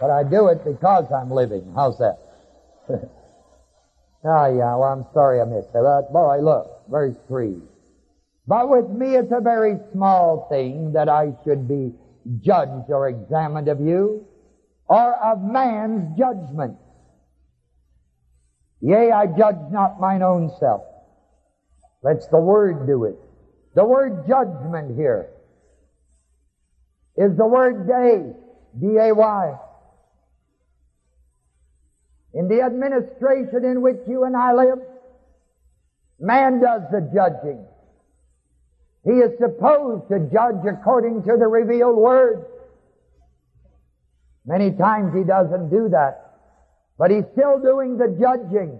but 0.01 0.09
I 0.09 0.23
do 0.23 0.47
it 0.47 0.65
because 0.65 1.05
I'm 1.11 1.31
living. 1.31 1.71
How's 1.73 1.97
that? 1.99 2.19
oh 2.89 2.99
yeah, 4.25 4.75
well 4.75 4.83
I'm 4.83 5.05
sorry 5.13 5.39
I 5.39 5.45
missed 5.45 5.71
that. 5.71 5.83
But 5.83 6.11
boy, 6.11 6.39
look, 6.41 6.81
verse 6.89 7.15
3. 7.29 7.55
But 8.45 8.67
with 8.67 8.89
me 8.89 9.15
it's 9.15 9.31
a 9.31 9.39
very 9.39 9.77
small 9.93 10.47
thing 10.49 10.91
that 10.93 11.07
I 11.07 11.31
should 11.45 11.67
be 11.69 11.93
judged 12.41 12.89
or 12.89 13.07
examined 13.07 13.69
of 13.69 13.79
you 13.79 14.25
or 14.89 15.15
of 15.23 15.41
man's 15.41 16.17
judgment. 16.17 16.75
Yea, 18.81 19.11
I 19.11 19.27
judge 19.27 19.71
not 19.71 19.99
mine 19.99 20.23
own 20.23 20.51
self. 20.59 20.81
Let's 22.03 22.27
the 22.27 22.39
word 22.39 22.87
do 22.87 23.05
it. 23.05 23.15
The 23.75 23.85
word 23.85 24.27
judgment 24.27 24.97
here 24.97 25.29
is 27.15 27.37
the 27.37 27.45
word 27.45 27.87
day, 27.87 28.33
D-A-Y. 28.79 29.53
In 32.33 32.47
the 32.47 32.61
administration 32.61 33.65
in 33.65 33.81
which 33.81 33.99
you 34.07 34.23
and 34.23 34.35
I 34.35 34.53
live, 34.53 34.79
man 36.19 36.59
does 36.59 36.81
the 36.91 37.01
judging. 37.13 37.65
He 39.03 39.11
is 39.11 39.37
supposed 39.39 40.09
to 40.09 40.19
judge 40.31 40.65
according 40.65 41.23
to 41.23 41.37
the 41.37 41.47
revealed 41.47 41.97
word. 41.97 42.45
Many 44.45 44.71
times 44.71 45.13
he 45.15 45.23
doesn't 45.23 45.69
do 45.69 45.89
that. 45.89 46.30
But 47.01 47.09
he's 47.09 47.23
still 47.33 47.57
doing 47.57 47.97
the 47.97 48.15
judging. 48.21 48.79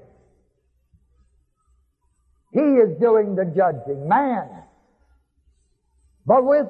He 2.53 2.59
is 2.59 2.95
doing 2.99 3.34
the 3.34 3.45
judging, 3.45 4.07
man. 4.07 4.47
But 6.28 6.45
with 6.45 6.67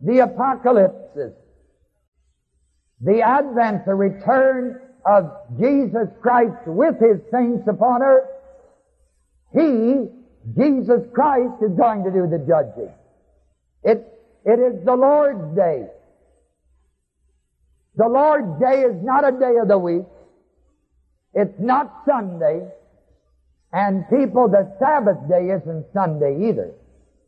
the 0.00 0.20
apocalypses, 0.20 1.32
the 3.00 3.22
advent, 3.22 3.86
the 3.86 3.94
return 3.96 4.80
of 5.04 5.32
Jesus 5.58 6.06
Christ 6.22 6.64
with 6.64 6.94
his 7.00 7.18
saints 7.32 7.66
upon 7.66 8.00
earth, 8.00 8.28
he, 9.52 10.06
Jesus 10.56 11.00
Christ, 11.12 11.54
is 11.60 11.76
going 11.76 12.04
to 12.04 12.12
do 12.12 12.28
the 12.30 12.38
judging. 12.38 12.92
It, 13.82 14.06
it 14.44 14.60
is 14.60 14.84
the 14.84 14.94
Lord's 14.94 15.56
day. 15.56 15.86
The 17.96 18.06
Lord's 18.06 18.60
Day 18.60 18.82
is 18.82 18.94
not 19.02 19.26
a 19.26 19.32
day 19.36 19.56
of 19.60 19.66
the 19.66 19.78
week. 19.78 20.04
It's 21.34 21.58
not 21.58 22.02
Sunday. 22.06 22.66
And 23.72 24.08
people, 24.08 24.48
the 24.48 24.72
Sabbath 24.78 25.18
day 25.28 25.50
isn't 25.50 25.86
Sunday 25.92 26.48
either. 26.48 26.72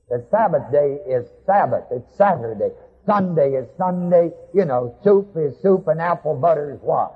The 0.08 0.24
Sabbath 0.30 0.70
day 0.70 0.98
is 1.08 1.26
Sabbath. 1.44 1.84
It's 1.90 2.16
Saturday. 2.16 2.70
Sunday 3.04 3.54
is 3.54 3.66
Sunday. 3.76 4.30
You 4.54 4.64
know, 4.64 4.96
soup 5.02 5.36
is 5.36 5.60
soup 5.60 5.88
and 5.88 6.00
apple 6.00 6.36
butter 6.36 6.72
is 6.72 6.80
what? 6.82 7.12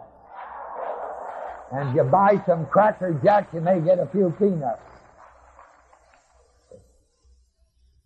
And 1.72 1.94
you 1.94 2.02
buy 2.02 2.42
some 2.46 2.66
Cracker 2.66 3.14
Jacks, 3.22 3.54
you 3.54 3.60
may 3.60 3.80
get 3.80 4.00
a 4.00 4.06
few 4.06 4.34
peanuts. 4.38 4.82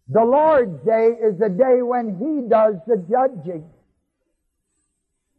The 0.08 0.22
Lord's 0.22 0.84
day 0.84 1.16
is 1.22 1.38
the 1.38 1.48
day 1.48 1.80
when 1.80 2.18
He 2.18 2.46
does 2.46 2.74
the 2.86 2.98
judging. 3.08 3.64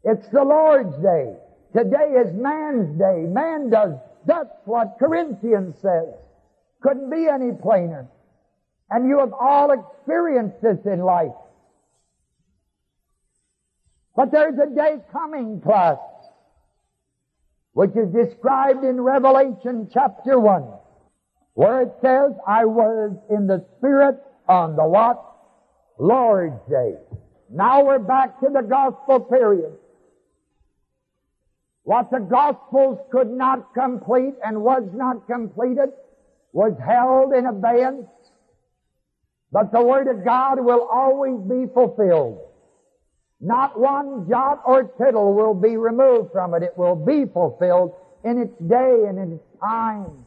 It's 0.03 0.27
the 0.29 0.43
Lord's 0.43 0.95
day. 1.03 1.35
Today 1.75 2.13
is 2.23 2.33
man's 2.33 2.97
day. 2.97 3.25
Man 3.27 3.69
does. 3.69 3.95
That's 4.25 4.55
what 4.63 4.95
Corinthians 4.97 5.75
says. 5.81 6.07
Couldn't 6.81 7.09
be 7.09 7.27
any 7.27 7.51
plainer. 7.51 8.07
And 8.89 9.09
you 9.09 9.19
have 9.19 9.33
all 9.33 9.71
experienced 9.71 10.61
this 10.61 10.77
in 10.85 10.99
life. 10.99 11.35
But 14.15 14.31
there's 14.31 14.57
a 14.57 14.73
day 14.73 15.01
coming, 15.11 15.59
class, 15.59 15.97
which 17.73 17.91
is 17.91 18.07
described 18.13 18.85
in 18.85 19.01
Revelation 19.01 19.89
chapter 19.91 20.39
1, 20.39 20.63
where 21.55 21.81
it 21.81 21.91
says, 22.01 22.31
I 22.47 22.63
was 22.63 23.17
in 23.29 23.47
the 23.47 23.65
Spirit 23.77 24.15
on 24.47 24.77
the 24.77 24.85
what? 24.85 25.21
Lord's 25.99 26.61
Day. 26.69 26.93
Now 27.49 27.83
we're 27.83 27.99
back 27.99 28.39
to 28.39 28.47
the 28.53 28.61
gospel 28.61 29.19
period. 29.19 29.73
What 31.85 32.09
the 32.09 32.19
Gospels 32.19 32.99
could 33.11 33.29
not 33.29 33.73
complete 33.75 34.33
and 34.43 34.63
was 34.63 34.83
not 34.91 35.27
completed 35.27 35.89
was 36.51 36.73
held 36.83 37.31
in 37.33 37.45
abeyance. 37.45 38.07
But 39.51 39.71
the 39.71 39.83
Word 39.83 40.07
of 40.07 40.25
God 40.25 40.59
will 40.59 40.87
always 40.91 41.39
be 41.47 41.71
fulfilled. 41.71 42.39
Not 43.39 43.79
one 43.79 44.27
jot 44.27 44.63
or 44.65 44.83
tittle 44.97 45.35
will 45.35 45.53
be 45.53 45.77
removed 45.77 46.31
from 46.31 46.55
it. 46.55 46.63
It 46.63 46.75
will 46.75 46.95
be 46.95 47.25
fulfilled 47.25 47.93
in 48.23 48.41
its 48.41 48.57
day 48.67 49.05
and 49.07 49.19
in 49.19 49.33
its 49.33 49.59
time. 49.61 50.25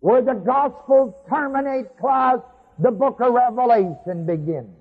Where 0.00 0.22
the 0.22 0.34
Gospels 0.34 1.14
terminate, 1.28 1.96
class, 1.98 2.38
the 2.80 2.90
book 2.90 3.20
of 3.20 3.32
Revelation 3.32 4.26
begins. 4.26 4.74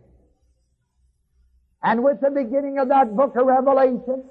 And 1.83 2.03
with 2.03 2.19
the 2.19 2.31
beginning 2.31 2.79
of 2.79 2.87
that 2.87 3.15
book 3.15 3.35
of 3.35 3.45
Revelation, 3.45 4.23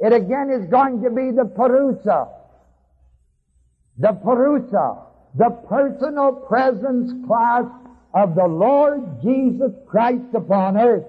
it 0.00 0.12
again 0.14 0.50
is 0.50 0.66
going 0.70 1.02
to 1.02 1.10
be 1.10 1.30
the 1.30 1.44
Parousia. 1.44 2.28
The 3.98 4.12
Parousia. 4.24 5.06
The 5.34 5.50
personal 5.68 6.32
presence 6.32 7.12
class 7.26 7.66
of 8.14 8.34
the 8.34 8.46
Lord 8.46 9.22
Jesus 9.22 9.72
Christ 9.86 10.34
upon 10.34 10.76
earth. 10.76 11.06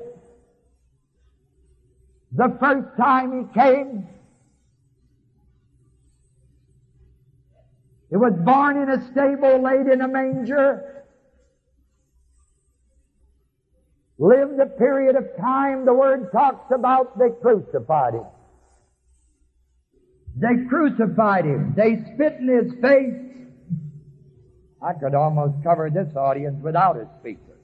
The 2.34 2.56
first 2.60 2.98
time 2.98 3.48
He 3.48 3.60
came, 3.60 4.08
He 8.10 8.18
was 8.18 8.34
born 8.44 8.78
in 8.78 8.90
a 8.90 9.10
stable, 9.12 9.64
laid 9.64 9.88
in 9.88 10.02
a 10.02 10.08
manger, 10.08 11.06
lived 14.18 14.60
a 14.60 14.66
period 14.66 15.16
of 15.16 15.26
time, 15.40 15.86
the 15.86 15.94
Word 15.94 16.30
talks 16.34 16.72
about, 16.74 17.18
they 17.18 17.30
crucified 17.42 18.16
Him. 18.16 18.26
They 20.36 20.66
crucified 20.70 21.46
him. 21.46 21.74
They 21.76 21.98
spit 22.14 22.38
in 22.40 22.48
his 22.48 22.74
face. 22.82 23.32
I 24.82 24.94
could 24.94 25.14
almost 25.14 25.64
cover 25.64 25.90
this 25.90 26.16
audience 26.16 26.62
without 26.64 26.98
a 26.98 27.08
speaker. 27.20 27.60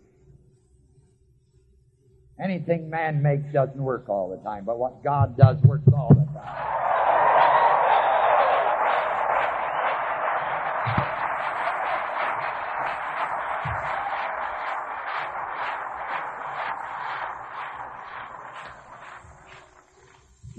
Anything 2.39 2.89
man 2.89 3.23
makes 3.23 3.51
doesn't 3.51 3.81
work 3.81 4.09
all 4.09 4.29
the 4.29 4.37
time, 4.43 4.63
but 4.65 4.77
what 4.77 5.03
God 5.03 5.35
does 5.37 5.57
works 5.63 5.87
all 5.91 6.09
the 6.09 6.25
time. 6.39 6.86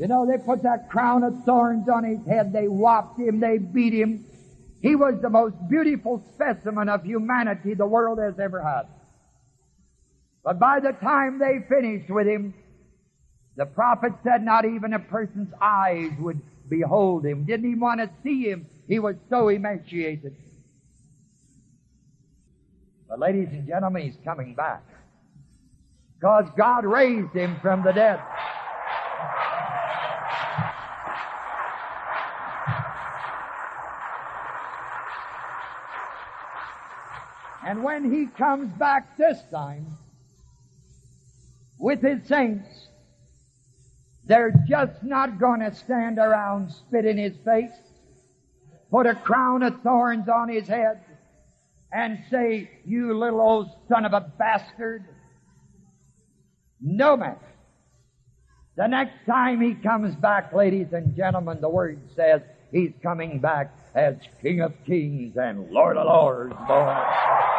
You 0.09 0.15
know, 0.15 0.27
they 0.27 0.43
put 0.43 0.63
that 0.63 0.89
crown 0.89 1.23
of 1.23 1.45
thorns 1.45 1.87
on 1.87 2.03
his 2.03 2.27
head. 2.27 2.51
They 2.51 2.67
whopped 2.67 3.21
him. 3.21 3.41
They 3.41 3.59
beat 3.59 3.93
him. 3.93 4.25
He 4.81 4.97
was 4.97 5.21
the 5.21 5.29
most 5.29 5.55
beautiful 5.69 6.25
specimen 6.33 6.89
of 6.89 7.05
humanity 7.05 7.75
the 7.75 7.85
world 7.85 8.19
has 8.19 8.39
ever 8.39 8.63
had. 8.63 8.85
But 10.43 10.59
by 10.59 10.81
the 10.81 10.93
time 10.93 11.39
they 11.39 11.59
finished 11.69 12.09
with 12.09 12.27
him, 12.27 12.55
the 13.59 13.67
prophet 13.67 14.13
said 14.25 14.43
not 14.43 14.65
even 14.65 14.95
a 14.95 14.99
person's 14.99 15.53
eyes 15.61 16.11
would 16.21 16.41
behold 16.71 17.27
him. 17.27 17.45
Didn't 17.45 17.67
even 17.67 17.81
want 17.81 18.01
to 18.01 18.09
see 18.23 18.45
him. 18.49 18.65
He 18.87 18.99
was 18.99 19.17
so 19.29 19.49
emaciated. 19.49 20.35
But 23.11 23.19
ladies 23.19 23.49
and 23.51 23.69
gentlemen, 23.69 24.05
he's 24.05 24.25
coming 24.25 24.55
back. 24.55 24.85
Because 26.19 26.47
God 26.57 26.87
raised 26.87 27.35
him 27.35 27.59
from 27.61 27.83
the 27.83 27.93
dead. 27.93 28.21
And 37.69 37.85
when 37.85 38.11
he 38.11 38.25
comes 38.29 38.73
back 38.79 39.19
this 39.19 39.39
time 39.51 39.99
with 41.79 42.01
his 42.01 42.27
saints, 42.27 42.67
they're 44.25 44.55
just 44.67 45.03
not 45.03 45.39
going 45.39 45.61
to 45.61 45.75
stand 45.75 46.17
around, 46.19 46.73
spit 46.73 47.05
in 47.05 47.19
his 47.19 47.37
face, 47.45 47.77
put 48.91 49.05
a 49.07 49.15
crown 49.15 49.63
of 49.63 49.83
thorns 49.83 50.31
on 50.31 50.49
his 50.49 50.67
head, 50.67 51.03
and 51.93 52.19
say, 52.31 52.71
you 52.87 53.13
little 53.13 53.43
old 53.43 53.69
son 53.87 54.07
of 54.07 54.15
a 54.15 54.21
bastard. 54.39 55.05
No 56.81 57.19
man. 57.19 57.37
The 58.77 58.87
next 58.87 59.27
time 59.27 59.61
he 59.61 59.75
comes 59.75 60.15
back, 60.15 60.55
ladies 60.55 60.95
and 60.95 61.15
gentlemen, 61.15 61.61
the 61.61 61.69
word 61.69 62.01
says 62.17 62.41
he's 62.73 62.93
coming 63.03 63.41
back 63.41 63.77
as 63.95 64.17
King 64.41 64.63
of 64.63 64.73
Kings 64.87 65.37
and 65.37 65.71
Lord 65.71 65.99
of 65.99 66.07
Lords, 66.07 66.55
boy. 66.67 67.58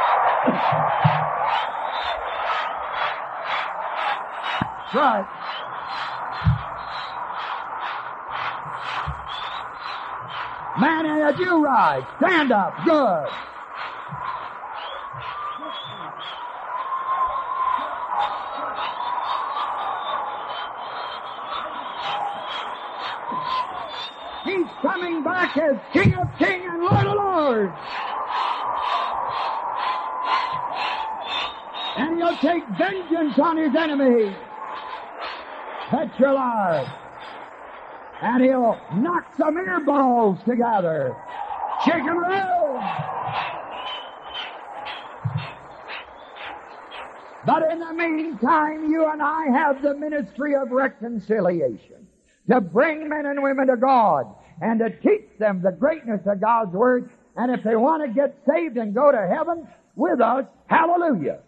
That's 4.91 4.95
right. 4.95 5.27
Man, 10.79 11.05
had 11.05 11.37
you 11.37 11.63
right. 11.63 12.07
Stand 12.17 12.51
up. 12.53 12.73
Good. 12.85 13.27
He's 24.45 24.67
coming 24.81 25.21
back 25.21 25.57
as 25.57 25.75
King 25.91 26.15
of 26.15 26.27
Kings 26.37 26.65
and 26.65 26.81
Lord 26.81 27.05
of 27.05 27.15
Lords. 27.15 27.73
He'll 32.30 32.38
take 32.38 32.67
vengeance 32.67 33.39
on 33.39 33.57
his 33.57 33.75
enemies. 33.75 34.36
Petrolard. 35.91 36.91
And 38.21 38.43
he'll 38.43 38.80
knock 38.93 39.25
some 39.38 39.55
earballs 39.55 40.43
together. 40.45 41.15
Shake 41.86 42.03
'em 42.03 42.19
around. 42.19 42.84
But 47.45 47.71
in 47.71 47.80
the 47.80 47.93
meantime, 47.93 48.84
you 48.91 49.09
and 49.11 49.21
I 49.23 49.45
have 49.51 49.82
the 49.82 49.95
ministry 49.95 50.55
of 50.55 50.69
reconciliation 50.71 52.07
to 52.51 52.61
bring 52.61 53.09
men 53.09 53.25
and 53.25 53.41
women 53.41 53.67
to 53.67 53.77
God 53.77 54.36
and 54.61 54.80
to 54.80 54.89
teach 54.89 55.39
them 55.39 55.61
the 55.61 55.71
greatness 55.71 56.27
of 56.27 56.41
God's 56.41 56.73
Word. 56.73 57.09
And 57.38 57.51
if 57.51 57.63
they 57.63 57.75
want 57.75 58.03
to 58.03 58.09
get 58.09 58.38
saved 58.45 58.77
and 58.77 58.93
go 58.93 59.11
to 59.11 59.27
heaven 59.27 59.67
with 59.95 60.19
us, 60.19 60.45
hallelujah. 60.67 61.39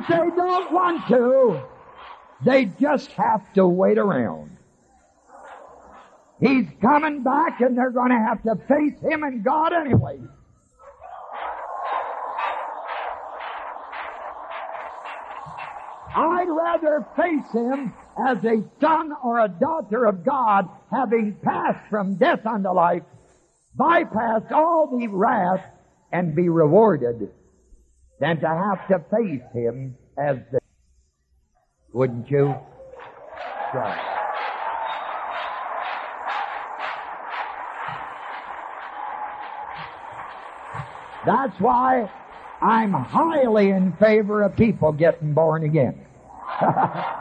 If 0.00 0.08
they 0.08 0.36
don't 0.36 0.72
want 0.72 1.06
to, 1.08 1.60
they 2.44 2.64
just 2.80 3.10
have 3.12 3.52
to 3.54 3.66
wait 3.66 3.98
around. 3.98 4.56
He's 6.40 6.66
coming 6.80 7.22
back 7.22 7.60
and 7.60 7.76
they're 7.76 7.90
going 7.90 8.10
to 8.10 8.18
have 8.18 8.42
to 8.44 8.56
face 8.66 8.98
Him 9.02 9.24
and 9.24 9.44
God 9.44 9.72
anyway. 9.74 10.18
I'd 16.16 16.48
rather 16.48 17.06
face 17.14 17.52
Him 17.52 17.92
as 18.26 18.42
a 18.44 18.64
son 18.80 19.12
or 19.22 19.40
a 19.40 19.48
daughter 19.48 20.06
of 20.06 20.24
God 20.24 20.66
having 20.90 21.36
passed 21.42 21.88
from 21.90 22.14
death 22.14 22.46
unto 22.46 22.70
life, 22.70 23.02
bypassed 23.78 24.50
all 24.50 24.98
the 24.98 25.08
wrath 25.08 25.64
and 26.10 26.34
be 26.34 26.48
rewarded 26.48 27.30
than 28.20 28.38
to 28.40 28.46
have 28.46 28.86
to 28.88 28.98
face 29.10 29.42
Him 29.52 29.96
as 30.16 30.36
the, 30.52 30.60
wouldn't 31.92 32.30
you? 32.30 32.54
Right. 33.74 34.06
That's 41.26 41.58
why 41.60 42.10
I'm 42.62 42.92
highly 42.92 43.70
in 43.70 43.92
favor 43.94 44.42
of 44.42 44.56
people 44.56 44.92
getting 44.92 45.34
born 45.34 45.64
again. 45.64 46.06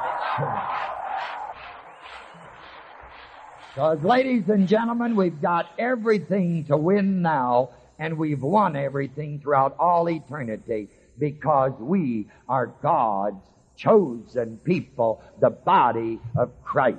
Because, 3.80 4.04
ladies 4.04 4.50
and 4.50 4.68
gentlemen, 4.68 5.16
we've 5.16 5.42
got 5.42 5.68
everything 5.80 6.66
to 6.66 6.76
win 6.76 7.22
now, 7.22 7.70
and 8.00 8.18
we've 8.18 8.42
won 8.42 8.76
everything 8.76 9.40
throughout 9.40 9.76
all 9.78 10.10
eternity 10.10 10.90
because 11.20 11.74
we 11.80 12.28
are 12.48 12.68
God's 12.82 13.46
chosen 13.76 14.58
people, 14.64 15.22
the 15.40 15.50
body 15.50 16.20
of 16.38 16.52
Christ. 16.64 16.98